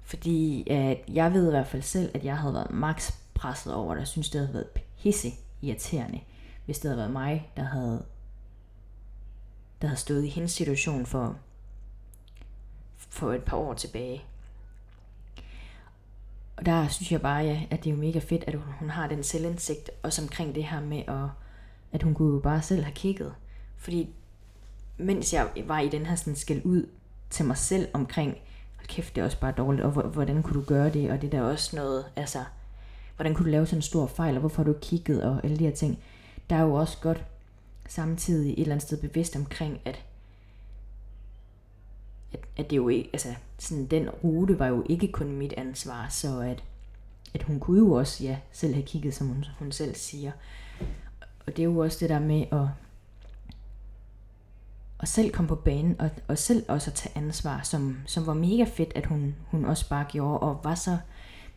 fordi 0.04 0.70
at 0.70 0.98
jeg 1.08 1.34
ved 1.34 1.48
i 1.48 1.50
hvert 1.50 1.68
fald 1.68 1.82
selv, 1.82 2.12
at 2.14 2.24
jeg 2.24 2.38
havde 2.38 2.54
været 2.54 2.72
max 2.72 3.12
presset 3.36 3.74
over 3.74 3.94
det. 3.94 4.00
Jeg 4.00 4.08
synes, 4.08 4.30
det 4.30 4.42
havde 4.42 4.54
været 4.54 4.68
pisse 5.02 5.32
irriterende, 5.62 6.20
hvis 6.66 6.80
det 6.80 6.90
havde 6.90 6.98
været 6.98 7.12
mig, 7.12 7.52
der 7.58 7.64
havde, 7.64 8.06
der 9.82 9.88
havde 9.88 10.00
stået 10.00 10.26
i 10.26 10.30
hendes 10.30 10.52
situation 10.52 11.06
for, 11.06 11.38
for 12.98 13.34
et 13.34 13.44
par 13.44 13.58
år 13.58 13.74
tilbage. 13.74 14.26
Og 16.58 16.66
der 16.66 16.88
synes 16.88 17.12
jeg 17.12 17.22
bare, 17.22 17.44
ja, 17.44 17.62
at 17.70 17.84
det 17.84 17.90
er 17.90 17.96
jo 17.96 18.02
mega 18.02 18.20
fedt, 18.20 18.44
at 18.48 18.54
hun, 18.56 18.74
hun 18.80 18.90
har 18.90 19.08
den 19.08 19.24
selvindsigt, 19.24 19.92
også 20.04 20.22
omkring 20.22 20.56
det 20.56 20.64
her 20.64 20.82
med, 20.82 21.04
at, 21.08 21.30
at 21.92 22.04
hun 22.04 22.14
kunne 22.14 22.34
jo 22.34 22.40
bare 22.40 22.62
selv 22.62 22.84
have 22.84 22.96
kigget. 22.96 23.36
Fordi 23.78 24.10
mens 24.98 25.34
jeg 25.34 25.50
var 25.66 25.80
i 25.80 25.90
den 25.90 26.06
her 26.06 26.16
sådan 26.16 26.36
skæld 26.36 26.62
ud 26.66 26.90
til 27.30 27.46
mig 27.46 27.58
selv 27.58 27.88
omkring, 27.94 28.38
hold 28.76 28.88
kæft, 28.88 29.16
det 29.16 29.22
er 29.22 29.26
også 29.26 29.40
bare 29.40 29.52
dårligt, 29.52 29.84
og 29.84 29.92
hvordan 29.92 30.44
kunne 30.44 30.62
du 30.62 30.66
gøre 30.66 30.90
det, 30.90 31.12
og 31.12 31.22
det 31.22 31.32
der 31.32 31.42
også 31.42 31.76
noget, 31.76 32.06
altså, 32.16 32.44
hvordan 33.16 33.34
kunne 33.34 33.46
du 33.46 33.52
lave 33.52 33.66
sådan 33.66 33.78
en 33.78 33.82
stor 33.82 34.08
fejl, 34.08 34.34
og 34.34 34.40
hvorfor 34.40 34.64
har 34.64 34.72
du 34.72 34.78
kigget, 34.82 35.24
og 35.24 35.40
alle 35.44 35.60
de 35.60 35.66
her 35.66 35.76
ting. 35.76 36.00
Der 36.50 36.56
er 36.56 36.62
jo 36.62 36.74
også 36.74 36.98
godt 37.02 37.24
samtidig 37.88 38.54
et 38.54 38.60
eller 38.60 38.76
andet 38.76 38.88
sted 38.88 38.98
bevidst 38.98 39.36
omkring, 39.36 39.82
at, 39.86 40.04
at, 42.34 42.40
at 42.58 42.70
det 42.70 42.78
jo 42.78 42.88
ikke, 42.88 43.10
altså 43.14 43.30
sådan 43.60 43.86
den 43.86 44.10
rute 44.10 44.60
var 44.60 44.68
jo 44.68 44.86
ikke 44.90 45.12
kun 45.12 45.32
mit 45.32 45.54
ansvar, 45.54 46.08
så 46.10 46.40
at, 46.40 46.64
at 47.34 47.44
hun 47.44 47.60
kunne 47.60 47.80
jo 47.80 47.92
også, 47.92 48.24
ja, 48.24 48.38
selv 48.52 48.74
have 48.74 48.86
kigget, 48.86 49.14
som 49.14 49.28
hun, 49.28 49.46
hun 49.60 49.72
selv 49.72 49.96
siger. 49.96 50.32
Og 51.48 51.58
det 51.58 51.60
er 51.60 51.64
jo 51.64 51.78
også 51.78 51.98
det 52.00 52.10
der 52.10 52.20
med 52.20 52.46
at, 52.52 52.68
at 55.00 55.08
selv 55.08 55.32
komme 55.32 55.50
på 55.50 55.56
banen, 55.56 55.96
og, 56.02 56.10
og 56.28 56.38
selv 56.38 56.66
også 56.68 56.92
at 56.92 56.96
tage 56.96 57.18
ansvar, 57.18 57.62
som, 57.64 57.98
som 58.06 58.28
var 58.28 58.34
mega 58.34 58.64
fedt, 58.64 58.92
at 58.96 59.06
hun, 59.06 59.36
hun 59.48 59.66
også 59.66 59.90
bare 59.90 60.06
gjorde, 60.10 60.40
og 60.40 60.60
var 60.64 60.76
så 60.76 60.98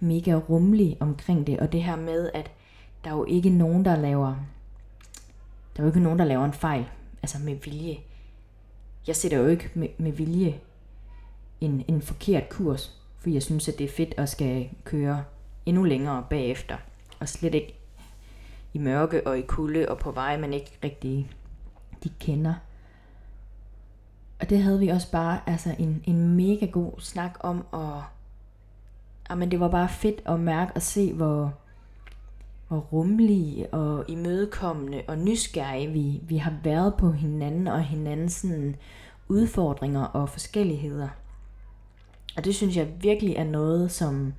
mega 0.00 0.34
rummelig 0.34 0.96
omkring 1.00 1.46
det, 1.46 1.60
og 1.60 1.72
det 1.72 1.82
her 1.82 1.96
med, 1.96 2.30
at 2.34 2.50
der 3.04 3.10
er 3.10 3.14
jo 3.14 3.24
ikke 3.24 3.50
nogen, 3.50 3.84
der 3.84 3.96
laver, 3.96 4.34
der 5.76 5.82
er 5.82 5.82
jo 5.82 5.86
ikke 5.86 6.00
nogen, 6.00 6.18
der 6.18 6.24
laver 6.24 6.44
en 6.44 6.52
fejl, 6.52 6.86
altså 7.22 7.38
med 7.38 7.54
vilje. 7.54 7.98
Jeg 9.06 9.16
sætter 9.16 9.38
jo 9.38 9.46
ikke 9.46 9.70
med, 9.74 9.88
med 9.98 10.12
vilje 10.12 10.60
en, 11.60 11.84
en 11.88 12.02
forkert 12.02 12.48
kurs, 12.48 13.00
for 13.18 13.30
jeg 13.30 13.42
synes, 13.42 13.68
at 13.68 13.78
det 13.78 13.84
er 13.84 13.88
fedt 13.88 14.14
at 14.16 14.28
skal 14.28 14.68
køre 14.84 15.24
endnu 15.66 15.84
længere 15.84 16.26
bagefter, 16.30 16.76
og 17.20 17.28
slet 17.28 17.54
ikke 17.54 17.74
i 18.74 18.78
mørke 18.78 19.26
og 19.26 19.38
i 19.38 19.42
kulde 19.42 19.88
og 19.88 19.98
på 19.98 20.10
vej, 20.10 20.40
man 20.40 20.52
ikke 20.52 20.78
rigtig 20.84 21.30
de 22.04 22.08
kender. 22.20 22.54
Og 24.40 24.50
det 24.50 24.62
havde 24.62 24.78
vi 24.78 24.88
også 24.88 25.10
bare 25.10 25.40
altså 25.46 25.74
en, 25.78 26.02
en 26.06 26.28
mega 26.36 26.66
god 26.66 26.92
snak 26.98 27.36
om, 27.40 27.66
og 27.70 28.02
Ah, 29.28 29.38
men 29.38 29.50
det 29.50 29.60
var 29.60 29.68
bare 29.68 29.88
fedt 29.88 30.22
at 30.26 30.40
mærke 30.40 30.72
og 30.74 30.82
se, 30.82 31.12
hvor, 31.12 31.54
hvor 32.68 32.78
rummelige 32.78 33.74
og 33.74 34.04
imødekommende 34.08 35.02
og 35.08 35.18
nysgerrige 35.18 35.92
vi, 35.92 36.20
vi 36.22 36.36
har 36.36 36.54
været 36.64 36.94
på 36.94 37.12
hinanden 37.12 37.66
og 37.66 37.82
hinandens 37.82 38.32
sådan, 38.32 38.76
udfordringer 39.28 40.04
og 40.04 40.28
forskelligheder. 40.28 41.08
Og 42.36 42.44
det 42.44 42.54
synes 42.54 42.76
jeg 42.76 42.88
virkelig 43.00 43.34
er 43.34 43.44
noget, 43.44 43.90
som, 43.90 44.34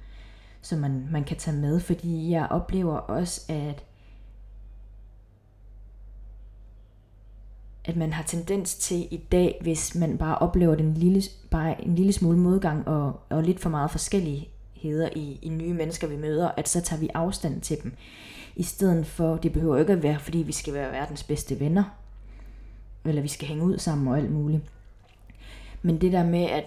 som 0.62 0.80
man, 0.80 1.08
man 1.12 1.24
kan 1.24 1.38
tage 1.38 1.58
med, 1.58 1.80
fordi 1.80 2.32
jeg 2.32 2.48
oplever 2.50 2.96
også, 2.98 3.42
at 3.50 3.86
at 7.86 7.96
man 7.96 8.14
har 8.14 8.24
tendens 8.24 8.76
til 8.76 9.08
i 9.12 9.18
dag, 9.18 9.60
hvis 9.62 9.96
man 9.96 10.18
bare 10.18 10.38
oplever 10.38 10.76
den 10.76 10.94
lille, 10.94 11.22
bare 11.52 11.86
en 11.86 11.96
lille 11.96 12.14
smule 12.14 12.38
modgang 12.38 12.88
og, 12.88 13.20
og 13.30 13.44
lidt 13.44 13.60
for 13.60 13.70
meget 13.70 13.92
hedder 14.82 15.10
i, 15.16 15.40
i 15.42 15.50
nye 15.50 15.74
mennesker, 15.74 16.08
vi 16.08 16.18
møder, 16.18 16.52
at 16.58 16.70
så 16.70 16.82
tager 16.82 17.00
vi 17.00 17.10
afstand 17.14 17.62
til 17.62 17.78
dem. 17.84 17.94
I 18.56 18.64
stedet 18.64 19.06
for, 19.06 19.36
det 19.36 19.54
behøver 19.54 19.78
ikke 19.78 19.94
at 19.94 20.04
være, 20.04 20.20
fordi 20.20 20.38
vi 20.38 20.52
skal 20.52 20.74
være 20.74 20.92
verdens 20.92 21.24
bedste 21.24 21.60
venner, 21.60 21.84
eller 23.06 23.22
vi 23.22 23.28
skal 23.28 23.48
hænge 23.48 23.64
ud 23.64 23.78
sammen 23.78 24.08
og 24.08 24.18
alt 24.18 24.32
muligt. 24.32 24.64
Men 25.82 26.02
det 26.02 26.12
der 26.12 26.24
med 26.24 26.44
at 26.44 26.64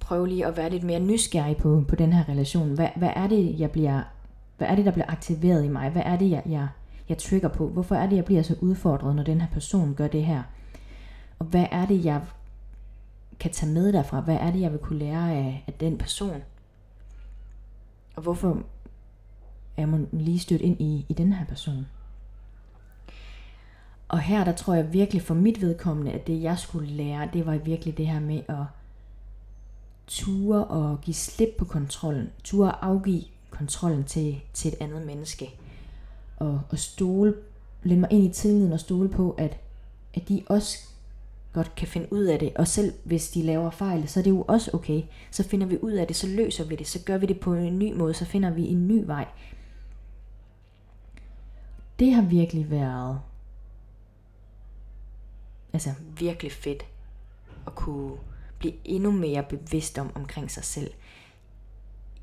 prøve 0.00 0.28
lige 0.28 0.46
at 0.46 0.56
være 0.56 0.70
lidt 0.70 0.84
mere 0.84 1.00
nysgerrig 1.00 1.56
på, 1.56 1.84
på 1.88 1.96
den 1.96 2.12
her 2.12 2.28
relation. 2.28 2.74
Hvad, 2.74 2.88
hvad 2.96 3.10
er 3.16 3.26
det, 3.26 3.60
jeg 3.60 3.70
bliver, 3.70 4.02
hvad 4.58 4.68
er 4.68 4.74
det, 4.74 4.84
der 4.84 4.90
bliver 4.90 5.10
aktiveret 5.10 5.64
i 5.64 5.68
mig? 5.68 5.90
Hvad 5.90 6.02
er 6.04 6.16
det, 6.16 6.30
jeg, 6.30 6.42
jeg, 6.46 6.68
jeg 7.08 7.18
trigger 7.18 7.48
på? 7.48 7.68
Hvorfor 7.68 7.94
er 7.94 8.06
det, 8.06 8.16
jeg 8.16 8.24
bliver 8.24 8.42
så 8.42 8.56
udfordret, 8.60 9.16
når 9.16 9.22
den 9.22 9.40
her 9.40 9.48
person 9.52 9.94
gør 9.94 10.06
det 10.06 10.24
her? 10.24 10.42
Og 11.38 11.46
hvad 11.46 11.66
er 11.70 11.86
det, 11.86 12.04
jeg 12.04 12.20
kan 13.40 13.50
tage 13.50 13.72
med 13.72 13.92
derfra? 13.92 14.20
Hvad 14.20 14.36
er 14.36 14.50
det, 14.50 14.60
jeg 14.60 14.72
vil 14.72 14.78
kunne 14.78 14.98
lære 14.98 15.32
af, 15.32 15.64
af 15.66 15.72
den 15.72 15.98
person? 15.98 16.42
Og 18.16 18.22
hvorfor 18.22 18.62
er 19.76 19.86
man 19.86 20.08
lige 20.12 20.38
stødt 20.38 20.60
ind 20.60 20.80
i, 20.80 21.06
i 21.08 21.12
den 21.12 21.32
her 21.32 21.46
person? 21.46 21.86
Og 24.08 24.20
her, 24.20 24.44
der 24.44 24.52
tror 24.52 24.74
jeg 24.74 24.92
virkelig 24.92 25.22
for 25.22 25.34
mit 25.34 25.60
vedkommende, 25.60 26.12
at 26.12 26.26
det 26.26 26.42
jeg 26.42 26.58
skulle 26.58 26.88
lære, 26.88 27.28
det 27.32 27.46
var 27.46 27.56
virkelig 27.56 27.98
det 27.98 28.06
her 28.06 28.20
med 28.20 28.42
at 28.48 28.64
ture 30.06 30.64
og 30.64 31.00
give 31.00 31.14
slip 31.14 31.48
på 31.58 31.64
kontrollen. 31.64 32.30
Ture 32.44 32.68
at 32.68 32.78
afgive 32.82 33.22
kontrollen 33.50 34.04
til, 34.04 34.40
til 34.52 34.68
et 34.72 34.78
andet 34.80 35.06
menneske. 35.06 35.50
Og, 36.36 36.60
og 36.70 36.78
stole, 36.78 37.34
lægge 37.82 38.00
mig 38.00 38.12
ind 38.12 38.24
i 38.24 38.32
tilliden 38.32 38.72
og 38.72 38.80
stole 38.80 39.08
på, 39.08 39.30
at, 39.30 39.56
at 40.14 40.28
de 40.28 40.42
også 40.48 40.91
godt 41.52 41.74
kan 41.74 41.88
finde 41.88 42.12
ud 42.12 42.24
af 42.24 42.38
det. 42.38 42.52
Og 42.56 42.68
selv 42.68 42.92
hvis 43.04 43.30
de 43.30 43.42
laver 43.42 43.70
fejl, 43.70 44.08
så 44.08 44.20
er 44.20 44.24
det 44.24 44.30
jo 44.30 44.42
også 44.42 44.70
okay. 44.74 45.02
Så 45.30 45.48
finder 45.48 45.66
vi 45.66 45.78
ud 45.82 45.92
af 45.92 46.06
det, 46.06 46.16
så 46.16 46.26
løser 46.26 46.64
vi 46.64 46.76
det, 46.76 46.86
så 46.86 46.98
gør 47.06 47.18
vi 47.18 47.26
det 47.26 47.40
på 47.40 47.54
en 47.54 47.78
ny 47.78 47.92
måde, 47.92 48.14
så 48.14 48.24
finder 48.24 48.50
vi 48.50 48.66
en 48.66 48.88
ny 48.88 49.04
vej. 49.06 49.28
Det 51.98 52.12
har 52.12 52.22
virkelig 52.22 52.70
været 52.70 53.20
altså 55.72 55.90
virkelig 56.18 56.52
fedt 56.52 56.86
at 57.66 57.74
kunne 57.74 58.12
blive 58.58 58.74
endnu 58.84 59.10
mere 59.10 59.42
bevidst 59.42 59.98
om 59.98 60.10
omkring 60.14 60.50
sig 60.50 60.64
selv. 60.64 60.90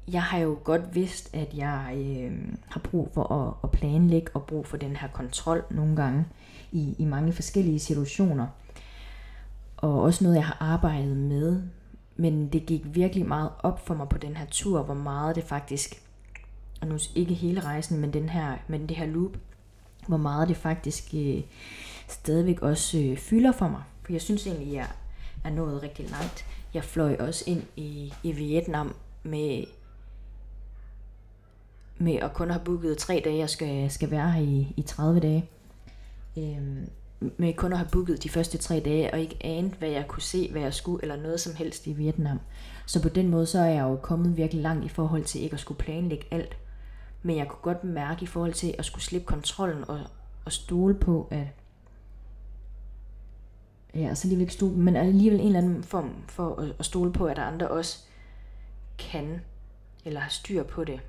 Jeg 0.08 0.24
har 0.24 0.38
jo 0.38 0.58
godt 0.64 0.96
vidst, 0.96 1.36
at 1.36 1.54
jeg 1.54 1.94
øh, 1.96 2.32
har 2.68 2.80
brug 2.80 3.10
for 3.14 3.34
at, 3.34 3.54
at 3.64 3.72
planlægge 3.72 4.32
og 4.34 4.46
brug 4.46 4.66
for 4.68 4.78
den 4.78 4.96
her 4.96 5.08
kontrol 5.08 5.64
nogle 5.72 5.96
gange 5.96 6.26
i, 6.72 6.96
i 7.00 7.06
mange 7.06 7.34
forskellige 7.34 7.80
situationer. 7.80 8.48
Og 9.82 10.02
også 10.02 10.24
noget, 10.24 10.36
jeg 10.36 10.46
har 10.46 10.58
arbejdet 10.60 11.18
med. 11.18 11.62
Men 12.16 12.48
det 12.48 12.66
gik 12.66 12.82
virkelig 12.86 13.28
meget 13.28 13.50
op 13.60 13.88
for 13.88 13.94
mig 13.94 14.10
på 14.10 14.18
den 14.18 14.38
her 14.38 14.46
tur, 14.46 14.84
hvor 14.84 14.94
meget 14.94 15.36
det 15.36 15.44
faktisk, 15.44 16.04
og 16.82 16.88
nu 16.88 16.98
ikke 17.16 17.34
hele 17.34 17.62
rejsen, 17.62 18.00
men, 18.00 18.14
den 18.14 18.30
her, 18.30 18.58
men 18.68 18.90
det 18.90 18.98
her 18.98 19.06
loop, 19.06 19.38
hvor 20.08 20.18
meget 20.18 20.48
det 20.48 20.58
faktisk 20.58 21.14
øh, 21.14 21.42
stadigvæk 22.08 22.62
også 22.62 22.98
øh, 22.98 23.18
fylder 23.18 23.52
for 23.52 23.68
mig. 23.68 23.84
For 24.06 24.14
jeg 24.14 24.22
synes 24.22 24.48
egentlig, 24.48 24.74
jeg 24.74 24.88
er 25.44 25.50
nået 25.50 25.84
rigtig 25.84 26.10
langt. 26.10 26.46
Jeg 26.74 26.84
fløj 26.84 27.16
også 27.20 27.44
ind 27.48 27.64
i, 27.76 28.14
i 28.24 28.32
Vietnam 28.32 28.96
med, 29.24 29.64
med 31.98 32.16
at 32.16 32.34
kun 32.34 32.50
have 32.50 32.64
booket 32.66 32.98
tre 32.98 33.22
dage, 33.26 33.38
jeg 33.38 33.50
skal, 33.50 33.92
skal 33.92 34.12
være 34.12 34.32
her 34.32 34.42
i, 34.42 34.74
i 34.78 34.82
30 34.82 35.20
dage. 35.20 35.50
Øhm, 36.38 36.90
med 37.20 37.54
kun 37.54 37.72
at 37.72 37.78
have 37.78 37.90
booket 37.92 38.24
de 38.24 38.30
første 38.30 38.58
tre 38.58 38.80
dage, 38.80 39.14
og 39.14 39.20
ikke 39.20 39.38
anet, 39.42 39.74
hvad 39.74 39.90
jeg 39.90 40.08
kunne 40.08 40.22
se, 40.22 40.52
hvad 40.52 40.62
jeg 40.62 40.74
skulle, 40.74 41.04
eller 41.04 41.16
noget 41.16 41.40
som 41.40 41.56
helst 41.56 41.88
i 41.88 41.94
Vietnam. 41.94 42.40
Så 42.86 43.02
på 43.02 43.10
den 43.10 43.28
måde, 43.28 43.46
så 43.46 43.60
er 43.60 43.66
jeg 43.66 43.82
jo 43.82 43.96
kommet 43.96 44.38
virkelig 44.38 44.64
langt 44.64 44.86
i 44.86 44.90
forhold 44.90 45.24
til 45.24 45.42
ikke 45.42 45.54
at 45.54 45.60
skulle 45.60 45.78
planlægge 45.78 46.26
alt. 46.32 46.58
Men 47.24 47.38
jeg 47.38 47.48
kunne 47.48 47.74
godt 47.74 47.84
mærke 47.84 48.24
i 48.24 48.26
forhold 48.26 48.54
til 48.54 48.76
at 48.78 48.86
skulle 48.86 49.04
slippe 49.04 49.26
kontrollen 49.26 49.90
og, 49.90 50.00
og 50.46 50.52
stole 50.52 50.94
på, 50.94 51.28
at 51.32 51.48
ja, 53.96 54.16
så 54.16 54.26
alligevel 54.26 54.42
ikke 54.42 54.54
stole, 54.54 54.76
men 54.76 54.96
alligevel 54.96 55.40
en 55.40 55.46
eller 55.46 55.60
anden 55.60 55.84
form 55.84 56.14
for 56.28 56.56
at, 56.56 56.76
at 56.80 56.86
stole 56.86 57.14
på, 57.14 57.26
at 57.26 57.38
der 57.38 57.44
andre 57.44 57.68
også 57.68 58.00
kan, 58.98 59.42
eller 60.06 60.20
har 60.20 60.30
styr 60.30 60.64
på 60.64 60.84
det. 60.84 61.00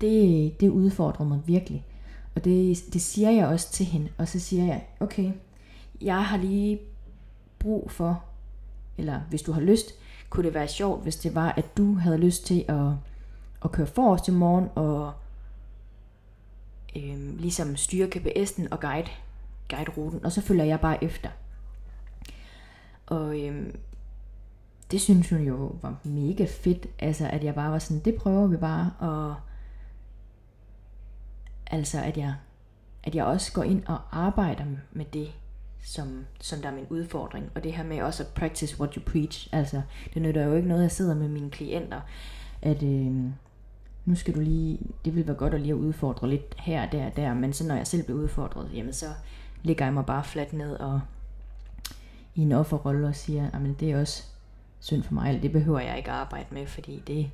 Det, 0.00 0.60
det 0.60 0.68
udfordrer 0.68 1.26
mig 1.26 1.40
virkelig. 1.46 1.86
Og 2.34 2.44
det, 2.44 2.78
det 2.92 3.02
siger 3.02 3.30
jeg 3.30 3.46
også 3.46 3.72
til 3.72 3.86
hende. 3.86 4.08
Og 4.18 4.28
så 4.28 4.40
siger 4.40 4.64
jeg, 4.64 4.86
okay, 5.00 5.32
jeg 6.00 6.24
har 6.24 6.36
lige 6.36 6.80
brug 7.58 7.90
for, 7.90 8.24
eller 8.98 9.20
hvis 9.20 9.42
du 9.42 9.52
har 9.52 9.60
lyst, 9.60 9.94
kunne 10.30 10.46
det 10.46 10.54
være 10.54 10.68
sjovt, 10.68 11.02
hvis 11.02 11.16
det 11.16 11.34
var, 11.34 11.52
at 11.52 11.76
du 11.76 11.94
havde 11.94 12.18
lyst 12.18 12.46
til 12.46 12.64
at, 12.68 12.86
at 13.64 13.72
køre 13.72 13.86
forrest 13.86 14.28
i 14.28 14.30
morgen, 14.30 14.68
og 14.74 15.12
øhm, 16.96 17.36
ligesom 17.38 17.76
styre 17.76 18.08
GPS'en 18.16 18.68
og 18.70 18.80
guide 18.80 19.08
guide-ruten, 19.68 20.24
og 20.24 20.32
så 20.32 20.40
følger 20.40 20.64
jeg 20.64 20.80
bare 20.80 21.04
efter. 21.04 21.28
Og 23.06 23.40
øhm, 23.40 23.76
det 24.90 25.00
synes 25.00 25.30
hun 25.30 25.40
jo 25.40 25.72
var 25.82 25.96
mega 26.04 26.44
fedt, 26.44 26.86
altså 26.98 27.28
at 27.28 27.44
jeg 27.44 27.54
bare 27.54 27.72
var 27.72 27.78
sådan, 27.78 28.02
det 28.04 28.14
prøver 28.14 28.46
vi 28.46 28.56
bare, 28.56 28.90
og 28.98 29.34
altså 31.70 32.02
at 32.02 32.16
jeg, 32.16 32.34
at 33.04 33.14
jeg 33.14 33.24
også 33.24 33.52
går 33.52 33.62
ind 33.62 33.82
og 33.86 33.98
arbejder 34.12 34.64
med 34.92 35.04
det, 35.04 35.30
som, 35.84 36.26
som 36.40 36.60
der 36.60 36.68
er 36.68 36.74
min 36.74 36.86
udfordring. 36.90 37.50
Og 37.54 37.64
det 37.64 37.72
her 37.72 37.84
med 37.84 38.02
også 38.02 38.22
at 38.22 38.28
practice 38.28 38.80
what 38.80 38.94
you 38.94 39.02
preach. 39.06 39.48
Altså, 39.52 39.82
det 40.14 40.22
nytter 40.22 40.44
jo 40.44 40.54
ikke 40.54 40.68
noget, 40.68 40.80
at 40.80 40.84
jeg 40.84 40.92
sidder 40.92 41.14
med 41.14 41.28
mine 41.28 41.50
klienter, 41.50 42.00
at 42.62 42.82
øh, 42.82 43.14
nu 44.04 44.14
skal 44.14 44.34
du 44.34 44.40
lige, 44.40 44.78
det 45.04 45.16
vil 45.16 45.26
være 45.26 45.36
godt 45.36 45.54
at 45.54 45.60
lige 45.60 45.72
at 45.72 45.78
udfordre 45.78 46.28
lidt 46.28 46.54
her 46.58 46.90
der 46.90 47.06
og 47.06 47.16
der, 47.16 47.34
men 47.34 47.52
så 47.52 47.66
når 47.66 47.74
jeg 47.74 47.86
selv 47.86 48.02
bliver 48.02 48.18
udfordret, 48.18 48.70
jamen 48.74 48.92
så 48.92 49.06
ligger 49.62 49.84
jeg 49.84 49.94
mig 49.94 50.06
bare 50.06 50.24
fladt 50.24 50.52
ned 50.52 50.72
og 50.72 51.00
i 52.34 52.40
en 52.40 52.52
offerrolle 52.52 53.08
og 53.08 53.14
siger, 53.14 53.46
at 53.46 53.80
det 53.80 53.90
er 53.90 54.00
også 54.00 54.24
synd 54.80 55.02
for 55.02 55.14
mig, 55.14 55.28
eller 55.28 55.40
det 55.40 55.52
behøver 55.52 55.80
jeg 55.80 55.96
ikke 55.96 56.10
at 56.10 56.16
arbejde 56.16 56.46
med, 56.50 56.66
fordi 56.66 57.02
det, 57.06 57.30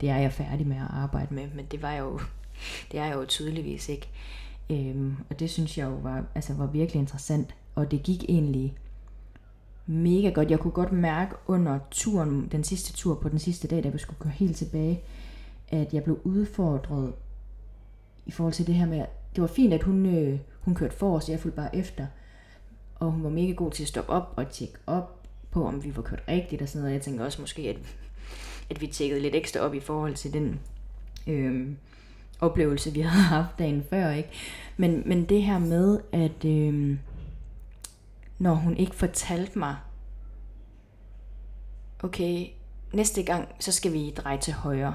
det 0.00 0.10
er 0.10 0.16
jeg 0.16 0.32
færdig 0.32 0.66
med 0.66 0.76
at 0.76 0.90
arbejde 0.90 1.34
med, 1.34 1.48
men 1.54 1.66
det 1.66 1.82
var 1.82 1.92
jo, 1.92 2.20
det 2.92 3.00
er 3.00 3.04
jeg 3.04 3.14
jo 3.14 3.24
tydeligvis 3.24 3.88
ikke. 3.88 4.08
Øhm, 4.70 5.16
og 5.30 5.40
det 5.40 5.50
synes 5.50 5.78
jeg 5.78 5.84
jo 5.84 5.94
var, 5.94 6.24
altså 6.34 6.54
var 6.54 6.66
virkelig 6.66 7.00
interessant, 7.00 7.54
og 7.74 7.90
det 7.90 8.02
gik 8.02 8.24
egentlig 8.28 8.76
mega 9.86 10.28
godt. 10.30 10.50
Jeg 10.50 10.58
kunne 10.58 10.70
godt 10.70 10.92
mærke 10.92 11.34
under 11.46 11.78
turen, 11.90 12.48
den 12.52 12.64
sidste 12.64 12.92
tur 12.92 13.14
på 13.14 13.28
den 13.28 13.38
sidste 13.38 13.68
dag, 13.68 13.84
da 13.84 13.88
vi 13.88 13.98
skulle 13.98 14.20
køre 14.20 14.32
helt 14.32 14.56
tilbage, 14.56 15.00
at 15.68 15.94
jeg 15.94 16.04
blev 16.04 16.20
udfordret 16.24 17.12
i 18.26 18.30
forhold 18.30 18.54
til 18.54 18.66
det 18.66 18.74
her 18.74 18.86
med, 18.86 19.04
det 19.34 19.40
var 19.42 19.46
fint, 19.46 19.74
at 19.74 19.82
hun, 19.82 20.06
øh, 20.06 20.38
hun 20.60 20.74
kørte 20.74 20.96
for 20.96 21.16
os, 21.16 21.28
jeg 21.28 21.40
fulgte 21.40 21.56
bare 21.56 21.76
efter. 21.76 22.06
Og 22.94 23.12
hun 23.12 23.24
var 23.24 23.30
mega 23.30 23.52
god 23.52 23.70
til 23.70 23.82
at 23.82 23.88
stoppe 23.88 24.12
op 24.12 24.32
og 24.36 24.50
tjekke 24.50 24.78
op, 24.86 25.18
på, 25.50 25.66
om 25.66 25.84
vi 25.84 25.96
var 25.96 26.02
kørt 26.02 26.22
rigtigt 26.28 26.62
og 26.62 26.68
sådan 26.68 26.82
noget. 26.82 26.94
Jeg 26.94 27.02
tænker 27.02 27.24
også 27.24 27.40
måske, 27.40 27.62
at, 27.62 27.76
at 28.70 28.80
vi 28.80 28.86
tjekkede 28.86 29.20
lidt 29.20 29.34
ekstra 29.34 29.60
op 29.60 29.74
i 29.74 29.80
forhold 29.80 30.14
til 30.14 30.32
den 30.32 30.60
øh, 31.26 31.68
oplevelse, 32.40 32.92
vi 32.92 33.00
havde 33.10 33.22
haft 33.22 33.58
dagen 33.58 33.84
før. 33.90 34.10
Ikke? 34.10 34.30
Men, 34.76 35.02
men 35.06 35.24
det 35.24 35.42
her 35.42 35.58
med, 35.58 36.00
at 36.12 36.44
øh, 36.44 36.98
når 38.38 38.54
hun 38.54 38.76
ikke 38.76 38.94
fortalte 38.94 39.58
mig, 39.58 39.76
okay, 42.02 42.46
næste 42.92 43.22
gang, 43.22 43.48
så 43.58 43.72
skal 43.72 43.92
vi 43.92 44.10
dreje 44.16 44.38
til 44.38 44.52
højre. 44.52 44.94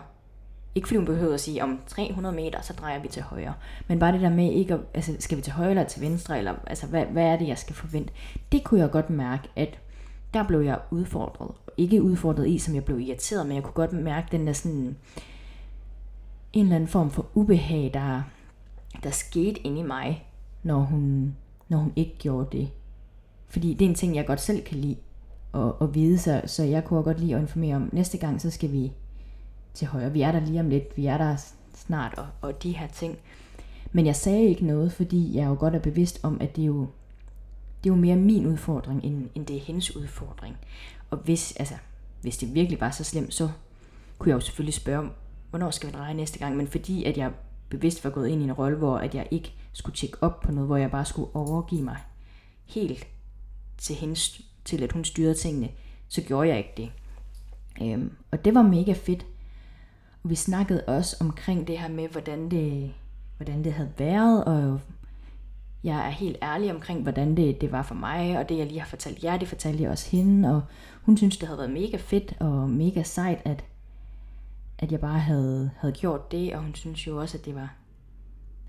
Ikke 0.75 0.88
fordi 0.88 0.97
hun 0.97 1.06
behøver 1.06 1.34
at 1.34 1.41
sige, 1.41 1.63
om 1.63 1.79
300 1.88 2.36
meter, 2.36 2.62
så 2.62 2.73
drejer 2.73 3.01
vi 3.01 3.08
til 3.08 3.21
højre. 3.21 3.53
Men 3.88 3.99
bare 3.99 4.12
det 4.12 4.21
der 4.21 4.29
med, 4.29 4.51
ikke 4.51 4.73
at, 4.73 4.79
altså, 4.93 5.15
skal 5.19 5.38
vi 5.38 5.41
til 5.41 5.53
højre 5.53 5.69
eller 5.69 5.84
til 5.84 6.01
venstre, 6.01 6.38
eller 6.38 6.53
altså, 6.67 6.88
hvad, 6.88 7.06
hvad 7.06 7.23
er 7.23 7.38
det, 7.38 7.47
jeg 7.47 7.58
skal 7.58 7.75
forvente? 7.75 8.13
Det 8.51 8.63
kunne 8.63 8.79
jeg 8.79 8.91
godt 8.91 9.10
mærke, 9.10 9.49
at 9.56 9.79
der 10.34 10.43
blev 10.43 10.60
jeg 10.60 10.79
udfordret. 10.91 11.51
Ikke 11.77 12.01
udfordret 12.01 12.47
i, 12.47 12.58
som 12.58 12.75
jeg 12.75 12.86
blev 12.86 12.99
irriteret, 12.99 13.45
men 13.45 13.56
jeg 13.56 13.63
kunne 13.63 13.73
godt 13.73 13.93
mærke 13.93 14.27
den 14.32 14.47
der 14.47 14.53
sådan, 14.53 14.97
en 16.54 16.63
eller 16.63 16.76
anden 16.76 16.89
form 16.89 17.12
for 17.12 17.26
ubehag, 17.34 17.92
der, 17.94 18.22
der 19.04 19.12
skete 19.12 19.60
inde 19.60 19.80
i 19.80 19.84
mig, 19.84 20.28
når 20.63 20.80
hun, 20.80 21.36
når 21.70 21.78
hun 21.78 21.94
ikke 21.96 22.16
gjorde 22.20 22.58
det. 22.58 22.70
Fordi 23.48 23.74
det 23.74 23.86
er 23.86 23.89
en 23.89 23.96
ting, 23.96 24.16
jeg 24.16 24.26
godt 24.26 24.42
selv 24.42 24.63
kan 24.63 24.78
lide 24.78 24.98
at, 25.54 25.74
at 25.82 25.96
vide, 25.96 26.18
så, 26.18 26.42
så 26.46 26.63
jeg 26.63 26.84
kunne 26.84 27.04
godt 27.04 27.20
lide 27.20 27.36
at 27.36 27.42
informere 27.42 27.76
om, 27.76 27.89
næste 27.92 28.18
gang, 28.18 28.42
så 28.42 28.50
skal 28.50 28.72
vi 28.72 28.92
til 29.74 29.88
højre. 29.88 30.12
Vi 30.12 30.22
er 30.22 30.32
der 30.32 30.39
lige 30.39 30.60
om 30.60 30.70
lidt, 30.70 30.98
vi 30.98 31.06
er 31.06 31.18
der 31.18 31.36
snart, 31.76 32.13
og, 32.18 32.28
og 32.42 32.63
de 32.63 32.72
her 32.72 32.88
ting. 32.88 33.18
Men 33.92 34.06
jeg 34.06 34.16
sagde 34.16 34.44
ikke 34.44 34.66
noget, 34.66 34.92
fordi 34.92 35.38
jeg 35.38 35.48
jo 35.48 35.56
godt 35.60 35.76
er 35.76 35.80
bevidst 35.80 36.20
om, 36.24 36.38
at 36.42 36.56
det 36.56 36.62
er 36.62 36.66
jo, 36.66 36.82
det 37.84 37.89
er 37.89 37.94
jo 37.94 38.02
mere 38.02 38.16
min 38.16 38.46
udfordring, 38.46 39.04
end, 39.04 39.30
end 39.36 39.46
det 39.46 39.56
er 39.56 39.60
hendes 39.60 39.96
udfordring. 39.96 40.58
Og 41.10 41.18
hvis, 41.18 41.56
altså, 41.56 41.76
hvis 42.22 42.38
det 42.38 42.54
virkelig 42.54 42.82
var 42.82 42.92
så 42.92 43.04
slemt, 43.04 43.34
så 43.34 43.50
kunne 44.18 44.30
jeg 44.30 44.36
jo 44.36 44.39
selvfølgelig 44.39 44.74
spørge, 44.74 45.10
hvornår 45.54 45.72
skal 45.72 45.89
vi 45.89 45.94
dreje 45.94 46.13
næste 46.13 46.39
gang? 46.39 46.58
Men 46.58 46.68
fordi 46.68 47.04
at 47.04 47.18
jeg 47.18 47.32
bevidst 47.70 48.04
var 48.04 48.10
gået 48.10 48.28
ind 48.28 48.42
i 48.42 48.44
en 48.44 48.54
rolle, 48.54 48.78
hvor 48.78 48.98
at 48.98 49.16
jeg 49.16 49.28
ikke 49.32 49.54
skulle 49.74 49.96
tjekke 49.96 50.24
op 50.24 50.39
på 50.39 50.52
noget, 50.52 50.68
hvor 50.68 50.78
jeg 50.78 50.92
bare 50.92 51.06
skulle 51.06 51.36
overgive 51.36 51.82
mig 51.82 51.98
helt 52.66 53.08
til, 53.78 53.96
hendes, 53.96 54.42
til 54.66 54.84
at 54.84 54.92
hun 54.92 55.04
styrede 55.04 55.34
tingene, 55.34 55.70
så 56.08 56.22
gjorde 56.22 56.50
jeg 56.50 56.58
ikke 56.58 56.74
det. 56.78 56.92
Øhm, 57.82 58.12
og 58.32 58.46
det 58.46 58.56
var 58.56 58.62
mega 58.62 58.94
fedt. 58.94 59.26
Og 60.24 60.30
vi 60.30 60.36
snakkede 60.36 60.84
også 60.88 61.18
omkring 61.20 61.68
det 61.68 61.80
her 61.80 61.89
med, 61.89 62.08
hvordan 62.08 62.52
det, 62.52 62.94
hvordan 63.38 63.63
det 63.63 63.74
havde 63.74 63.92
været, 63.98 64.44
og 64.44 64.80
jeg 65.84 66.08
er 66.08 66.12
helt 66.12 66.38
ærlig 66.42 66.74
omkring, 66.74 67.04
hvordan 67.04 67.38
det, 67.38 67.62
det 67.62 67.72
var 67.72 67.84
for 67.84 67.96
mig, 67.96 68.38
og 68.39 68.50
det 68.50 68.58
jeg 68.58 68.68
lige 68.68 68.80
har 68.80 68.88
fortalt 68.88 69.24
jer, 69.24 69.38
det 69.38 69.48
fortalte 69.48 69.84
jeg 69.84 69.92
også 69.92 70.10
hende, 70.10 70.56
og 70.56 70.62
hun 71.02 71.18
synes, 71.18 71.38
det 71.38 71.48
havde 71.48 71.58
været 71.58 71.72
mega 71.72 71.98
fedt 71.98 72.34
og 72.39 72.70
mega 72.70 73.04
sejt, 73.04 73.42
at, 73.46 73.63
at 74.84 74.91
jeg 74.91 75.00
bare 75.00 75.19
havde, 75.19 75.72
havde 75.78 75.93
gjort 75.93 76.32
det, 76.32 76.54
og 76.54 76.62
hun 76.62 76.76
synes 76.76 77.08
jo 77.08 77.22
også, 77.22 77.38
at 77.38 77.46
det 77.46 77.56
var, 77.56 77.76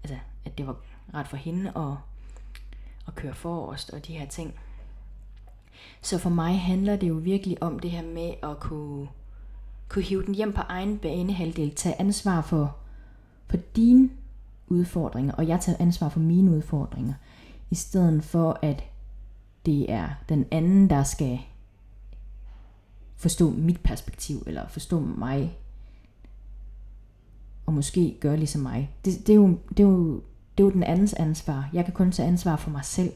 altså, 0.04 0.18
at 0.44 0.58
det 0.58 0.66
var 0.66 0.76
ret 1.14 1.28
for 1.28 1.36
hende 1.36 1.72
at, 1.76 1.92
at 3.06 3.14
køre 3.14 3.34
forrest 3.34 3.90
og 3.90 4.06
de 4.06 4.12
her 4.12 4.26
ting. 4.26 4.54
Så 6.02 6.18
for 6.18 6.30
mig 6.30 6.60
handler 6.60 6.96
det 6.96 7.08
jo 7.08 7.14
virkelig 7.14 7.62
om 7.62 7.78
det 7.78 7.90
her 7.90 8.02
med 8.02 8.34
at 8.42 8.60
kunne, 8.60 9.08
kunne 9.88 10.02
hive 10.02 10.26
den 10.26 10.34
hjem 10.34 10.52
på 10.52 10.60
egen 10.60 10.98
banehalvdel, 10.98 11.74
tage 11.74 12.00
ansvar 12.00 12.40
for, 12.40 12.76
for 13.46 13.56
dine 13.56 14.10
udfordringer, 14.66 15.34
og 15.34 15.48
jeg 15.48 15.60
tager 15.60 15.78
ansvar 15.80 16.08
for 16.08 16.20
mine 16.20 16.50
udfordringer, 16.50 17.14
i 17.70 17.74
stedet 17.74 18.24
for 18.24 18.58
at 18.62 18.84
det 19.66 19.92
er 19.92 20.08
den 20.28 20.46
anden, 20.50 20.90
der 20.90 21.02
skal 21.02 21.38
forstå 23.16 23.50
mit 23.50 23.80
perspektiv, 23.80 24.42
eller 24.46 24.68
forstå 24.68 25.00
mig, 25.00 25.58
og 27.66 27.72
måske 27.72 28.16
gøre 28.20 28.36
ligesom 28.36 28.60
mig. 28.60 28.90
Det, 29.04 29.26
det, 29.26 29.32
er, 29.32 29.36
jo, 29.36 29.58
det, 29.68 29.80
er, 29.80 29.88
jo, 29.88 30.14
det 30.58 30.64
er 30.64 30.66
jo 30.66 30.70
den 30.70 30.82
andens 30.82 31.14
ansvar. 31.14 31.68
Jeg 31.72 31.84
kan 31.84 31.94
kun 31.94 32.12
tage 32.12 32.28
ansvar 32.28 32.56
for 32.56 32.70
mig 32.70 32.84
selv, 32.84 33.12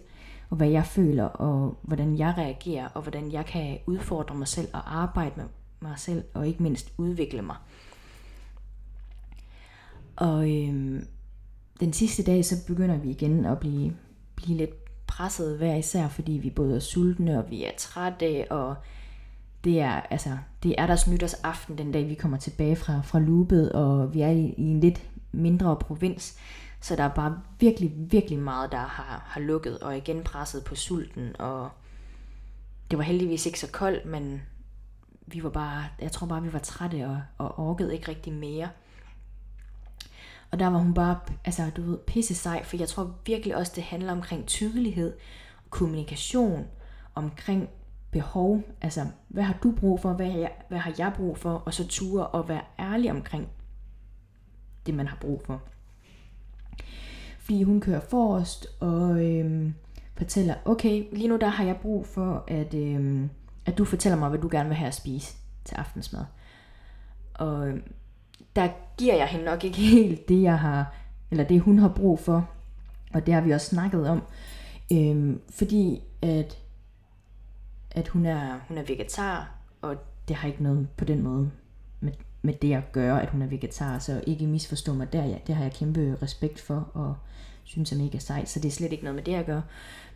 og 0.50 0.56
hvad 0.56 0.68
jeg 0.68 0.86
føler, 0.86 1.24
og 1.24 1.78
hvordan 1.82 2.18
jeg 2.18 2.34
reagerer, 2.38 2.88
og 2.88 3.02
hvordan 3.02 3.32
jeg 3.32 3.46
kan 3.46 3.78
udfordre 3.86 4.34
mig 4.34 4.48
selv 4.48 4.68
og 4.72 4.96
arbejde 4.98 5.32
med 5.36 5.44
mig 5.80 5.98
selv, 5.98 6.24
og 6.34 6.46
ikke 6.48 6.62
mindst 6.62 6.92
udvikle 6.96 7.42
mig. 7.42 7.56
Og 10.16 10.50
øhm, 10.50 11.06
den 11.80 11.92
sidste 11.92 12.22
dag, 12.22 12.44
så 12.44 12.66
begynder 12.66 12.96
vi 12.96 13.10
igen 13.10 13.44
at 13.44 13.58
blive, 13.58 13.96
blive 14.36 14.58
lidt 14.58 15.06
presset 15.06 15.58
hver 15.58 15.74
især, 15.74 16.08
fordi 16.08 16.32
vi 16.32 16.50
både 16.50 16.76
er 16.76 16.80
sultne, 16.80 17.38
og 17.38 17.50
vi 17.50 17.64
er 17.64 17.70
trætte, 17.78 18.52
og 18.52 18.74
det 19.64 19.80
er, 19.80 20.00
altså, 20.00 20.38
det 20.62 20.74
er 20.78 20.86
deres 20.86 21.06
nytårsaften 21.06 21.78
den 21.78 21.92
dag, 21.92 22.08
vi 22.08 22.14
kommer 22.14 22.38
tilbage 22.38 22.76
fra, 22.76 23.00
fra 23.00 23.18
loopet, 23.18 23.72
og 23.72 24.14
vi 24.14 24.20
er 24.20 24.30
i, 24.30 24.54
i 24.56 24.62
en 24.62 24.80
lidt 24.80 25.02
mindre 25.32 25.76
provins. 25.76 26.38
Så 26.80 26.96
der 26.96 27.02
er 27.02 27.14
bare 27.14 27.40
virkelig, 27.60 27.92
virkelig 27.96 28.38
meget, 28.38 28.72
der 28.72 28.78
har, 28.78 29.22
har 29.26 29.40
lukket, 29.40 29.78
og 29.78 29.96
igen 29.96 30.22
presset 30.22 30.64
på 30.64 30.74
sulten, 30.74 31.36
og 31.38 31.70
det 32.90 32.98
var 32.98 33.04
heldigvis 33.04 33.46
ikke 33.46 33.60
så 33.60 33.70
koldt, 33.72 34.06
men 34.06 34.42
vi 35.26 35.42
var 35.42 35.50
bare, 35.50 35.84
jeg 36.00 36.12
tror 36.12 36.26
bare, 36.26 36.42
vi 36.42 36.52
var 36.52 36.58
trætte 36.58 37.06
og, 37.06 37.20
og 37.38 37.58
orkede 37.58 37.94
ikke 37.94 38.08
rigtig 38.08 38.32
mere. 38.32 38.68
Og 40.50 40.58
der 40.58 40.66
var 40.66 40.78
hun 40.78 40.94
bare, 40.94 41.18
altså 41.44 41.70
du 41.76 41.82
ved, 41.82 41.98
pisse 41.98 42.34
sej, 42.34 42.64
for 42.64 42.76
jeg 42.76 42.88
tror 42.88 43.14
virkelig 43.26 43.56
også, 43.56 43.72
det 43.76 43.84
handler 43.84 44.12
omkring 44.12 44.46
tydelighed, 44.46 45.16
kommunikation, 45.70 46.66
omkring 47.14 47.68
behov, 48.10 48.62
altså 48.80 49.06
hvad 49.28 49.42
har 49.42 49.58
du 49.62 49.72
brug 49.72 50.00
for, 50.00 50.12
hvad 50.12 50.30
har 50.30 50.38
jeg, 50.38 50.52
hvad 50.68 50.78
har 50.78 50.94
jeg 50.98 51.12
brug 51.16 51.38
for, 51.38 51.50
og 51.50 51.74
så 51.74 51.88
ture 51.88 52.26
og 52.26 52.48
være 52.48 52.62
ærlig 52.78 53.10
omkring 53.10 53.48
det, 54.86 54.94
man 54.94 55.06
har 55.06 55.16
brug 55.20 55.42
for. 55.44 55.62
Fordi 57.38 57.62
hun 57.62 57.80
kører 57.80 58.00
forrest 58.00 58.66
og 58.80 59.24
øhm, 59.24 59.74
fortæller, 60.16 60.54
okay, 60.64 61.04
lige 61.12 61.28
nu 61.28 61.36
der 61.36 61.48
har 61.48 61.64
jeg 61.64 61.76
brug 61.76 62.06
for, 62.06 62.44
at, 62.48 62.74
øhm, 62.74 63.30
at 63.66 63.78
du 63.78 63.84
fortæller 63.84 64.18
mig, 64.18 64.28
hvad 64.28 64.38
du 64.38 64.48
gerne 64.50 64.68
vil 64.68 64.76
have 64.76 64.88
at 64.88 64.94
spise 64.94 65.36
til 65.64 65.74
aftensmad. 65.74 66.24
Og 67.34 67.68
øhm, 67.68 67.82
der 68.56 68.68
giver 68.98 69.14
jeg 69.14 69.26
hende 69.26 69.44
nok 69.44 69.64
ikke 69.64 69.78
helt 69.78 70.28
det, 70.28 70.42
jeg 70.42 70.58
har, 70.58 70.94
eller 71.30 71.44
det 71.44 71.60
hun 71.60 71.78
har 71.78 71.88
brug 71.88 72.18
for. 72.18 72.48
Og 73.14 73.26
det 73.26 73.34
har 73.34 73.40
vi 73.40 73.50
også 73.50 73.66
snakket 73.66 74.08
om. 74.08 74.22
Øhm, 74.92 75.40
fordi 75.50 76.02
at, 76.22 76.58
at 77.90 78.08
hun, 78.08 78.26
er, 78.26 78.58
hun 78.68 78.78
er 78.78 78.82
vegetar, 78.82 79.54
og 79.82 79.96
det 80.28 80.36
har 80.36 80.48
ikke 80.48 80.62
noget 80.62 80.88
på 80.96 81.04
den 81.04 81.22
måde 81.22 81.50
med, 82.00 82.12
med 82.42 82.54
det 82.54 82.74
at 82.74 82.92
gøre, 82.92 83.22
at 83.22 83.30
hun 83.30 83.42
er 83.42 83.46
vegetar. 83.46 83.98
Så 83.98 84.22
ikke 84.26 84.46
misforstå 84.46 84.92
mig 84.92 85.12
der, 85.12 85.24
ja, 85.24 85.36
det 85.46 85.54
har 85.54 85.62
jeg 85.62 85.72
kæmpe 85.72 86.18
respekt 86.22 86.60
for, 86.60 86.90
og 86.94 87.16
synes 87.64 87.92
er 87.92 87.96
mega 87.96 88.18
sejt, 88.18 88.48
så 88.48 88.60
det 88.60 88.68
er 88.68 88.72
slet 88.72 88.92
ikke 88.92 89.04
noget 89.04 89.14
med 89.14 89.24
det 89.24 89.34
at 89.34 89.46
gøre. 89.46 89.62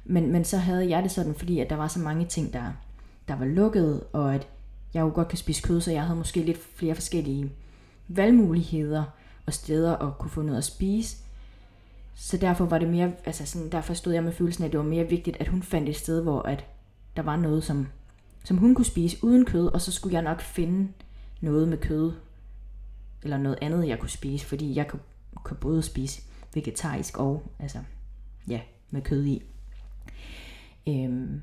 Men, 0.04 0.32
men 0.32 0.44
så 0.44 0.56
havde 0.56 0.88
jeg 0.88 1.02
det 1.02 1.10
sådan, 1.10 1.34
fordi 1.34 1.58
at 1.58 1.70
der 1.70 1.76
var 1.76 1.88
så 1.88 1.98
mange 1.98 2.26
ting, 2.26 2.52
der, 2.52 2.72
der 3.28 3.36
var 3.36 3.44
lukket, 3.44 4.04
og 4.12 4.34
at 4.34 4.48
jeg 4.94 5.00
jo 5.00 5.10
godt 5.14 5.28
kan 5.28 5.38
spise 5.38 5.62
kød, 5.62 5.80
så 5.80 5.92
jeg 5.92 6.02
havde 6.02 6.18
måske 6.18 6.42
lidt 6.42 6.58
flere 6.74 6.94
forskellige 6.94 7.52
valgmuligheder 8.08 9.04
og 9.46 9.52
steder 9.52 9.96
at 9.96 10.18
kunne 10.18 10.30
få 10.30 10.42
noget 10.42 10.58
at 10.58 10.64
spise. 10.64 11.16
Så 12.14 12.36
derfor 12.36 12.64
var 12.64 12.78
det 12.78 12.88
mere, 12.88 13.12
altså 13.24 13.46
sådan, 13.46 13.72
derfor 13.72 13.94
stod 13.94 14.12
jeg 14.12 14.22
med 14.22 14.32
følelsen 14.32 14.64
af, 14.64 14.68
at 14.68 14.72
det 14.72 14.78
var 14.78 14.86
mere 14.86 15.08
vigtigt, 15.08 15.36
at 15.40 15.48
hun 15.48 15.62
fandt 15.62 15.88
et 15.88 15.96
sted, 15.96 16.22
hvor 16.22 16.42
at 16.42 16.64
der 17.16 17.22
var 17.22 17.36
noget, 17.36 17.64
som, 17.64 17.86
som 18.44 18.56
hun 18.56 18.74
kunne 18.74 18.84
spise 18.84 19.24
uden 19.24 19.44
kød, 19.44 19.66
og 19.66 19.80
så 19.80 19.92
skulle 19.92 20.14
jeg 20.14 20.22
nok 20.22 20.40
finde 20.40 20.92
noget 21.40 21.68
med 21.68 21.78
kød, 21.78 22.12
eller 23.22 23.38
noget 23.38 23.58
andet, 23.62 23.88
jeg 23.88 23.98
kunne 23.98 24.08
spise, 24.08 24.46
fordi 24.46 24.76
jeg 24.76 24.88
kunne, 24.88 25.02
kunne 25.34 25.56
både 25.56 25.82
spise 25.82 26.22
vegetarisk 26.54 27.18
og 27.18 27.42
altså, 27.58 27.78
ja, 28.48 28.60
med 28.90 29.02
kød 29.02 29.24
i. 29.24 29.42
Øhm, 30.88 31.42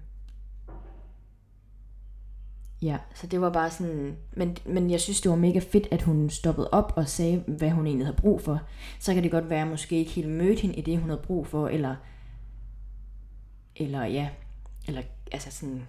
Ja, 2.82 2.98
så 3.16 3.28
det 3.28 3.42
var 3.42 3.50
bare 3.50 3.72
sådan, 3.72 4.18
men, 4.34 4.58
men 4.66 4.92
jeg 4.92 5.02
synes, 5.02 5.22
det 5.22 5.30
var 5.32 5.38
mega 5.38 5.60
fedt, 5.60 5.88
at 5.92 6.02
hun 6.02 6.30
stoppede 6.30 6.70
op 6.70 6.94
og 6.96 7.08
sagde, 7.08 7.44
hvad 7.48 7.70
hun 7.70 7.88
egentlig 7.88 8.06
havde 8.06 8.18
brug 8.18 8.42
for. 8.42 8.62
Så 9.00 9.14
kan 9.14 9.24
det 9.24 9.32
godt 9.32 9.50
være, 9.50 9.60
at 9.60 9.66
jeg 9.66 9.72
måske 9.72 9.98
ikke 9.98 10.12
helt 10.12 10.30
mødte 10.30 10.62
hende 10.62 10.76
i 10.76 10.82
det, 10.82 11.00
hun 11.00 11.10
havde 11.10 11.22
brug 11.22 11.48
for, 11.48 11.68
eller, 11.68 11.96
eller 13.76 14.06
ja, 14.06 14.30
eller 14.88 15.02
altså 15.32 15.52
sådan, 15.52 15.88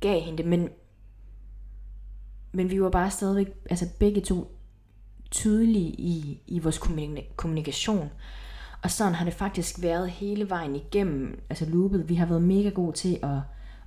gav 0.00 0.20
hende 0.20 0.38
det, 0.38 0.46
men, 0.46 0.68
men 2.52 2.70
vi 2.70 2.82
var 2.82 2.90
bare 2.90 3.10
stadigvæk, 3.10 3.46
altså 3.70 3.88
begge 3.98 4.20
to, 4.20 4.56
tydelige 5.32 5.88
i, 5.88 6.42
i 6.46 6.58
vores 6.58 6.80
kommunikation. 7.36 8.10
Og 8.82 8.90
sådan 8.90 9.14
har 9.14 9.24
det 9.24 9.34
faktisk 9.34 9.82
været 9.82 10.10
hele 10.10 10.50
vejen 10.50 10.76
igennem, 10.76 11.42
altså 11.50 11.66
loopet. 11.66 12.08
Vi 12.08 12.14
har 12.14 12.26
været 12.26 12.42
mega 12.42 12.68
gode 12.68 12.92
til 12.92 13.18
at, 13.22 13.38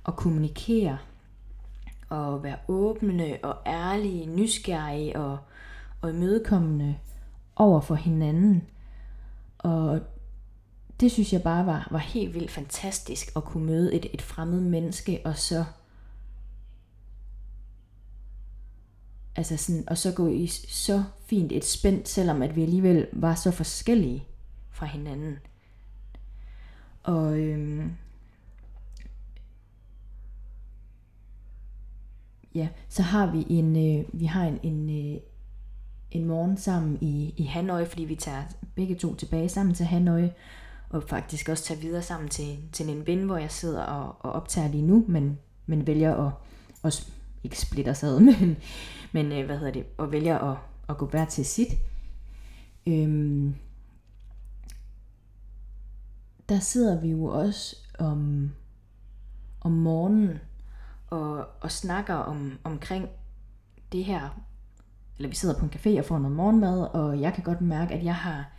at 0.08 0.16
kommunikere 0.16 0.98
og 2.08 2.42
være 2.42 2.56
åbne 2.68 3.38
og 3.42 3.56
ærlige, 3.66 4.26
nysgerrige 4.26 5.16
og, 5.16 5.38
og 6.00 6.10
imødekommende 6.10 6.96
over 7.56 7.80
for 7.80 7.94
hinanden. 7.94 8.68
Og 9.58 10.00
det 11.00 11.12
synes 11.12 11.32
jeg 11.32 11.42
bare 11.42 11.66
var, 11.66 11.88
var 11.90 11.98
helt 11.98 12.34
vildt 12.34 12.50
fantastisk 12.50 13.32
at 13.36 13.44
kunne 13.44 13.66
møde 13.66 13.94
et, 13.94 14.06
et 14.14 14.22
fremmed 14.22 14.60
menneske, 14.60 15.20
og 15.24 15.36
så 15.36 15.64
altså 19.36 19.56
sådan, 19.56 19.88
og 19.88 19.98
så 19.98 20.12
gå 20.12 20.28
i 20.28 20.46
så 20.46 21.04
fint 21.26 21.52
et 21.52 21.64
spænd, 21.64 22.06
selvom 22.06 22.42
at 22.42 22.56
vi 22.56 22.62
alligevel 22.62 23.06
var 23.12 23.34
så 23.34 23.50
forskellige 23.50 24.24
fra 24.70 24.86
hinanden. 24.86 25.38
Og 27.02 27.38
øhm, 27.38 27.92
ja, 32.54 32.68
så 32.88 33.02
har 33.02 33.32
vi 33.32 33.46
en, 33.50 33.98
øh, 33.98 34.20
vi 34.20 34.24
har 34.24 34.44
en, 34.44 34.60
en, 34.62 35.14
øh, 35.14 35.20
en 36.10 36.24
morgen 36.24 36.56
sammen 36.56 36.98
i, 37.00 37.34
i 37.36 37.42
Hanoi, 37.42 37.84
fordi 37.84 38.04
vi 38.04 38.14
tager 38.14 38.42
begge 38.74 38.94
to 38.94 39.14
tilbage 39.14 39.48
sammen 39.48 39.74
til 39.74 39.86
Hanoi 39.86 40.28
og 40.90 41.02
faktisk 41.02 41.48
også 41.48 41.64
tage 41.64 41.80
videre 41.80 42.02
sammen 42.02 42.28
til, 42.28 42.58
til 42.72 42.88
en 42.88 43.06
ven, 43.06 43.22
hvor 43.22 43.36
jeg 43.36 43.50
sidder 43.50 43.82
og, 43.82 44.16
og 44.20 44.32
optager 44.32 44.68
lige 44.68 44.86
nu, 44.86 45.04
men, 45.08 45.38
men 45.66 45.86
vælger 45.86 46.26
at, 46.26 46.32
at 46.84 47.12
ikke 47.44 47.60
splitter 47.60 47.92
sig 47.92 48.08
ad, 48.14 48.20
men, 48.20 48.56
men 49.12 49.32
øh, 49.32 49.46
hvad 49.46 49.58
hedder 49.58 49.72
det, 49.72 49.86
og 49.96 50.12
vælger 50.12 50.38
at, 50.38 50.56
at 50.88 50.96
gå 50.96 51.06
hver 51.06 51.24
til 51.24 51.44
sit. 51.44 51.68
Øhm, 52.86 53.54
der 56.48 56.58
sidder 56.58 57.00
vi 57.00 57.10
jo 57.10 57.24
også 57.24 57.76
om, 57.98 58.50
om 59.60 59.72
morgenen 59.72 60.38
og, 61.06 61.46
og 61.60 61.72
snakker 61.72 62.14
om, 62.14 62.58
omkring 62.64 63.08
det 63.92 64.04
her. 64.04 64.40
Eller 65.16 65.28
vi 65.28 65.34
sidder 65.34 65.58
på 65.58 65.64
en 65.64 65.72
café 65.74 65.98
og 65.98 66.04
får 66.04 66.18
noget 66.18 66.36
morgenmad, 66.36 66.80
og 66.80 67.20
jeg 67.20 67.34
kan 67.34 67.44
godt 67.44 67.60
mærke, 67.60 67.94
at 67.94 68.04
jeg 68.04 68.14
har, 68.14 68.50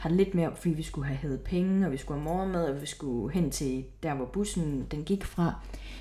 har 0.00 0.10
lidt 0.10 0.34
mere, 0.34 0.50
fordi 0.56 0.70
vi 0.70 0.82
skulle 0.82 1.06
have 1.06 1.16
hævet 1.16 1.40
penge, 1.40 1.86
og 1.86 1.92
vi 1.92 1.96
skulle 1.96 2.20
have 2.20 2.34
morgenmad, 2.34 2.64
og 2.64 2.80
vi 2.80 2.86
skulle 2.86 3.34
hen 3.34 3.50
til 3.50 3.84
der, 4.02 4.14
hvor 4.14 4.24
bussen 4.24 4.86
den 4.90 5.04
gik 5.04 5.24
fra. 5.24 5.54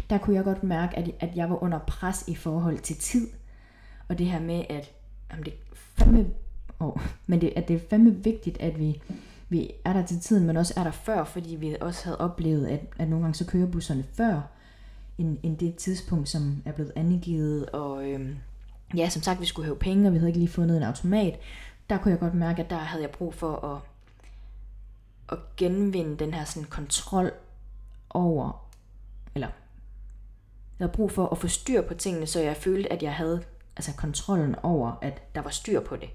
Der 0.09 0.17
kunne 0.17 0.35
jeg 0.35 0.43
godt 0.43 0.63
mærke, 0.63 0.97
at, 0.97 1.11
at 1.19 1.29
jeg 1.35 1.49
var 1.49 1.63
under 1.63 1.79
pres 1.79 2.23
i 2.27 2.35
forhold 2.35 2.79
til 2.79 2.95
tid. 2.95 3.27
Og 4.07 4.17
det 4.17 4.25
her 4.25 4.39
med, 4.39 4.63
at 4.69 4.91
jamen 5.31 5.45
det 5.45 5.53
er 5.53 5.75
fandme, 5.75 6.29
oh, 6.79 7.01
men 7.27 7.41
det, 7.41 7.53
at 7.55 7.67
det 7.67 7.75
er 7.75 7.79
fandme 7.89 8.23
vigtigt, 8.23 8.57
at 8.61 8.79
vi, 8.79 9.01
vi 9.49 9.71
er 9.85 9.93
der 9.93 10.05
til 10.05 10.19
tiden, 10.19 10.47
men 10.47 10.57
også 10.57 10.73
er 10.77 10.83
der 10.83 10.91
før, 10.91 11.23
fordi 11.23 11.55
vi 11.55 11.75
også 11.81 12.05
havde 12.05 12.17
oplevet, 12.17 12.67
at, 12.67 12.79
at 12.99 13.09
nogle 13.09 13.23
gange 13.23 13.35
så 13.35 13.45
kører 13.45 13.67
busserne 13.67 14.03
før, 14.13 14.41
end, 15.17 15.37
end 15.43 15.57
det 15.57 15.75
tidspunkt, 15.75 16.29
som 16.29 16.61
er 16.65 16.71
blevet 16.71 16.91
angivet. 16.95 17.65
Og 17.65 18.09
øhm, 18.09 18.35
ja, 18.95 19.09
som 19.09 19.21
sagt, 19.21 19.41
vi 19.41 19.45
skulle 19.45 19.65
have 19.65 19.77
penge, 19.77 20.07
og 20.07 20.13
vi 20.13 20.17
havde 20.17 20.29
ikke 20.29 20.39
lige 20.39 20.49
fundet 20.49 20.77
en 20.77 20.83
automat. 20.83 21.39
Der 21.89 21.97
kunne 21.97 22.11
jeg 22.11 22.19
godt 22.19 22.33
mærke, 22.33 22.63
at 22.63 22.69
der 22.69 22.77
havde 22.77 23.03
jeg 23.03 23.11
brug 23.11 23.33
for 23.33 23.75
at, 23.75 23.88
at 25.31 25.37
genvinde 25.57 26.17
den 26.17 26.33
her 26.33 26.45
sådan 26.45 26.69
kontrol 26.69 27.31
over, 28.09 28.69
eller 29.35 29.47
jeg 30.79 30.85
havde 30.85 30.95
brug 30.95 31.11
for 31.11 31.27
at 31.27 31.37
få 31.37 31.47
styr 31.47 31.81
på 31.81 31.93
tingene, 31.93 32.27
så 32.27 32.39
jeg 32.39 32.57
følte, 32.57 32.93
at 32.93 33.03
jeg 33.03 33.13
havde 33.13 33.43
altså 33.75 33.93
kontrollen 33.95 34.55
over, 34.55 34.91
at 35.01 35.35
der 35.35 35.41
var 35.41 35.49
styr 35.49 35.79
på 35.79 35.95
det. 35.95 36.09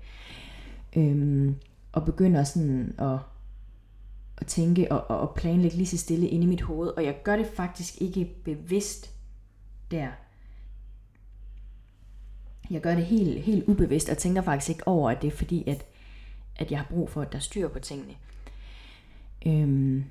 Øhm, 0.96 1.56
og 1.92 2.04
begynder 2.04 2.44
sådan 2.44 2.94
at, 2.98 3.18
at 4.38 4.46
tænke 4.46 4.92
og, 4.92 5.20
og 5.20 5.34
planlægge 5.34 5.76
lige 5.76 5.86
så 5.86 5.98
stille 5.98 6.28
inde 6.28 6.44
i 6.44 6.48
mit 6.48 6.62
hoved. 6.62 6.88
Og 6.88 7.04
jeg 7.04 7.22
gør 7.22 7.36
det 7.36 7.46
faktisk 7.46 8.02
ikke 8.02 8.24
bevidst 8.44 9.10
der. 9.90 10.08
Jeg 12.70 12.80
gør 12.80 12.94
det 12.94 13.06
helt, 13.06 13.42
helt 13.42 13.64
ubevidst, 13.64 14.08
og 14.08 14.18
tænker 14.18 14.42
faktisk 14.42 14.70
ikke 14.70 14.88
over, 14.88 15.10
at 15.10 15.22
det 15.22 15.32
er 15.32 15.36
fordi, 15.36 15.68
at, 15.68 15.86
at 16.56 16.70
jeg 16.70 16.78
har 16.78 16.86
brug 16.90 17.10
for, 17.10 17.22
at 17.22 17.32
der 17.32 17.38
styr 17.38 17.68
på 17.68 17.78
tingene. 17.78 18.14
Øhm, 19.46 20.04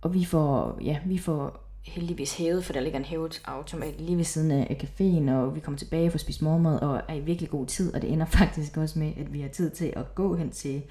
og 0.00 0.14
vi 0.14 0.24
får, 0.24 0.78
ja, 0.82 0.98
vi 1.06 1.18
får 1.18 1.64
heldigvis 1.82 2.36
hævet, 2.36 2.64
for 2.64 2.72
der 2.72 2.80
ligger 2.80 2.98
en 2.98 3.04
hævet 3.04 3.42
automat 3.44 4.00
lige 4.00 4.16
ved 4.16 4.24
siden 4.24 4.50
af 4.50 4.80
caféen, 4.82 5.30
og 5.30 5.54
vi 5.54 5.60
kommer 5.60 5.78
tilbage 5.78 6.10
for 6.10 6.14
at 6.14 6.20
spise 6.20 6.44
morgenmad, 6.44 6.80
og 6.80 7.02
er 7.08 7.14
i 7.14 7.20
virkelig 7.20 7.50
god 7.50 7.66
tid, 7.66 7.94
og 7.94 8.02
det 8.02 8.12
ender 8.12 8.26
faktisk 8.38 8.76
også 8.76 8.98
med, 8.98 9.12
at 9.16 9.32
vi 9.32 9.40
har 9.40 9.48
tid 9.48 9.70
til 9.70 9.92
at 9.96 10.14
gå 10.14 10.36
hen 10.36 10.50
til, 10.50 10.82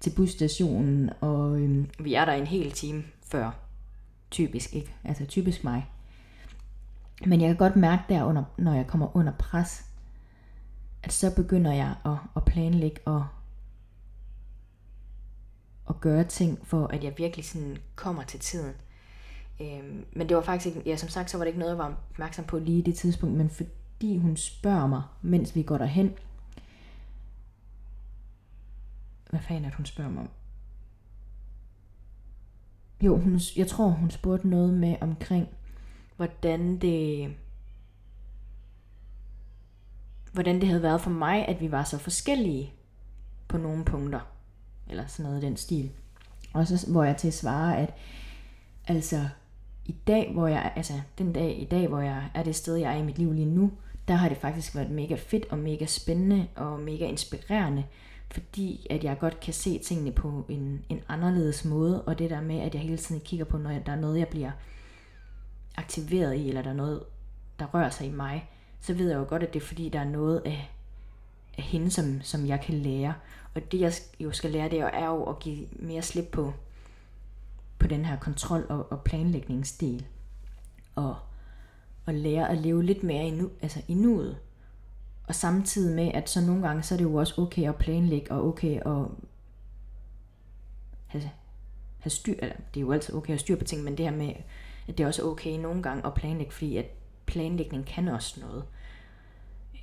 til 0.00 0.12
busstationen, 0.16 1.10
og 1.20 1.60
øhm, 1.60 1.90
vi 1.98 2.14
er 2.14 2.24
der 2.24 2.32
en 2.32 2.46
hel 2.46 2.70
time 2.70 3.04
før. 3.24 3.50
Typisk, 4.30 4.74
ikke? 4.74 4.94
Altså 5.04 5.26
typisk 5.26 5.64
mig. 5.64 5.86
Men 7.26 7.40
jeg 7.40 7.48
kan 7.48 7.56
godt 7.56 7.76
mærke 7.76 8.02
der, 8.08 8.24
under, 8.24 8.44
når 8.58 8.74
jeg 8.74 8.86
kommer 8.86 9.16
under 9.16 9.32
pres, 9.38 9.84
at 11.02 11.12
så 11.12 11.34
begynder 11.34 11.72
jeg 11.72 11.94
at, 12.04 12.16
at 12.36 12.44
planlægge 12.44 13.00
og, 13.04 13.26
og 15.84 16.00
gøre 16.00 16.24
ting, 16.24 16.66
for 16.66 16.86
at 16.86 17.04
jeg 17.04 17.14
virkelig 17.18 17.44
sådan 17.44 17.76
kommer 17.94 18.22
til 18.22 18.40
tiden. 18.40 18.74
Øhm, 19.60 20.04
men 20.12 20.28
det 20.28 20.36
var 20.36 20.42
faktisk 20.42 20.76
ikke, 20.76 20.90
ja 20.90 20.96
som 20.96 21.08
sagt, 21.08 21.30
så 21.30 21.36
var 21.38 21.44
det 21.44 21.48
ikke 21.48 21.58
noget, 21.58 21.70
jeg 21.70 21.78
var 21.78 21.96
opmærksom 22.10 22.44
på 22.44 22.58
lige 22.58 22.78
i 22.78 22.82
det 22.82 22.94
tidspunkt, 22.94 23.36
men 23.36 23.50
fordi 23.50 24.18
hun 24.18 24.36
spørger 24.36 24.86
mig, 24.86 25.02
mens 25.22 25.54
vi 25.54 25.62
går 25.62 25.78
derhen, 25.78 26.14
hvad 29.30 29.40
fanden 29.40 29.64
er 29.64 29.68
det, 29.68 29.76
hun 29.76 29.86
spørger 29.86 30.10
mig 30.10 30.20
om? 30.20 30.30
Jo, 33.00 33.16
hun, 33.16 33.40
jeg 33.56 33.66
tror, 33.66 33.88
hun 33.88 34.10
spurgte 34.10 34.48
noget 34.48 34.74
med 34.74 34.96
omkring, 35.00 35.48
hvordan 36.16 36.78
det, 36.78 37.34
hvordan 40.32 40.60
det 40.60 40.68
havde 40.68 40.82
været 40.82 41.00
for 41.00 41.10
mig, 41.10 41.48
at 41.48 41.60
vi 41.60 41.70
var 41.70 41.84
så 41.84 41.98
forskellige 41.98 42.72
på 43.48 43.58
nogle 43.58 43.84
punkter. 43.84 44.20
Eller 44.92 45.06
sådan 45.06 45.30
noget 45.30 45.42
i 45.42 45.46
den 45.46 45.56
stil. 45.56 45.90
Og 46.52 46.66
så 46.66 46.86
hvor 46.90 47.04
jeg 47.04 47.16
til 47.16 47.28
at 47.28 47.34
svare, 47.34 47.78
at 47.78 47.94
altså 48.88 49.28
i 49.86 49.94
dag, 50.06 50.32
hvor 50.32 50.46
jeg, 50.46 50.72
altså 50.76 50.92
den 51.18 51.32
dag 51.32 51.62
i 51.62 51.64
dag, 51.64 51.88
hvor 51.88 52.00
jeg 52.00 52.30
er 52.34 52.42
det 52.42 52.56
sted, 52.56 52.76
jeg 52.76 52.92
er 52.92 52.96
i 52.96 53.02
mit 53.02 53.18
liv 53.18 53.32
lige 53.32 53.46
nu, 53.46 53.72
der 54.08 54.14
har 54.14 54.28
det 54.28 54.38
faktisk 54.38 54.74
været 54.74 54.90
mega 54.90 55.14
fedt 55.14 55.46
og 55.50 55.58
mega 55.58 55.86
spændende 55.86 56.46
og 56.56 56.80
mega 56.80 57.06
inspirerende, 57.06 57.84
fordi 58.30 58.86
at 58.90 59.04
jeg 59.04 59.18
godt 59.18 59.40
kan 59.40 59.54
se 59.54 59.78
tingene 59.78 60.12
på 60.12 60.44
en, 60.48 60.84
en 60.88 61.00
anderledes 61.08 61.64
måde, 61.64 62.02
og 62.02 62.18
det 62.18 62.30
der 62.30 62.40
med, 62.40 62.60
at 62.60 62.74
jeg 62.74 62.82
hele 62.82 62.96
tiden 62.96 63.20
kigger 63.20 63.44
på, 63.44 63.58
når 63.58 63.78
der 63.86 63.92
er 63.92 64.00
noget, 64.00 64.18
jeg 64.18 64.28
bliver 64.28 64.50
aktiveret 65.76 66.34
i, 66.34 66.48
eller 66.48 66.62
der 66.62 66.70
er 66.70 66.74
noget, 66.74 67.02
der 67.58 67.66
rører 67.66 67.90
sig 67.90 68.06
i 68.06 68.10
mig, 68.10 68.50
så 68.80 68.94
ved 68.94 69.08
jeg 69.10 69.18
jo 69.18 69.24
godt, 69.28 69.42
at 69.42 69.54
det 69.54 69.62
er 69.62 69.66
fordi, 69.66 69.88
der 69.88 70.00
er 70.00 70.04
noget 70.04 70.42
af, 70.44 70.70
af 71.58 71.64
hende, 71.64 71.90
som, 71.90 72.20
som 72.22 72.46
jeg 72.46 72.60
kan 72.60 72.74
lære. 72.74 73.14
Og 73.54 73.72
det 73.72 73.80
jeg 73.80 73.92
jo 74.20 74.32
skal 74.32 74.50
lære, 74.50 74.70
det 74.70 74.80
er 74.80 75.06
jo 75.06 75.24
at 75.24 75.38
give 75.38 75.66
mere 75.72 76.02
slip 76.02 76.28
på, 76.32 76.52
på 77.78 77.86
den 77.86 78.04
her 78.04 78.18
kontrol- 78.18 78.66
og, 78.68 78.92
og 78.92 79.00
planlægningsdel. 79.00 80.06
Og, 80.94 81.16
og 82.06 82.14
lære 82.14 82.50
at 82.50 82.58
leve 82.58 82.84
lidt 82.84 83.02
mere 83.02 83.26
i, 83.26 83.30
nu, 83.30 83.50
altså 83.62 83.82
i 83.88 83.94
nuet. 83.94 84.38
Og 85.28 85.34
samtidig 85.34 85.96
med, 85.96 86.10
at 86.14 86.30
så 86.30 86.40
nogle 86.40 86.66
gange, 86.68 86.82
så 86.82 86.94
er 86.94 86.96
det 86.96 87.04
jo 87.04 87.14
også 87.14 87.42
okay 87.42 87.68
at 87.68 87.76
planlægge, 87.76 88.32
og 88.32 88.46
okay 88.48 88.80
at 88.80 89.06
have, 91.06 91.30
have 91.98 92.10
styr, 92.10 92.34
eller 92.38 92.56
det 92.74 92.80
er 92.80 92.84
jo 92.84 92.92
altid 92.92 93.14
okay 93.14 93.34
at 93.34 93.40
styr 93.40 93.56
på 93.56 93.64
ting, 93.64 93.84
men 93.84 93.96
det 93.96 94.04
her 94.04 94.16
med, 94.16 94.34
at 94.88 94.98
det 94.98 95.04
er 95.04 95.06
også 95.06 95.22
okay 95.22 95.58
nogle 95.58 95.82
gange 95.82 96.06
at 96.06 96.14
planlægge, 96.14 96.52
fordi 96.52 96.76
at 96.76 96.86
planlægning 97.26 97.86
kan 97.86 98.08
også 98.08 98.40
noget. 98.40 98.64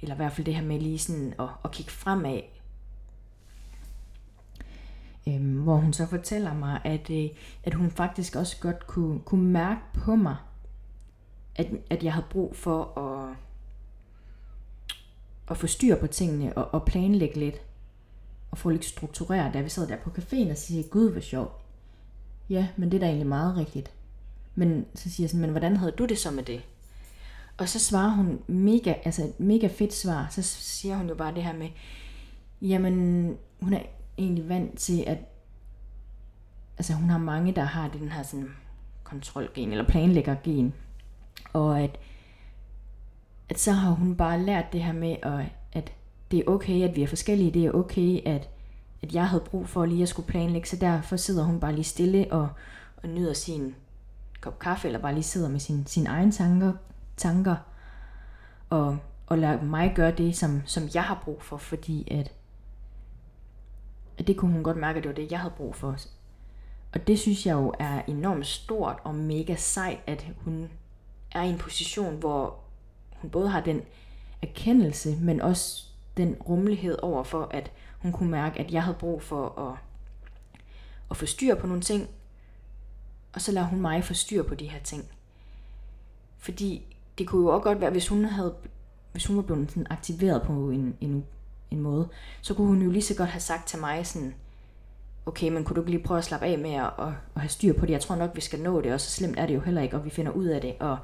Eller 0.02 0.16
i 0.16 0.18
hvert 0.18 0.32
fald 0.32 0.46
det 0.46 0.56
her 0.56 0.64
med 0.64 0.80
lige 0.80 1.00
sådan 1.00 1.34
at, 1.40 1.50
at 1.64 1.72
kigge 1.72 1.92
fremad, 1.92 2.42
øh, 5.36 5.64
hvor 5.64 5.76
hun 5.76 5.94
så 5.94 6.06
fortæller 6.06 6.54
mig, 6.54 6.82
at, 6.84 7.10
øh, 7.10 7.30
at 7.64 7.74
hun 7.74 7.92
faktisk 7.92 8.36
også 8.36 8.58
godt 8.60 8.88
kunne, 8.88 9.20
kunne 9.20 9.52
mærke 9.52 9.82
på 9.94 10.16
mig, 10.16 10.36
at, 11.56 11.68
at 11.90 12.04
jeg 12.04 12.14
havde 12.14 12.26
brug 12.30 12.56
for 12.56 13.00
at, 13.00 13.36
at 15.52 15.58
få 15.58 15.68
styr 15.68 15.96
på 15.96 16.08
tingene 16.08 16.58
og, 16.58 16.74
og 16.74 16.86
planlægge 16.86 17.40
lidt 17.40 17.62
og 18.52 18.58
få 18.58 18.70
lidt 18.70 18.86
struktureret, 18.86 19.54
da 19.54 19.62
vi 19.62 19.70
sad 19.70 19.88
der 19.88 19.98
på 19.98 20.10
caféen 20.10 20.52
og 20.52 20.58
siger, 20.58 20.84
gud 20.84 21.12
hvor 21.12 21.22
sjovt. 21.22 21.52
Ja, 22.50 22.68
men 22.78 22.92
det 22.92 22.98
er 22.98 23.00
da 23.00 23.06
egentlig 23.06 23.28
meget 23.28 23.58
rigtigt. 23.58 23.92
Men 24.56 24.86
så 24.96 25.10
siger 25.10 25.24
jeg 25.24 25.30
sådan, 25.30 25.42
men 25.42 25.50
hvordan 25.50 25.78
havde 25.78 25.92
du 25.92 26.06
det 26.06 26.18
så 26.18 26.32
med 26.32 26.44
det? 26.44 26.62
Og 27.58 27.70
så 27.70 27.80
svarer 27.80 28.10
hun 28.10 28.40
mega, 28.48 28.94
altså 29.04 29.24
et 29.24 29.40
mega 29.40 29.68
fedt 29.68 29.94
svar. 29.94 30.28
Så 30.32 30.42
siger 30.42 30.98
hun 30.98 31.10
jo 31.10 31.16
bare 31.16 31.36
det 31.36 31.44
her 31.44 31.54
med, 31.54 31.70
jamen 32.62 33.38
hun 33.62 33.74
er 33.74 33.82
egentlig 34.20 34.50
vant 34.50 34.78
til, 34.80 35.04
at 35.08 35.18
altså 36.78 36.94
hun 36.94 37.10
har 37.10 37.18
mange, 37.18 37.56
der 37.56 37.64
har 37.64 37.88
den 37.88 38.10
her 38.10 38.24
sådan 38.24 38.50
kontrolgen 39.04 39.72
eller 39.72 39.88
planlæggergen. 39.88 40.74
Og 41.54 41.82
at, 41.82 42.00
at 43.50 43.60
så 43.60 43.72
har 43.72 43.92
hun 43.92 44.16
bare 44.16 44.42
lært 44.42 44.74
det 44.74 44.84
her 44.84 44.94
med, 44.94 45.16
at, 45.24 45.46
at 45.74 45.94
det 46.32 46.40
er 46.40 46.44
okay, 46.48 46.82
at 46.84 46.96
vi 46.96 47.04
er 47.04 47.08
forskellige. 47.08 47.52
Det 47.52 47.66
er 47.66 47.72
okay, 47.72 48.22
at, 48.26 48.50
at 49.02 49.14
jeg 49.14 49.28
havde 49.28 49.44
brug 49.44 49.68
for 49.70 49.86
lige 49.86 50.04
at 50.04 50.10
skulle 50.10 50.28
planlægge. 50.28 50.68
Så 50.68 50.76
derfor 50.76 51.16
sidder 51.16 51.44
hun 51.44 51.60
bare 51.60 51.74
lige 51.74 51.84
stille 51.84 52.28
og, 52.32 52.50
og 53.04 53.10
nyder 53.10 53.34
sin 53.34 53.76
kop 54.42 54.60
kaffe, 54.60 54.88
eller 54.88 55.00
bare 55.00 55.14
lige 55.14 55.24
sidder 55.24 55.50
med 55.50 55.60
sin, 55.60 55.86
sin 55.86 56.08
egen 56.08 56.32
tanker, 56.32 56.74
tanker 57.18 57.56
og, 58.70 58.98
og 59.28 59.38
lader 59.38 59.64
mig 59.64 59.94
gøre 59.96 60.12
det, 60.12 60.38
som, 60.38 60.62
som 60.66 60.84
jeg 60.94 61.04
har 61.04 61.22
brug 61.24 61.42
for, 61.42 61.58
fordi 61.58 62.08
at 62.12 62.32
at 64.20 64.28
det 64.28 64.38
kunne 64.38 64.54
hun 64.54 64.64
godt 64.64 64.78
mærke, 64.78 64.98
at 64.98 65.04
det 65.04 65.10
var 65.10 65.16
det, 65.16 65.32
jeg 65.32 65.40
havde 65.40 65.54
brug 65.58 65.76
for. 65.76 65.96
Og 66.94 67.08
det 67.08 67.20
synes 67.20 67.46
jeg 67.46 67.54
jo 67.54 67.74
er 67.80 68.02
enormt 68.08 68.48
stort 68.48 68.98
og 69.04 69.16
mega 69.16 69.56
sejt, 69.56 70.00
at 70.08 70.28
hun 70.38 70.70
er 71.32 71.44
i 71.44 71.50
en 71.50 71.58
position, 71.58 72.16
hvor 72.16 72.60
hun 73.12 73.30
både 73.30 73.50
har 73.50 73.62
den 73.62 73.82
erkendelse, 74.42 75.18
men 75.22 75.42
også 75.42 75.86
den 76.18 76.36
rummelighed 76.36 76.98
over 77.02 77.24
for, 77.24 77.48
at 77.52 77.72
hun 78.00 78.12
kunne 78.12 78.32
mærke, 78.32 78.60
at 78.60 78.72
jeg 78.72 78.84
havde 78.84 78.98
brug 78.98 79.22
for 79.22 79.60
at, 79.60 79.78
at 81.12 81.18
få 81.18 81.26
styr 81.26 81.56
på 81.56 81.68
nogle 81.68 81.82
ting, 81.82 82.10
og 83.34 83.42
så 83.42 83.52
lader 83.52 83.68
hun 83.68 83.82
mig 83.82 84.04
få 84.04 84.14
styr 84.14 84.44
på 84.44 84.56
de 84.56 84.70
her 84.70 84.80
ting. 84.80 85.06
Fordi 86.38 86.96
det 87.18 87.28
kunne 87.28 87.42
jo 87.42 87.48
også 87.48 87.64
godt 87.64 87.82
være, 87.82 87.92
hvis 87.92 88.08
hun 88.08 88.26
havde 88.26 88.56
hvis 89.12 89.26
hun 89.26 89.36
var 89.36 89.44
blevet 89.44 89.70
sådan 89.70 89.88
aktiveret 89.90 90.42
på 90.42 90.70
en, 90.70 90.98
en, 91.02 91.26
en 91.72 91.80
måde, 91.80 92.10
så 92.42 92.54
kunne 92.54 92.68
hun 92.68 92.82
jo 92.82 92.92
lige 92.92 93.04
så 93.04 93.16
godt 93.16 93.30
have 93.30 93.42
sagt 93.42 93.68
til 93.68 93.80
mig 93.80 94.08
sådan, 94.08 94.34
okay, 95.26 95.50
men 95.50 95.64
kunne 95.64 95.76
du 95.76 95.82
ikke 95.82 95.92
lige 95.92 96.04
prøve 96.04 96.18
at 96.18 96.24
slappe 96.24 96.46
af 96.46 96.60
med 96.60 96.74
at, 96.74 96.92
at, 97.00 97.08
at 97.36 97.42
have 97.42 97.50
styr 97.50 97.74
på 97.74 97.86
det? 97.86 97.94
Jeg 97.94 98.02
tror 98.02 98.16
nok, 98.16 98.36
vi 98.36 98.42
skal 98.42 98.60
nå 98.60 98.82
det, 98.82 98.94
og 98.94 99.02
så 99.02 99.12
slemt 99.12 99.40
er 99.40 99.46
det 99.46 99.56
jo 99.56 99.60
heller 99.60 99.82
ikke, 99.82 99.98
og 99.98 100.06
vi 100.06 100.10
finder 100.10 100.32
ud 100.32 100.46
af 100.46 100.62
det. 100.62 100.76
Og 100.80 100.98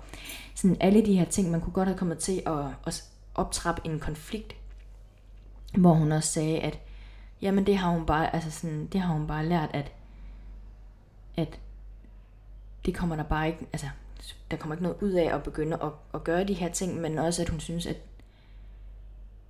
sådan 0.55 0.77
alle 0.79 1.05
de 1.05 1.17
her 1.17 1.25
ting, 1.25 1.51
man 1.51 1.61
kunne 1.61 1.73
godt 1.73 1.87
have 1.87 1.97
kommet 1.97 2.17
til 2.17 2.41
at, 2.45 2.65
at 2.85 3.03
optrappe 3.35 3.81
en 3.85 3.99
konflikt, 3.99 4.55
hvor 5.77 5.93
hun 5.93 6.11
også 6.11 6.31
sagde, 6.31 6.59
at 6.59 6.79
jamen 7.41 7.65
det 7.65 7.77
har 7.77 7.89
hun 7.89 8.05
bare, 8.05 8.35
altså 8.35 8.51
sådan, 8.51 8.85
det 8.85 9.01
har 9.01 9.13
hun 9.13 9.27
bare 9.27 9.45
lært, 9.45 9.69
at, 9.73 9.91
at 11.37 11.59
det 12.85 12.95
kommer 12.95 13.15
der 13.15 13.23
bare 13.23 13.47
ikke, 13.47 13.67
altså 13.73 13.87
der 14.51 14.57
kommer 14.57 14.75
ikke 14.75 14.83
noget 14.83 14.97
ud 15.01 15.11
af 15.11 15.35
at 15.35 15.43
begynde 15.43 15.77
at, 15.83 15.89
at 16.13 16.23
gøre 16.23 16.43
de 16.43 16.53
her 16.53 16.71
ting, 16.71 17.01
men 17.01 17.17
også 17.17 17.41
at 17.41 17.49
hun 17.49 17.59
synes, 17.59 17.85
at, 17.85 17.97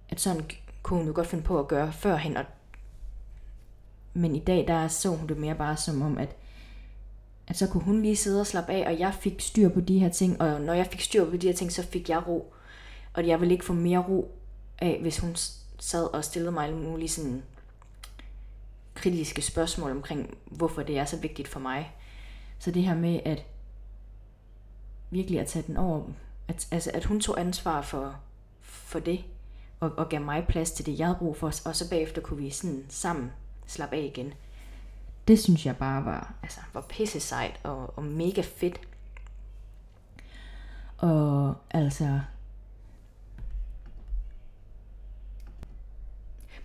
at 0.09 0.19
sådan 0.19 0.45
kunne 0.85 0.99
hun 0.99 1.07
jo 1.07 1.13
godt 1.15 1.27
finde 1.27 1.43
på 1.43 1.59
at 1.59 1.67
gøre 1.67 1.93
førhen, 1.93 2.37
og 2.37 2.45
men 4.13 4.35
i 4.35 4.39
dag, 4.39 4.67
der 4.67 4.87
så 4.87 5.09
hun 5.09 5.27
det 5.27 5.37
mere 5.37 5.55
bare 5.55 5.77
som 5.77 6.01
om, 6.01 6.17
at, 6.17 6.35
at 7.47 7.57
så 7.57 7.67
kunne 7.67 7.83
hun 7.83 8.01
lige 8.01 8.15
sidde 8.15 8.41
og 8.41 8.47
slappe 8.47 8.73
af, 8.73 8.87
og 8.87 8.99
jeg 8.99 9.13
fik 9.13 9.41
styr 9.41 9.69
på 9.69 9.81
de 9.81 9.99
her 9.99 10.09
ting, 10.09 10.41
og 10.41 10.61
når 10.61 10.73
jeg 10.73 10.87
fik 10.87 11.01
styr 11.01 11.29
på 11.29 11.37
de 11.37 11.47
her 11.47 11.53
ting, 11.53 11.71
så 11.71 11.83
fik 11.83 12.09
jeg 12.09 12.27
ro. 12.27 12.53
Og 13.13 13.27
jeg 13.27 13.39
ville 13.39 13.53
ikke 13.53 13.65
få 13.65 13.73
mere 13.73 13.99
ro 13.99 14.37
af, 14.79 14.97
hvis 15.01 15.19
hun 15.19 15.35
sad 15.79 16.13
og 16.13 16.23
stillede 16.23 16.51
mig 16.51 16.63
alle 16.63 16.77
mulige 16.77 17.09
sådan 17.09 17.43
kritiske 18.93 19.41
spørgsmål 19.41 19.91
omkring, 19.91 20.37
hvorfor 20.45 20.83
det 20.83 20.97
er 20.97 21.05
så 21.05 21.17
vigtigt 21.17 21.47
for 21.47 21.59
mig. 21.59 21.95
Så 22.59 22.71
det 22.71 22.83
her 22.83 22.95
med, 22.95 23.19
at 23.25 23.45
virkelig 25.09 25.39
at 25.39 25.47
tage 25.47 25.67
den 25.67 25.77
over, 25.77 26.03
at, 26.47 26.67
altså 26.71 26.91
at 26.93 27.05
hun 27.05 27.19
tog 27.19 27.39
ansvar 27.39 27.81
for, 27.81 28.15
for 28.61 28.99
det, 28.99 29.23
og, 29.79 29.91
og 29.97 30.09
gav 30.09 30.21
mig 30.21 30.45
plads 30.47 30.71
til 30.71 30.85
det, 30.85 30.99
jeg 30.99 31.07
havde 31.07 31.19
brug 31.19 31.37
for, 31.37 31.47
og 31.47 31.75
så 31.75 31.89
bagefter 31.89 32.21
kunne 32.21 32.43
vi 32.43 32.49
sådan 32.49 32.85
sammen 32.89 33.31
slappe 33.67 33.95
af 33.95 34.01
igen. 34.01 34.33
Det 35.27 35.39
synes 35.39 35.65
jeg 35.65 35.77
bare 35.77 36.05
var, 36.05 36.33
altså, 36.43 36.59
var 36.73 36.85
pisse 36.89 37.19
sejt 37.19 37.59
og, 37.63 37.97
og 37.97 38.03
mega 38.03 38.41
fedt. 38.41 38.79
Og 40.97 41.55
altså... 41.71 42.19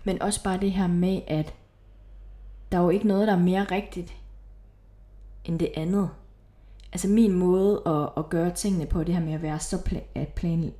Men 0.03 0.21
også 0.21 0.43
bare 0.43 0.59
det 0.59 0.71
her 0.71 0.87
med, 0.87 1.21
at 1.27 1.53
der 2.71 2.77
er 2.77 2.81
jo 2.81 2.89
ikke 2.89 3.07
noget, 3.07 3.27
der 3.27 3.33
er 3.33 3.39
mere 3.39 3.63
rigtigt 3.63 4.15
end 5.45 5.59
det 5.59 5.71
andet. 5.75 6.09
Altså 6.93 7.07
min 7.07 7.33
måde 7.33 7.81
at, 7.85 8.09
at 8.17 8.29
gøre 8.29 8.51
tingene 8.51 8.85
på, 8.85 9.03
det 9.03 9.15
her 9.15 9.21
med 9.21 9.33
at 9.33 9.41
være 9.41 9.59
så 9.59 9.75
pla- 9.75 10.33
plan, 10.35 10.73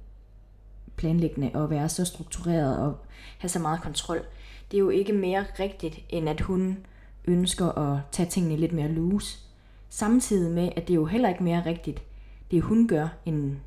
planlæggende 1.01 1.51
og 1.53 1.69
være 1.69 1.89
så 1.89 2.05
struktureret 2.05 2.79
og 2.79 2.97
have 3.37 3.49
så 3.49 3.59
meget 3.59 3.81
kontrol, 3.81 4.25
det 4.71 4.77
er 4.77 4.81
jo 4.81 4.89
ikke 4.89 5.13
mere 5.13 5.45
rigtigt, 5.59 5.99
end 6.09 6.29
at 6.29 6.41
hun 6.41 6.85
ønsker 7.25 7.77
at 7.77 7.99
tage 8.11 8.29
tingene 8.29 8.55
lidt 8.55 8.71
mere 8.71 8.87
loose. 8.87 9.39
Samtidig 9.89 10.51
med, 10.51 10.69
at 10.75 10.87
det 10.87 10.93
er 10.93 10.95
jo 10.95 11.05
heller 11.05 11.29
ikke 11.29 11.43
mere 11.43 11.65
rigtigt, 11.65 12.03
det 12.51 12.61
hun 12.61 12.87
gør, 12.87 13.07
end 13.25 13.57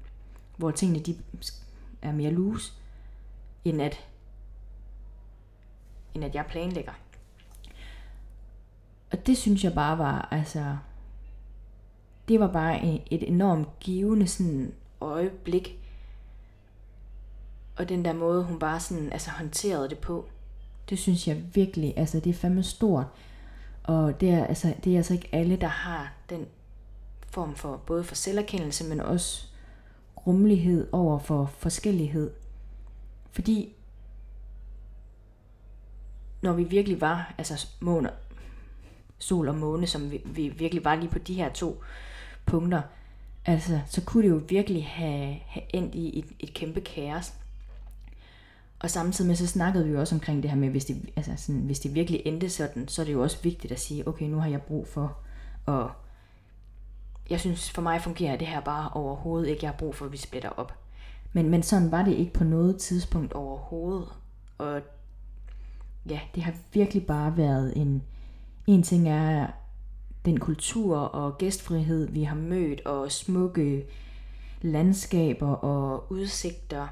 hvor 0.56 0.70
tingene 0.70 0.98
de 0.98 1.16
er 2.02 2.12
mere 2.12 2.30
loose, 2.30 2.72
end 3.64 3.82
at, 3.82 4.04
end 6.14 6.24
at 6.24 6.34
jeg 6.34 6.46
planlægger. 6.46 6.92
Og 9.12 9.26
det 9.26 9.38
synes 9.38 9.64
jeg 9.64 9.74
bare 9.74 9.98
var, 9.98 10.28
altså, 10.30 10.76
det 12.28 12.40
var 12.40 12.52
bare 12.52 13.02
et 13.10 13.28
enormt 13.28 13.68
givende 13.80 14.26
sådan 14.26 14.74
øjeblik. 15.00 15.83
Og 17.76 17.88
den 17.88 18.04
der 18.04 18.12
måde, 18.12 18.44
hun 18.44 18.58
bare 18.58 18.80
sådan, 18.80 19.12
altså 19.12 19.30
håndterede 19.30 19.88
det 19.88 19.98
på. 19.98 20.28
Det 20.90 20.98
synes 20.98 21.28
jeg 21.28 21.42
virkelig, 21.54 21.94
altså 21.96 22.20
det 22.20 22.30
er 22.30 22.34
fandme 22.34 22.62
stort. 22.62 23.06
Og 23.82 24.20
det 24.20 24.30
er, 24.30 24.44
altså, 24.44 24.74
det 24.84 24.92
er 24.92 24.96
altså 24.96 25.12
ikke 25.14 25.28
alle, 25.32 25.56
der 25.56 25.66
har 25.66 26.12
den 26.30 26.46
form 27.28 27.54
for, 27.54 27.76
både 27.86 28.04
for 28.04 28.14
selverkendelse, 28.14 28.88
men 28.88 29.00
også 29.00 29.46
rummelighed 30.26 30.88
over 30.92 31.18
for 31.18 31.50
forskellighed. 31.58 32.30
Fordi 33.32 33.74
når 36.42 36.52
vi 36.52 36.64
virkelig 36.64 37.00
var, 37.00 37.34
altså 37.38 37.66
måne, 37.80 38.10
sol 39.18 39.48
og 39.48 39.54
måne, 39.54 39.86
som 39.86 40.10
vi, 40.10 40.22
vi 40.24 40.48
virkelig 40.48 40.84
var 40.84 40.94
lige 40.94 41.10
på 41.10 41.18
de 41.18 41.34
her 41.34 41.52
to 41.52 41.82
punkter, 42.46 42.82
altså, 43.44 43.80
så 43.86 44.04
kunne 44.04 44.22
det 44.22 44.30
jo 44.30 44.42
virkelig 44.48 44.86
have, 44.86 45.36
have 45.46 45.64
endt 45.74 45.94
i 45.94 46.18
et, 46.18 46.26
et 46.38 46.54
kæmpe 46.54 46.80
kaos. 46.80 47.32
Og 48.84 48.90
samtidig 48.90 49.28
med, 49.28 49.36
så 49.36 49.46
snakkede 49.46 49.84
vi 49.84 49.92
jo 49.92 50.00
også 50.00 50.14
omkring 50.14 50.42
det 50.42 50.50
her 50.50 50.58
med, 50.58 50.70
hvis 50.70 50.84
det, 50.84 51.10
altså 51.16 51.32
sådan, 51.36 51.60
hvis 51.60 51.80
det 51.80 51.94
virkelig 51.94 52.22
endte 52.24 52.50
sådan, 52.50 52.88
så 52.88 53.02
er 53.02 53.06
det 53.06 53.12
jo 53.12 53.22
også 53.22 53.38
vigtigt 53.42 53.72
at 53.72 53.80
sige, 53.80 54.08
okay, 54.08 54.26
nu 54.26 54.38
har 54.38 54.48
jeg 54.48 54.62
brug 54.62 54.88
for 54.88 55.16
at... 55.68 55.86
Jeg 57.30 57.40
synes, 57.40 57.70
for 57.70 57.82
mig 57.82 58.02
fungerer 58.02 58.36
det 58.36 58.46
her 58.46 58.60
bare 58.60 58.90
overhovedet 58.90 59.48
ikke. 59.48 59.64
Jeg 59.64 59.70
har 59.70 59.76
brug 59.76 59.94
for, 59.94 60.04
at 60.04 60.12
vi 60.12 60.16
splitter 60.16 60.48
op. 60.48 60.74
Men, 61.32 61.50
men 61.50 61.62
sådan 61.62 61.90
var 61.90 62.04
det 62.04 62.12
ikke 62.12 62.32
på 62.32 62.44
noget 62.44 62.76
tidspunkt 62.76 63.32
overhovedet. 63.32 64.08
Og 64.58 64.80
ja, 66.08 66.20
det 66.34 66.42
har 66.42 66.54
virkelig 66.72 67.06
bare 67.06 67.36
været 67.36 67.76
en... 67.76 68.02
En 68.66 68.82
ting 68.82 69.08
er 69.08 69.46
den 70.24 70.40
kultur 70.40 70.98
og 70.98 71.38
gæstfrihed, 71.38 72.08
vi 72.08 72.22
har 72.22 72.36
mødt, 72.36 72.80
og 72.86 73.12
smukke 73.12 73.84
landskaber 74.62 75.50
og 75.50 76.12
udsigter. 76.12 76.86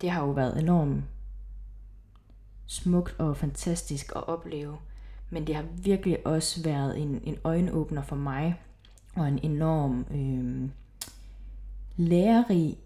Det 0.00 0.10
har 0.10 0.20
jo 0.24 0.30
været 0.30 0.62
enormt 0.62 1.04
smukt 2.66 3.14
og 3.18 3.36
fantastisk 3.36 4.12
at 4.16 4.28
opleve. 4.28 4.76
Men 5.30 5.46
det 5.46 5.54
har 5.54 5.64
virkelig 5.82 6.26
også 6.26 6.62
været 6.62 7.02
en, 7.02 7.20
en 7.24 7.38
øjenåbner 7.44 8.02
for 8.02 8.16
mig, 8.16 8.60
og 9.16 9.28
en 9.28 9.38
enorm 9.42 10.06
øh, 10.10 10.70
lærerig 11.96 12.78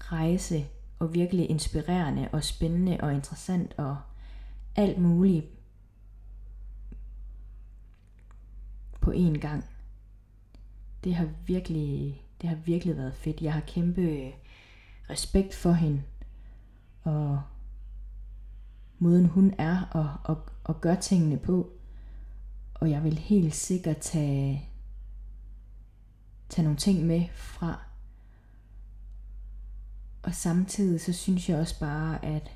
rejse, 0.00 0.66
og 0.98 1.14
virkelig 1.14 1.50
inspirerende 1.50 2.28
og 2.32 2.44
spændende 2.44 2.98
og 3.00 3.14
interessant 3.14 3.74
og 3.78 3.96
alt 4.76 4.98
muligt 4.98 5.46
på 9.00 9.10
én 9.10 9.38
gang. 9.38 9.64
Det 11.04 11.14
har 11.14 11.28
virkelig, 11.46 12.22
det 12.40 12.48
har 12.48 12.56
virkelig 12.56 12.96
været 12.96 13.14
fedt. 13.14 13.42
Jeg 13.42 13.52
har 13.52 13.60
kæmpe 13.60 14.32
respekt 15.10 15.54
for 15.54 15.72
hende, 15.72 16.02
og 17.02 17.42
måden 18.98 19.26
hun 19.26 19.54
er 19.58 19.88
og, 19.90 20.10
og, 20.24 20.42
og 20.64 20.80
gør 20.80 20.94
tingene 20.94 21.36
på. 21.36 21.70
Og 22.74 22.90
jeg 22.90 23.04
vil 23.04 23.18
helt 23.18 23.54
sikkert 23.54 23.96
tage, 23.96 24.68
tage 26.48 26.64
nogle 26.64 26.78
ting 26.78 27.06
med 27.06 27.24
fra. 27.34 27.80
Og 30.22 30.34
samtidig 30.34 31.00
så 31.00 31.12
synes 31.12 31.48
jeg 31.48 31.58
også 31.58 31.80
bare, 31.80 32.24
at, 32.24 32.50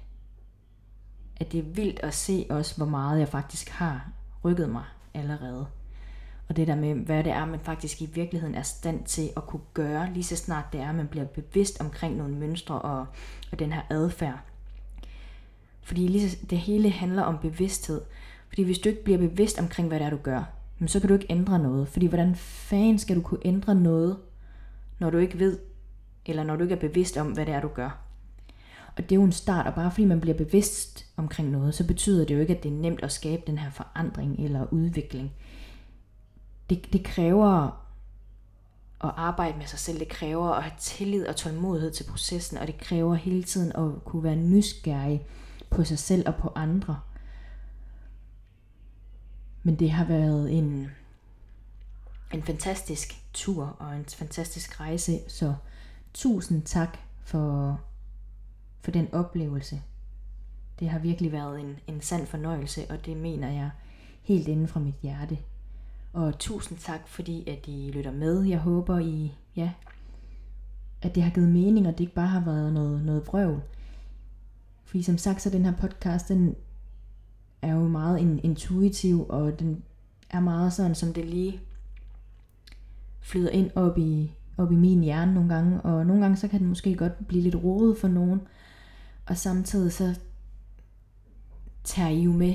at 1.37 1.53
det 1.53 1.61
er 1.61 1.73
vildt 1.75 2.01
at 2.01 2.15
se 2.15 2.47
også, 2.51 2.77
hvor 2.77 2.87
meget 2.87 3.21
jeg 3.21 3.29
faktisk 3.29 3.69
har 3.69 4.13
rykket 4.45 4.71
mig 4.71 4.85
allerede. 5.15 5.67
Og 6.49 6.57
det 6.57 6.67
der 6.67 6.77
med, 6.77 6.95
hvad 6.95 7.25
det 7.25 7.33
er, 7.33 7.45
man 7.45 7.61
faktisk 7.61 8.03
i 8.03 8.07
virkeligheden 8.07 8.55
er 8.55 8.63
stand 8.63 9.05
til 9.05 9.31
at 9.37 9.47
kunne 9.47 9.63
gøre, 9.75 10.13
lige 10.13 10.25
så 10.25 10.37
snart 10.37 10.73
det 10.73 10.81
er, 10.81 10.89
at 10.89 10.95
man 10.95 11.09
bliver 11.09 11.27
bevidst 11.27 11.81
omkring 11.81 12.17
nogle 12.17 12.35
mønstre 12.35 12.83
og, 12.83 13.07
og 13.53 13.59
den 13.59 13.73
her 13.73 13.83
adfærd. 13.91 14.48
Fordi 15.89 16.07
lige 16.09 16.39
det 16.51 16.59
hele 16.59 16.91
handler 16.91 17.23
om 17.23 17.39
bevidsthed. 17.39 18.01
Fordi 18.49 18.63
hvis 18.63 18.79
du 18.79 18.89
ikke 18.89 19.05
bliver 19.05 19.19
bevidst 19.19 19.59
omkring, 19.59 19.89
hvad 19.89 19.99
det 19.99 20.07
er, 20.07 20.11
du 20.11 20.17
gør, 20.17 20.45
så 20.87 21.01
kan 21.01 21.09
du 21.09 21.15
ikke 21.15 21.27
ændre 21.31 21.59
noget. 21.59 21.89
Fordi 21.89 22.07
hvordan 22.07 22.35
fanden 22.37 22.99
skal 22.99 23.17
du 23.17 23.21
kunne 23.21 23.41
ændre 23.45 23.75
noget, 23.75 24.19
når 24.99 25.11
du 25.11 25.19
ikke 25.19 25.39
ved, 25.39 25.59
eller 26.27 26.45
når 26.45 26.57
du 26.57 26.63
ikke 26.63 26.75
er 26.75 26.81
bevidst 26.81 27.17
om, 27.17 27.27
hvad 27.27 27.47
det 27.47 27.55
er, 27.55 27.61
du 27.61 27.69
gør. 27.69 27.99
Og 28.97 29.03
det 29.03 29.13
er 29.13 29.17
jo 29.17 29.25
en 29.25 29.33
start, 29.33 29.67
og 29.67 29.75
bare 29.75 29.91
fordi 29.91 30.05
man 30.05 30.21
bliver 30.21 30.37
bevidst 30.37 31.07
omkring 31.17 31.51
noget, 31.51 31.75
så 31.75 31.87
betyder 31.87 32.25
det 32.25 32.35
jo 32.35 32.41
ikke, 32.41 32.57
at 32.57 32.63
det 32.63 32.73
er 32.73 32.77
nemt 32.77 33.03
at 33.03 33.13
skabe 33.13 33.43
den 33.47 33.59
her 33.59 33.71
forandring 33.71 34.45
eller 34.45 34.73
udvikling. 34.73 35.33
Det, 36.71 36.93
det 36.93 37.05
kræver 37.05 37.67
at 39.05 39.11
arbejde 39.17 39.59
med 39.59 39.67
sig 39.67 39.79
selv, 39.79 39.99
det 39.99 40.09
kræver 40.09 40.49
at 40.49 40.63
have 40.63 40.75
tillid 40.79 41.27
og 41.27 41.37
tålmodighed 41.37 41.91
til 41.91 42.05
processen, 42.05 42.59
og 42.59 42.67
det 42.67 42.79
kræver 42.79 43.15
hele 43.15 43.43
tiden 43.43 43.73
at 43.73 44.05
kunne 44.05 44.25
være 44.25 44.37
nysgerrig 44.37 45.27
på 45.71 45.85
sig 45.85 45.99
selv 45.99 46.29
og 46.29 46.35
på 46.35 46.53
andre. 46.55 47.01
Men 49.63 49.79
det 49.79 49.91
har 49.91 50.05
været 50.05 50.59
en, 50.59 50.89
en 52.35 52.43
fantastisk 52.43 53.25
tur 53.33 53.77
og 53.79 53.97
en 53.97 54.05
fantastisk 54.05 54.81
rejse, 54.81 55.21
så 55.29 55.55
tusind 56.15 56.63
tak 56.63 56.99
for 57.21 57.81
for 58.81 58.91
den 58.91 59.15
oplevelse. 59.15 59.83
Det 60.81 60.89
har 60.89 60.99
virkelig 60.99 61.33
været 61.33 61.61
en, 61.61 61.79
en 61.87 62.01
sand 62.01 62.27
fornøjelse, 62.27 62.87
og 62.91 63.07
det 63.07 63.17
mener 63.17 63.51
jeg 63.51 63.71
helt 64.23 64.49
inden 64.49 64.69
fra 64.69 64.81
mit 64.81 64.95
hjerte. 65.03 65.39
Og 66.13 66.39
tusind 66.39 66.79
tak, 66.79 67.09
fordi 67.09 67.49
at 67.49 67.69
I 67.69 67.91
lytter 67.95 68.13
med. 68.13 68.43
Jeg 68.43 68.59
håber, 68.59 68.99
I, 68.99 69.35
ja, 69.57 69.73
at 71.03 71.15
det 71.15 71.23
har 71.23 71.31
givet 71.31 71.49
mening, 71.49 71.87
og 71.87 71.93
det 71.93 72.01
ikke 72.01 72.15
bare 72.15 72.27
har 72.27 72.45
været 72.45 72.73
noget, 72.73 73.05
noget 73.05 73.27
vrøvl. 73.27 73.63
Fordi 74.89 75.03
som 75.03 75.19
sagt, 75.19 75.43
så 75.43 75.51
den 75.51 75.65
her 75.65 75.73
podcast, 75.73 76.29
den 76.29 76.55
er 77.63 77.73
jo 77.73 77.89
meget 77.89 78.19
intuitiv, 78.43 79.27
og 79.29 79.59
den 79.59 79.83
er 80.31 80.41
meget 80.41 80.73
sådan, 80.73 80.95
som 80.95 81.13
det 81.13 81.25
lige 81.25 81.61
flyder 83.21 83.51
ind 83.51 83.71
op 83.75 83.99
i, 83.99 84.33
op 84.59 84.73
i 84.73 84.77
min 84.77 85.01
hjerne 85.01 85.35
nogle 85.35 85.55
gange, 85.55 85.81
og 85.81 86.07
nogle 86.07 86.23
gange 86.23 86.37
så 86.37 86.49
kan 86.49 86.61
den 86.61 86.69
måske 86.69 86.95
godt 86.95 87.27
blive 87.29 87.43
lidt 87.43 87.55
rodet 87.55 87.99
for 87.99 88.09
nogen, 88.09 88.41
og 89.27 89.37
samtidig 89.37 89.93
så 89.93 90.15
tager 91.85 92.09
I 92.09 92.23
jo 92.23 92.33
med, 92.33 92.55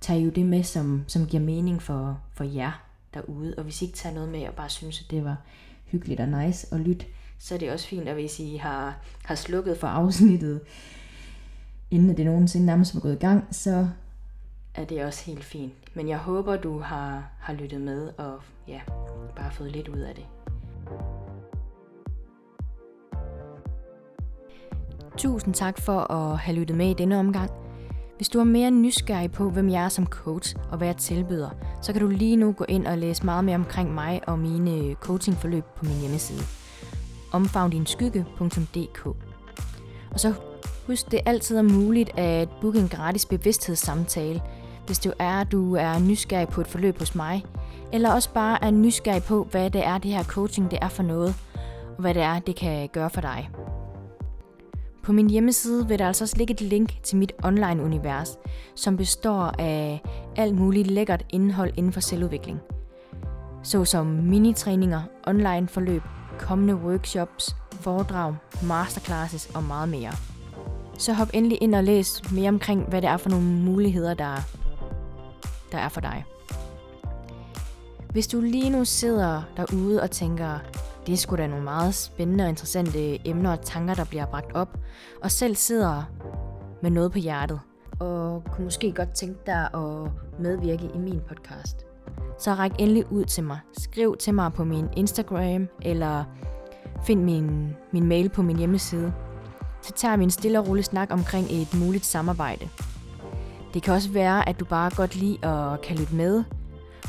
tager 0.00 0.20
I 0.20 0.24
jo 0.24 0.30
det 0.30 0.46
med, 0.46 0.62
som, 0.62 1.04
som 1.06 1.26
giver 1.26 1.42
mening 1.42 1.82
for, 1.82 2.20
for 2.32 2.44
jer 2.44 2.84
derude, 3.14 3.54
og 3.58 3.64
hvis 3.64 3.82
I 3.82 3.84
ikke 3.84 3.96
tager 3.96 4.14
noget 4.14 4.28
med, 4.28 4.48
og 4.48 4.54
bare 4.54 4.68
synes, 4.68 5.02
at 5.02 5.10
det 5.10 5.24
var 5.24 5.36
hyggeligt 5.84 6.20
og 6.20 6.28
nice 6.28 6.74
at 6.74 6.80
lytte, 6.80 7.06
så 7.38 7.54
er 7.54 7.58
det 7.58 7.72
også 7.72 7.86
fint, 7.86 8.08
at 8.08 8.14
hvis 8.14 8.40
I 8.40 8.56
har, 8.56 9.00
har 9.24 9.34
slukket 9.34 9.78
for 9.78 9.86
afsnittet, 9.86 10.60
inden 11.90 12.16
det 12.16 12.26
nogensinde 12.26 12.66
nærmest 12.66 12.94
var 12.94 13.00
gået 13.00 13.14
i 13.14 13.18
gang, 13.18 13.44
så 13.50 13.88
er 14.74 14.84
det 14.84 15.04
også 15.04 15.24
helt 15.24 15.44
fint. 15.44 15.72
Men 15.94 16.08
jeg 16.08 16.18
håber, 16.18 16.56
du 16.56 16.78
har, 16.78 17.30
har 17.40 17.54
lyttet 17.54 17.80
med 17.80 18.10
og 18.18 18.40
ja, 18.68 18.80
bare 19.36 19.52
fået 19.52 19.72
lidt 19.72 19.88
ud 19.88 19.98
af 19.98 20.14
det. 20.14 20.24
Tusind 25.16 25.54
tak 25.54 25.80
for 25.80 26.12
at 26.12 26.38
have 26.38 26.58
lyttet 26.58 26.76
med 26.76 26.90
i 26.90 26.94
denne 26.94 27.18
omgang. 27.18 27.50
Hvis 28.16 28.28
du 28.28 28.40
er 28.40 28.44
mere 28.44 28.70
nysgerrig 28.70 29.32
på, 29.32 29.50
hvem 29.50 29.70
jeg 29.70 29.84
er 29.84 29.88
som 29.88 30.06
coach 30.06 30.56
og 30.70 30.78
hvad 30.78 30.88
jeg 30.88 30.96
tilbyder, 30.96 31.50
så 31.82 31.92
kan 31.92 32.02
du 32.02 32.08
lige 32.08 32.36
nu 32.36 32.52
gå 32.52 32.64
ind 32.68 32.86
og 32.86 32.98
læse 32.98 33.24
meget 33.24 33.44
mere 33.44 33.54
omkring 33.54 33.94
mig 33.94 34.20
og 34.26 34.38
mine 34.38 34.94
coachingforløb 34.94 35.64
på 35.64 35.84
min 35.84 36.00
hjemmeside 36.00 36.42
omfavndinskygge.dk 37.32 39.06
Og 40.10 40.20
så 40.20 40.34
husk, 40.88 41.10
det 41.10 41.20
altid 41.26 41.56
er 41.56 41.62
muligt 41.62 42.18
at 42.18 42.48
booke 42.60 42.78
en 42.78 42.88
gratis 42.88 43.26
bevidsthedssamtale, 43.26 44.42
hvis 44.86 44.98
du 44.98 45.12
er, 45.18 45.44
du 45.44 45.74
er 45.74 45.98
nysgerrig 45.98 46.48
på 46.48 46.60
et 46.60 46.66
forløb 46.66 46.98
hos 46.98 47.14
mig, 47.14 47.44
eller 47.92 48.12
også 48.12 48.32
bare 48.32 48.64
er 48.64 48.70
nysgerrig 48.70 49.22
på, 49.22 49.48
hvad 49.50 49.70
det 49.70 49.86
er, 49.86 49.98
det 49.98 50.10
her 50.10 50.24
coaching 50.24 50.70
det 50.70 50.78
er 50.82 50.88
for 50.88 51.02
noget, 51.02 51.34
og 51.96 52.00
hvad 52.00 52.14
det 52.14 52.22
er, 52.22 52.38
det 52.38 52.56
kan 52.56 52.88
gøre 52.92 53.10
for 53.10 53.20
dig. 53.20 53.50
På 55.02 55.12
min 55.12 55.30
hjemmeside 55.30 55.88
vil 55.88 55.98
der 55.98 56.06
altså 56.06 56.24
også 56.24 56.36
ligge 56.36 56.54
et 56.54 56.60
link 56.60 57.02
til 57.02 57.16
mit 57.16 57.32
online-univers, 57.44 58.38
som 58.74 58.96
består 58.96 59.54
af 59.58 60.02
alt 60.36 60.54
muligt 60.54 60.90
lækkert 60.90 61.24
indhold 61.30 61.72
inden 61.76 61.92
for 61.92 62.00
selvudvikling. 62.00 62.60
Såsom 63.62 64.06
minitræninger, 64.06 65.02
online-forløb, 65.26 66.02
kommende 66.38 66.76
workshops, 66.76 67.56
foredrag, 67.72 68.34
masterclasses 68.62 69.50
og 69.54 69.62
meget 69.62 69.88
mere. 69.88 70.12
Så 70.98 71.12
hop 71.12 71.28
endelig 71.34 71.58
ind 71.60 71.74
og 71.74 71.84
læs 71.84 72.32
mere 72.32 72.48
omkring, 72.48 72.88
hvad 72.88 73.02
det 73.02 73.10
er 73.10 73.16
for 73.16 73.30
nogle 73.30 73.46
muligheder, 73.46 74.14
der, 74.14 74.34
der 75.72 75.78
er 75.78 75.88
for 75.88 76.00
dig. 76.00 76.24
Hvis 78.10 78.26
du 78.26 78.40
lige 78.40 78.70
nu 78.70 78.84
sidder 78.84 79.42
derude 79.56 80.02
og 80.02 80.10
tænker, 80.10 80.58
det 81.06 81.12
er 81.12 81.16
sgu 81.16 81.36
da 81.36 81.46
nogle 81.46 81.64
meget 81.64 81.94
spændende 81.94 82.44
og 82.44 82.48
interessante 82.48 83.28
emner 83.28 83.52
og 83.52 83.60
tanker, 83.60 83.94
der 83.94 84.04
bliver 84.04 84.26
bragt 84.26 84.52
op, 84.54 84.78
og 85.22 85.30
selv 85.30 85.56
sidder 85.56 86.02
med 86.82 86.90
noget 86.90 87.12
på 87.12 87.18
hjertet, 87.18 87.60
og 88.00 88.44
kunne 88.52 88.64
måske 88.64 88.92
godt 88.92 89.10
tænke 89.10 89.40
dig 89.46 89.68
at 89.74 90.10
medvirke 90.40 90.90
i 90.94 90.98
min 90.98 91.20
podcast, 91.28 91.86
så 92.38 92.54
ræk 92.54 92.72
endelig 92.78 93.12
ud 93.12 93.24
til 93.24 93.44
mig. 93.44 93.58
Skriv 93.78 94.16
til 94.16 94.34
mig 94.34 94.52
på 94.52 94.64
min 94.64 94.88
Instagram, 94.96 95.68
eller 95.82 96.24
find 97.04 97.24
min, 97.24 97.76
min 97.92 98.06
mail 98.06 98.28
på 98.28 98.42
min 98.42 98.58
hjemmeside. 98.58 99.12
Så 99.82 99.92
tager 99.92 100.16
vi 100.16 100.24
en 100.24 100.30
stille 100.30 100.58
og 100.58 100.68
rolig 100.68 100.84
snak 100.84 101.12
omkring 101.12 101.46
et 101.50 101.74
muligt 101.74 102.04
samarbejde. 102.04 102.68
Det 103.74 103.82
kan 103.82 103.94
også 103.94 104.10
være, 104.10 104.48
at 104.48 104.60
du 104.60 104.64
bare 104.64 104.90
godt 104.96 105.16
lide 105.16 105.46
at 105.46 105.80
kan 105.80 105.96
lytte 105.96 106.14
med, 106.14 106.44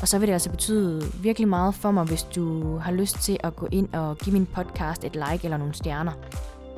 og 0.00 0.08
så 0.08 0.18
vil 0.18 0.28
det 0.28 0.32
altså 0.32 0.50
betyde 0.50 1.02
virkelig 1.22 1.48
meget 1.48 1.74
for 1.74 1.90
mig, 1.90 2.04
hvis 2.04 2.22
du 2.22 2.76
har 2.76 2.92
lyst 2.92 3.18
til 3.18 3.36
at 3.40 3.56
gå 3.56 3.68
ind 3.72 3.94
og 3.94 4.18
give 4.18 4.32
min 4.32 4.46
podcast 4.46 5.04
et 5.04 5.12
like 5.12 5.44
eller 5.44 5.56
nogle 5.56 5.74
stjerner, 5.74 6.12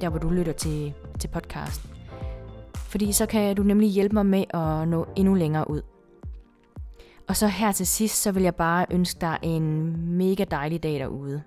der 0.01 0.09
hvor 0.09 0.19
du 0.19 0.31
lytter 0.31 0.53
til, 0.53 0.95
til 1.19 1.29
podcast. 1.29 1.83
Fordi 2.75 3.13
så 3.13 3.27
kan 3.27 3.57
du 3.57 3.63
nemlig 3.63 3.89
hjælpe 3.89 4.15
mig 4.15 4.27
med 4.27 4.45
at 4.51 4.89
nå 4.89 5.07
endnu 5.17 5.35
længere 5.35 5.71
ud. 5.71 5.83
Og 7.29 7.37
så 7.37 7.47
her 7.47 7.73
til 7.73 7.87
sidst, 7.87 8.23
så 8.23 8.33
vil 8.33 8.43
jeg 8.43 8.55
bare 8.55 8.87
ønske 8.91 9.21
dig 9.21 9.39
en 9.43 9.97
mega 10.17 10.45
dejlig 10.51 10.83
dag 10.83 10.95
derude. 10.95 11.43